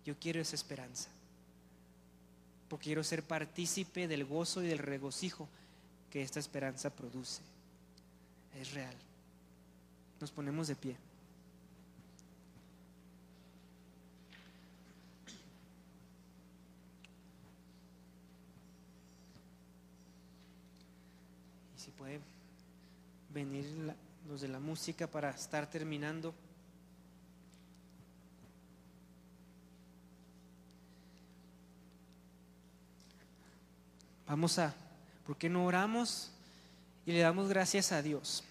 Yo 0.07 0.19
quiero 0.19 0.41
esa 0.41 0.57
esperanza. 0.57 1.11
Porque 2.71 2.85
quiero 2.85 3.05
ser 3.05 3.25
partícipe 3.25 4.09
del 4.09 4.25
gozo 4.25 4.62
y 4.62 4.69
del 4.69 4.79
regocijo 4.79 5.51
que 6.11 6.23
esta 6.23 6.41
esperanza 6.41 6.89
produce 6.89 7.43
es 8.57 8.73
real. 8.73 8.95
Nos 10.21 10.31
ponemos 10.31 10.69
de 10.69 10.77
pie. 10.77 10.97
Y 21.77 21.81
si 21.81 21.91
puede 21.93 22.21
venir 23.33 23.95
los 24.29 24.41
de 24.41 24.49
la 24.49 24.59
música 24.59 25.07
para 25.07 25.31
estar 25.31 25.69
terminando. 25.71 26.35
Vamos 34.27 34.59
a, 34.59 34.75
¿por 35.27 35.37
qué 35.39 35.49
no 35.49 35.65
oramos 35.65 36.31
y 37.09 37.13
le 37.13 37.21
damos 37.21 37.49
gracias 37.49 37.91
a 37.91 38.03
Dios? 38.03 38.45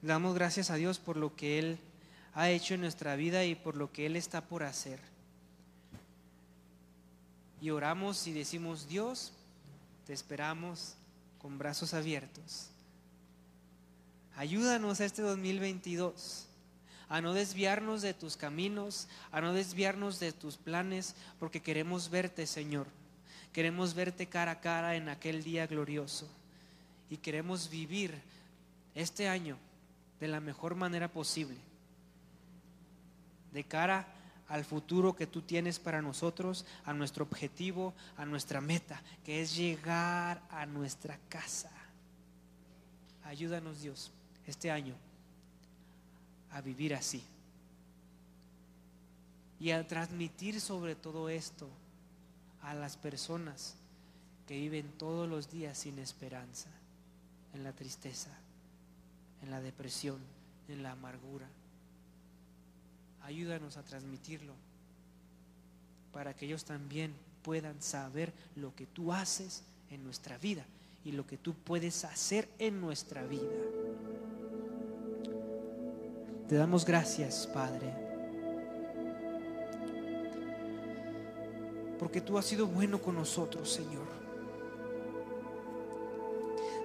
Le 0.00 0.08
damos 0.08 0.34
gracias 0.34 0.70
a 0.70 0.76
Dios 0.76 0.98
por 0.98 1.18
lo 1.18 1.36
que 1.36 1.58
Él 1.58 1.78
ha 2.32 2.48
hecho 2.48 2.72
en 2.72 2.80
nuestra 2.80 3.16
vida 3.16 3.44
y 3.44 3.54
por 3.54 3.76
lo 3.76 3.92
que 3.92 4.06
Él 4.06 4.16
está 4.16 4.40
por 4.40 4.62
hacer. 4.62 4.98
Y 7.60 7.68
oramos 7.68 8.26
y 8.26 8.32
decimos, 8.32 8.88
Dios, 8.88 9.34
te 10.06 10.14
esperamos 10.14 10.94
con 11.38 11.58
brazos 11.58 11.92
abiertos. 11.92 12.70
Ayúdanos 14.34 15.00
este 15.00 15.20
2022 15.20 16.46
a 17.10 17.20
no 17.20 17.34
desviarnos 17.34 18.00
de 18.00 18.14
tus 18.14 18.38
caminos, 18.38 19.06
a 19.32 19.42
no 19.42 19.52
desviarnos 19.52 20.18
de 20.18 20.32
tus 20.32 20.56
planes, 20.56 21.14
porque 21.38 21.60
queremos 21.60 22.08
verte, 22.08 22.46
Señor. 22.46 22.86
Queremos 23.52 23.92
verte 23.92 24.28
cara 24.28 24.52
a 24.52 24.60
cara 24.60 24.96
en 24.96 25.10
aquel 25.10 25.44
día 25.44 25.66
glorioso. 25.66 26.37
Y 27.10 27.18
queremos 27.18 27.70
vivir 27.70 28.14
este 28.94 29.28
año 29.28 29.56
de 30.20 30.28
la 30.28 30.40
mejor 30.40 30.74
manera 30.74 31.08
posible, 31.08 31.56
de 33.52 33.64
cara 33.64 34.06
al 34.48 34.64
futuro 34.64 35.14
que 35.14 35.26
tú 35.26 35.42
tienes 35.42 35.78
para 35.78 36.02
nosotros, 36.02 36.64
a 36.84 36.92
nuestro 36.92 37.24
objetivo, 37.24 37.94
a 38.16 38.24
nuestra 38.24 38.60
meta, 38.60 39.02
que 39.24 39.42
es 39.42 39.56
llegar 39.56 40.42
a 40.50 40.66
nuestra 40.66 41.18
casa. 41.28 41.70
Ayúdanos 43.24 43.82
Dios 43.82 44.10
este 44.46 44.70
año 44.70 44.94
a 46.50 46.60
vivir 46.62 46.94
así 46.94 47.22
y 49.60 49.70
a 49.70 49.86
transmitir 49.86 50.60
sobre 50.60 50.94
todo 50.94 51.28
esto 51.28 51.68
a 52.62 52.74
las 52.74 52.96
personas 52.96 53.74
que 54.46 54.58
viven 54.58 54.90
todos 54.96 55.28
los 55.28 55.50
días 55.50 55.76
sin 55.76 55.98
esperanza, 55.98 56.70
en 57.54 57.64
la 57.64 57.72
tristeza 57.72 58.30
en 59.42 59.50
la 59.50 59.60
depresión, 59.60 60.18
en 60.68 60.82
la 60.82 60.92
amargura. 60.92 61.46
Ayúdanos 63.22 63.76
a 63.76 63.82
transmitirlo 63.82 64.52
para 66.12 66.34
que 66.34 66.46
ellos 66.46 66.64
también 66.64 67.12
puedan 67.42 67.80
saber 67.82 68.32
lo 68.56 68.74
que 68.74 68.86
tú 68.86 69.12
haces 69.12 69.62
en 69.90 70.02
nuestra 70.04 70.38
vida 70.38 70.64
y 71.04 71.12
lo 71.12 71.26
que 71.26 71.36
tú 71.36 71.54
puedes 71.54 72.04
hacer 72.04 72.48
en 72.58 72.80
nuestra 72.80 73.24
vida. 73.24 73.48
Te 76.48 76.56
damos 76.56 76.84
gracias, 76.84 77.46
Padre, 77.46 77.92
porque 81.98 82.22
tú 82.22 82.38
has 82.38 82.46
sido 82.46 82.66
bueno 82.66 83.00
con 83.00 83.14
nosotros, 83.14 83.70
Señor. 83.70 84.17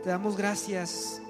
Te 0.03 0.09
damos 0.09 0.35
gracias 0.35 1.21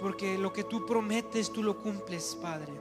porque 0.00 0.38
lo 0.38 0.52
que 0.52 0.64
tú 0.64 0.86
prometes, 0.86 1.52
tú 1.52 1.62
lo 1.62 1.78
cumples, 1.78 2.36
Padre. 2.40 2.72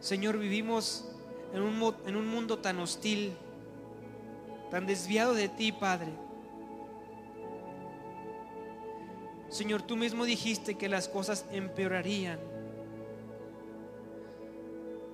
Señor, 0.00 0.38
vivimos 0.38 1.06
en 1.52 1.62
un, 1.62 1.94
en 2.06 2.16
un 2.16 2.26
mundo 2.26 2.58
tan 2.58 2.78
hostil, 2.80 3.34
tan 4.70 4.86
desviado 4.86 5.34
de 5.34 5.48
ti, 5.48 5.72
Padre. 5.72 6.12
Señor, 9.50 9.82
tú 9.82 9.96
mismo 9.96 10.24
dijiste 10.24 10.76
que 10.76 10.88
las 10.88 11.08
cosas 11.08 11.44
empeorarían. 11.50 12.38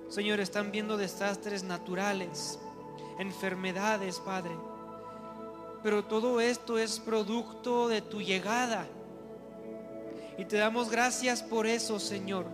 Señor, 0.07 0.39
están 0.39 0.71
viendo 0.71 0.95
desastres 0.95 1.63
naturales, 1.63 2.59
enfermedades, 3.19 4.19
Padre. 4.19 4.55
Pero 5.83 6.03
todo 6.03 6.41
esto 6.41 6.77
es 6.77 6.99
producto 6.99 7.87
de 7.87 8.01
tu 8.01 8.21
llegada. 8.21 8.87
Y 10.37 10.45
te 10.45 10.57
damos 10.57 10.89
gracias 10.89 11.41
por 11.41 11.65
eso, 11.65 11.99
Señor. 11.99 12.45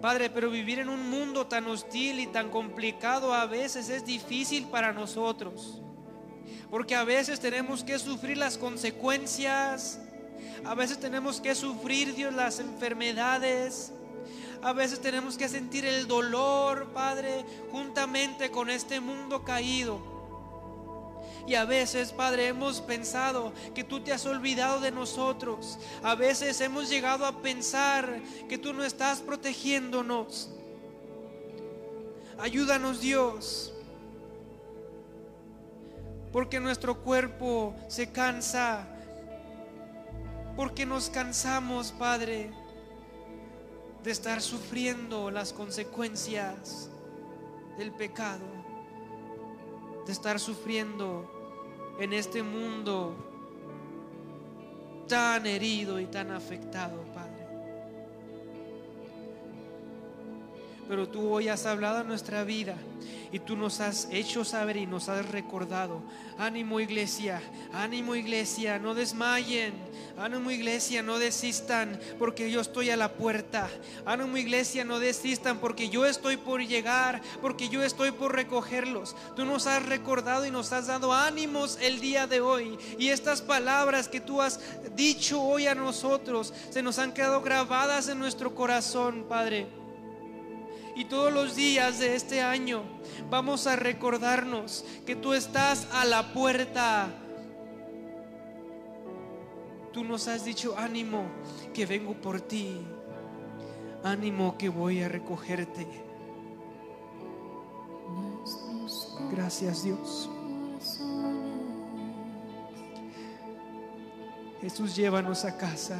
Padre, 0.00 0.30
pero 0.30 0.50
vivir 0.50 0.78
en 0.78 0.88
un 0.88 1.10
mundo 1.10 1.46
tan 1.46 1.66
hostil 1.66 2.20
y 2.20 2.26
tan 2.28 2.50
complicado 2.50 3.34
a 3.34 3.46
veces 3.46 3.88
es 3.88 4.04
difícil 4.04 4.66
para 4.66 4.92
nosotros. 4.92 5.80
Porque 6.70 6.94
a 6.94 7.04
veces 7.04 7.40
tenemos 7.40 7.82
que 7.82 7.98
sufrir 7.98 8.36
las 8.36 8.58
consecuencias. 8.58 10.00
A 10.64 10.74
veces 10.74 11.00
tenemos 11.00 11.40
que 11.40 11.54
sufrir, 11.54 12.14
Dios, 12.14 12.32
las 12.32 12.60
enfermedades. 12.60 13.92
A 14.62 14.72
veces 14.72 15.00
tenemos 15.00 15.38
que 15.38 15.48
sentir 15.48 15.84
el 15.84 16.06
dolor, 16.06 16.88
Padre, 16.92 17.44
juntamente 17.70 18.50
con 18.50 18.70
este 18.70 19.00
mundo 19.00 19.44
caído. 19.44 20.18
Y 21.46 21.54
a 21.54 21.64
veces, 21.64 22.12
Padre, 22.12 22.48
hemos 22.48 22.82
pensado 22.82 23.54
que 23.74 23.82
tú 23.82 24.00
te 24.00 24.12
has 24.12 24.26
olvidado 24.26 24.80
de 24.80 24.90
nosotros. 24.90 25.78
A 26.02 26.14
veces 26.14 26.60
hemos 26.60 26.90
llegado 26.90 27.24
a 27.24 27.40
pensar 27.40 28.20
que 28.48 28.58
tú 28.58 28.74
no 28.74 28.84
estás 28.84 29.20
protegiéndonos. 29.20 30.50
Ayúdanos, 32.38 33.00
Dios. 33.00 33.72
Porque 36.32 36.60
nuestro 36.60 37.02
cuerpo 37.02 37.74
se 37.88 38.12
cansa. 38.12 38.86
Porque 40.54 40.84
nos 40.84 41.08
cansamos, 41.08 41.92
Padre, 41.92 42.50
de 44.02 44.10
estar 44.10 44.40
sufriendo 44.40 45.30
las 45.30 45.52
consecuencias 45.52 46.90
del 47.76 47.92
pecado. 47.92 48.44
De 50.06 50.12
estar 50.12 50.40
sufriendo 50.40 51.96
en 52.00 52.12
este 52.12 52.42
mundo 52.42 53.14
tan 55.08 55.46
herido 55.46 55.98
y 55.98 56.06
tan 56.06 56.30
afectado, 56.30 57.04
Pero 60.88 61.08
tú 61.08 61.32
hoy 61.32 61.48
has 61.48 61.66
hablado 61.66 62.00
en 62.00 62.08
nuestra 62.08 62.44
vida 62.44 62.76
y 63.30 63.38
tú 63.40 63.56
nos 63.56 63.80
has 63.80 64.08
hecho 64.10 64.44
saber 64.44 64.76
y 64.76 64.86
nos 64.86 65.08
has 65.08 65.30
recordado. 65.30 66.00
Ánimo 66.38 66.80
iglesia, 66.80 67.42
ánimo 67.72 68.14
iglesia, 68.14 68.78
no 68.78 68.94
desmayen. 68.94 69.74
Ánimo 70.18 70.50
iglesia, 70.50 71.02
no 71.02 71.18
desistan 71.18 72.00
porque 72.18 72.50
yo 72.50 72.60
estoy 72.60 72.90
a 72.90 72.96
la 72.96 73.12
puerta. 73.12 73.68
Ánimo 74.06 74.36
iglesia, 74.36 74.84
no 74.84 74.98
desistan 74.98 75.58
porque 75.58 75.90
yo 75.90 76.06
estoy 76.06 76.36
por 76.36 76.60
llegar, 76.60 77.20
porque 77.40 77.68
yo 77.68 77.82
estoy 77.82 78.10
por 78.10 78.34
recogerlos. 78.34 79.14
Tú 79.36 79.44
nos 79.44 79.66
has 79.66 79.84
recordado 79.84 80.46
y 80.46 80.50
nos 80.50 80.72
has 80.72 80.86
dado 80.86 81.12
ánimos 81.12 81.78
el 81.82 82.00
día 82.00 82.26
de 82.26 82.40
hoy. 82.40 82.78
Y 82.98 83.08
estas 83.08 83.42
palabras 83.42 84.08
que 84.08 84.20
tú 84.20 84.40
has 84.40 84.60
dicho 84.96 85.40
hoy 85.40 85.66
a 85.66 85.74
nosotros 85.74 86.54
se 86.70 86.82
nos 86.82 86.98
han 86.98 87.12
quedado 87.12 87.42
grabadas 87.42 88.08
en 88.08 88.18
nuestro 88.18 88.54
corazón, 88.54 89.26
Padre. 89.28 89.77
Y 90.98 91.04
todos 91.04 91.32
los 91.32 91.54
días 91.54 92.00
de 92.00 92.16
este 92.16 92.40
año 92.40 92.82
vamos 93.30 93.68
a 93.68 93.76
recordarnos 93.76 94.84
que 95.06 95.14
tú 95.14 95.32
estás 95.32 95.86
a 95.92 96.04
la 96.04 96.32
puerta. 96.32 97.08
Tú 99.92 100.02
nos 100.02 100.26
has 100.26 100.44
dicho, 100.44 100.76
ánimo, 100.76 101.22
que 101.72 101.86
vengo 101.86 102.14
por 102.14 102.40
ti. 102.40 102.80
Ánimo, 104.02 104.58
que 104.58 104.68
voy 104.68 105.00
a 105.00 105.08
recogerte. 105.08 105.86
Gracias 109.30 109.84
Dios. 109.84 110.28
Jesús, 114.60 114.96
llévanos 114.96 115.44
a 115.44 115.56
casa. 115.56 115.96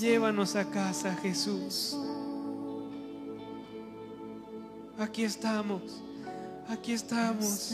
Llévanos 0.00 0.56
a 0.56 0.68
casa, 0.68 1.14
Jesús. 1.22 1.96
Aquí 4.98 5.24
estamos, 5.24 5.82
aquí 6.68 6.92
estamos. 6.92 7.72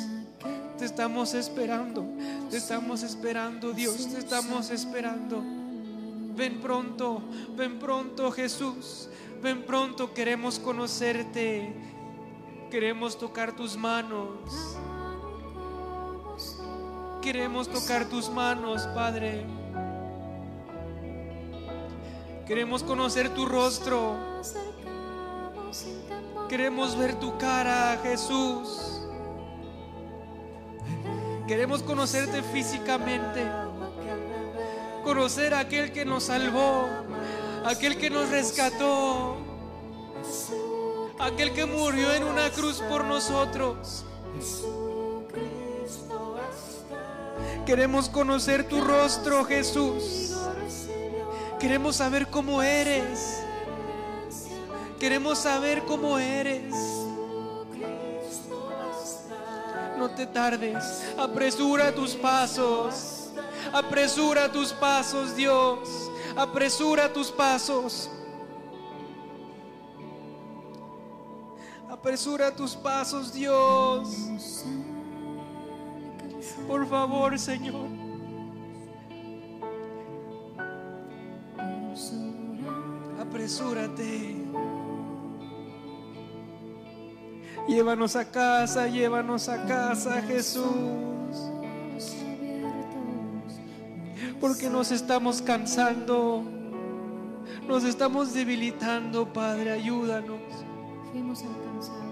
Te 0.76 0.84
estamos 0.84 1.34
esperando, 1.34 2.04
te 2.50 2.56
estamos 2.56 3.04
esperando, 3.04 3.72
Dios, 3.72 4.08
te 4.08 4.18
estamos 4.18 4.70
esperando. 4.70 5.40
Ven 6.34 6.60
pronto, 6.60 7.22
ven 7.56 7.78
pronto, 7.78 8.32
Jesús. 8.32 9.08
Ven 9.40 9.64
pronto, 9.64 10.12
queremos 10.12 10.58
conocerte. 10.58 11.72
Queremos 12.70 13.16
tocar 13.16 13.54
tus 13.54 13.76
manos. 13.76 14.30
Queremos 17.20 17.68
tocar 17.68 18.08
tus 18.08 18.28
manos, 18.28 18.82
Padre. 18.94 19.46
Queremos 22.46 22.82
conocer 22.82 23.28
tu 23.32 23.46
rostro. 23.46 24.16
Queremos 26.48 26.96
ver 26.96 27.14
tu 27.16 27.36
cara, 27.38 27.98
Jesús. 28.02 29.00
Queremos 31.46 31.82
conocerte 31.82 32.42
físicamente. 32.42 33.44
Conocer 35.04 35.54
a 35.54 35.60
aquel 35.60 35.92
que 35.92 36.04
nos 36.04 36.24
salvó, 36.24 36.88
aquel 37.64 37.98
que 37.98 38.08
nos 38.08 38.28
rescató, 38.28 39.36
aquel 41.18 41.52
que 41.52 41.66
murió 41.66 42.12
en 42.14 42.24
una 42.24 42.50
cruz 42.50 42.80
por 42.88 43.04
nosotros. 43.04 44.04
Queremos 47.66 48.08
conocer 48.08 48.68
tu 48.68 48.80
rostro, 48.80 49.44
Jesús. 49.44 50.36
Queremos 51.58 51.96
saber 51.96 52.28
cómo 52.28 52.62
eres. 52.62 53.41
Queremos 55.02 55.38
saber 55.38 55.82
cómo 55.82 56.16
eres. 56.16 56.72
No 59.98 60.08
te 60.10 60.26
tardes. 60.26 61.12
Apresura 61.18 61.92
tus 61.92 62.14
pasos. 62.14 63.32
Apresura 63.72 64.52
tus 64.52 64.72
pasos, 64.72 65.34
Dios. 65.34 66.08
Apresura 66.36 67.12
tus 67.12 67.32
pasos. 67.32 68.08
Apresura 71.90 72.54
tus 72.54 72.76
pasos, 72.76 73.32
Dios. 73.32 74.64
Por 76.68 76.86
favor, 76.86 77.36
Señor. 77.40 77.88
Apresúrate. 83.20 84.41
Llévanos 87.68 88.16
a 88.16 88.24
casa, 88.24 88.88
llévanos 88.88 89.48
a 89.48 89.64
casa, 89.66 90.20
Jesús. 90.22 90.64
Porque 94.40 94.68
nos 94.68 94.90
estamos 94.90 95.40
cansando, 95.40 96.42
nos 97.68 97.84
estamos 97.84 98.34
debilitando, 98.34 99.32
Padre, 99.32 99.70
ayúdanos. 99.70 100.40
Fuimos 101.12 101.42
alcanzados. 101.42 102.02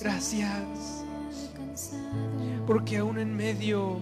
Gracias. 0.00 1.04
Porque 2.66 2.98
aún 2.98 3.18
en 3.18 3.36
medio 3.36 3.98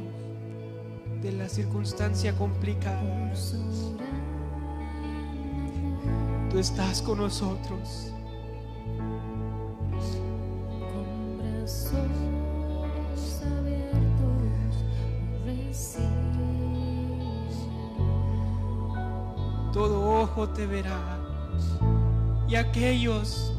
de 1.22 1.32
la 1.32 1.48
circunstancia 1.48 2.36
complicada, 2.36 3.02
tú 6.50 6.58
estás 6.58 7.02
con 7.02 7.18
nosotros. 7.18 8.12
Con 10.92 11.38
brazos 11.38 11.94
abiertos. 13.42 14.08
Todo 19.72 20.22
ojo 20.22 20.48
te 20.48 20.66
verá. 20.66 21.18
Y 22.48 22.54
aquellos, 22.54 23.52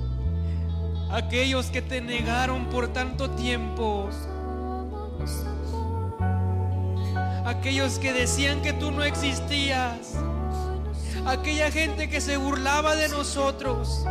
aquellos 1.11 1.67
que 1.67 1.81
te 1.81 2.01
negaron 2.01 2.65
por 2.65 2.87
tanto 2.87 3.29
tiempo, 3.31 4.09
aquellos 7.45 7.99
que 7.99 8.13
decían 8.13 8.61
que 8.61 8.73
tú 8.73 8.89
no 8.91 9.03
existías, 9.03 10.15
aquella 11.25 11.71
gente 11.71 12.09
que 12.09 12.21
se 12.21 12.37
burlaba 12.37 12.95
de 12.95 13.09
nosotros 13.09 14.05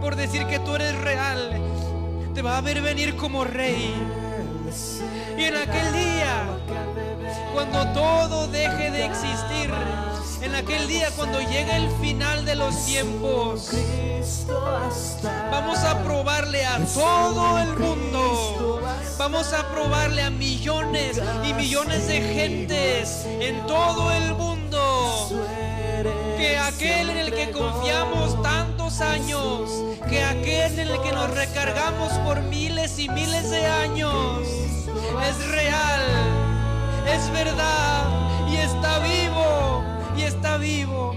por 0.00 0.16
decir 0.16 0.46
que 0.46 0.58
tú 0.58 0.74
eres 0.74 0.98
real, 0.98 1.60
te 2.34 2.42
va 2.42 2.56
a 2.56 2.60
ver 2.60 2.80
venir 2.80 3.16
como 3.16 3.44
rey. 3.44 3.94
Y 5.36 5.44
en 5.44 5.56
aquel 5.56 5.92
día, 5.92 6.44
cuando 7.52 7.86
todo 7.92 8.48
deje 8.48 8.90
de 8.90 9.04
existir, 9.04 9.70
en 10.42 10.54
aquel 10.54 10.88
día 10.88 11.10
cuando 11.16 11.38
llegue 11.40 11.76
el 11.76 11.90
final 12.00 12.46
de 12.46 12.56
los 12.56 12.86
tiempos, 12.86 13.72
vamos 15.50 15.78
a 15.80 16.02
probarle 16.02 16.64
a 16.64 16.78
todo 16.86 17.58
el 17.58 17.76
mundo. 17.76 18.80
Vamos 19.18 19.52
a 19.52 19.68
probarle 19.68 20.22
a 20.22 20.30
millones 20.30 21.20
y 21.46 21.52
millones 21.52 22.08
de 22.08 22.22
gentes 22.22 23.26
en 23.26 23.66
todo 23.66 24.10
el 24.12 24.34
mundo 24.34 25.59
que 26.40 26.56
aquel 26.56 27.10
en 27.10 27.18
el 27.18 27.34
que 27.34 27.50
confiamos 27.50 28.40
tantos 28.42 29.02
años, 29.02 29.70
que 30.08 30.24
aquel 30.24 30.78
en 30.78 30.88
el 30.88 31.02
que 31.02 31.12
nos 31.12 31.30
recargamos 31.34 32.10
por 32.24 32.40
miles 32.40 32.98
y 32.98 33.10
miles 33.10 33.50
de 33.50 33.66
años, 33.66 34.48
es 35.28 35.48
real, 35.50 36.00
es 37.06 37.30
verdad 37.32 38.48
y 38.50 38.56
está 38.56 39.00
vivo, 39.00 39.84
y 40.16 40.22
está 40.22 40.56
vivo. 40.56 41.14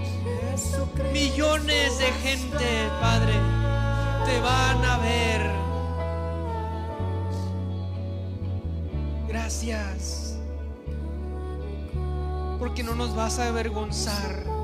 Millones 1.10 1.98
de 1.98 2.12
gente, 2.22 2.88
Padre, 3.00 3.32
te 4.26 4.40
van 4.40 4.84
a 4.84 4.98
ver. 4.98 5.50
Gracias, 9.26 10.36
porque 12.58 12.82
no 12.82 12.94
nos 12.94 13.16
vas 13.16 13.38
a 13.38 13.48
avergonzar. 13.48 14.63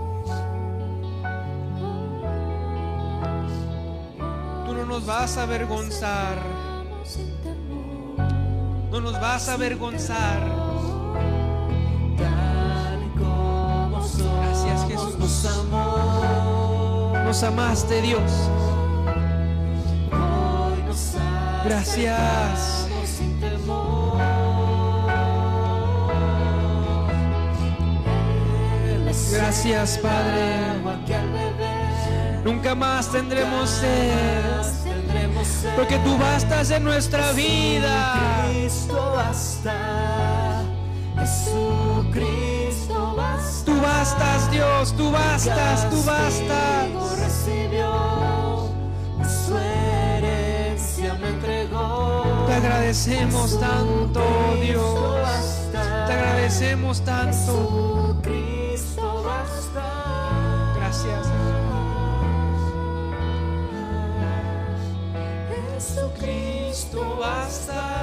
Nos 4.91 5.07
vas 5.07 5.37
a 5.37 5.45
avergonzar. 5.45 6.37
No 8.91 9.01
nos 9.01 9.13
vas 9.21 9.49
a 9.49 9.53
avergonzar. 9.55 10.41
Gracias 14.43 14.89
Jesús. 14.89 15.15
Nos 17.25 17.43
amaste 17.45 18.03
Dios. 18.03 18.33
Gracias. 21.65 22.89
Gracias 29.33 29.99
Padre. 29.99 30.81
Nunca 32.45 32.75
más 32.75 33.13
tendremos 33.13 33.71
sed. 33.71 34.80
Porque 35.77 35.99
tú 35.99 36.17
bastas 36.19 36.71
en 36.71 36.85
nuestra 36.85 37.33
vida. 37.33 38.47
Cristo 38.51 39.13
basta, 39.15 40.63
Jesucristo 41.19 43.15
basta. 43.17 43.65
Tú 43.65 43.81
bastas 43.81 44.51
Dios, 44.51 44.95
tú 44.97 45.11
bastas, 45.11 45.91
tú 45.91 46.03
bastas. 46.05 46.89
Recibió, 47.19 48.69
su 49.23 49.57
herencia 49.57 51.15
me 51.15 51.29
entregó. 51.29 52.45
Te 52.47 52.55
agradecemos 52.55 53.59
tanto 53.59 54.23
Dios. 54.61 55.71
Te 55.73 55.79
agradecemos 56.13 57.01
tanto. 57.05 58.17
Jesucristo 58.23 59.23
basta. 59.25 59.90
Jesucristo 66.21 67.17
basta. 67.19 67.97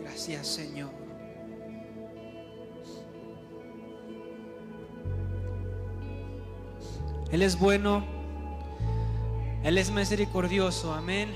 Gracias 0.00 0.46
Señor. 0.46 0.90
Él 7.30 7.42
es 7.42 7.58
bueno, 7.58 8.04
Él 9.62 9.76
es 9.78 9.90
misericordioso, 9.90 10.94
amén. 10.94 11.30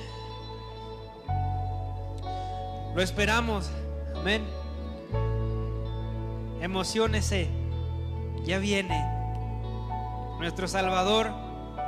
Lo 2.95 3.03
esperamos, 3.03 3.71
amén. 4.15 4.60
Emocionese, 6.61 7.49
ya 8.45 8.59
viene. 8.59 9.03
Nuestro 10.39 10.69
Salvador 10.69 11.33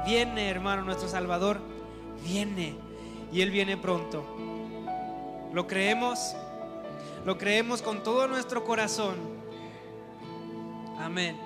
viene, 0.06 0.48
hermano, 0.48 0.82
nuestro 0.82 1.08
Salvador 1.08 1.60
viene 2.24 2.74
y 3.32 3.40
Él 3.42 3.50
viene 3.50 3.76
pronto. 3.76 4.24
¿Lo 5.52 5.66
creemos? 5.66 6.34
Lo 7.24 7.38
creemos 7.38 7.82
con 7.82 8.02
todo 8.02 8.26
nuestro 8.28 8.64
corazón. 8.64 9.16
Amén. 10.98 11.36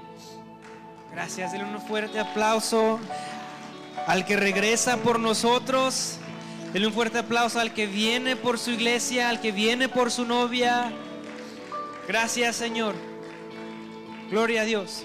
Gracias, 1.13 1.53
denle 1.53 1.75
un 1.75 1.81
fuerte 1.81 2.21
aplauso 2.21 3.01
al 4.07 4.25
que 4.25 4.37
regresa 4.37 4.99
por 4.99 5.19
nosotros. 5.19 6.19
Denle 6.73 6.89
un 6.89 6.95
fuerte 6.95 7.19
aplauso 7.19 7.59
al 7.59 7.73
que 7.73 7.87
viene 7.87 8.37
por 8.37 8.59
su 8.59 8.71
iglesia, 8.71 9.31
al 9.31 9.41
que 9.41 9.51
viene 9.51 9.89
por 9.89 10.11
su 10.11 10.25
novia. 10.25 10.93
Gracias, 12.07 12.57
Señor. 12.57 12.95
Gloria 14.31 14.63
a 14.63 14.65
Dios. 14.65 15.05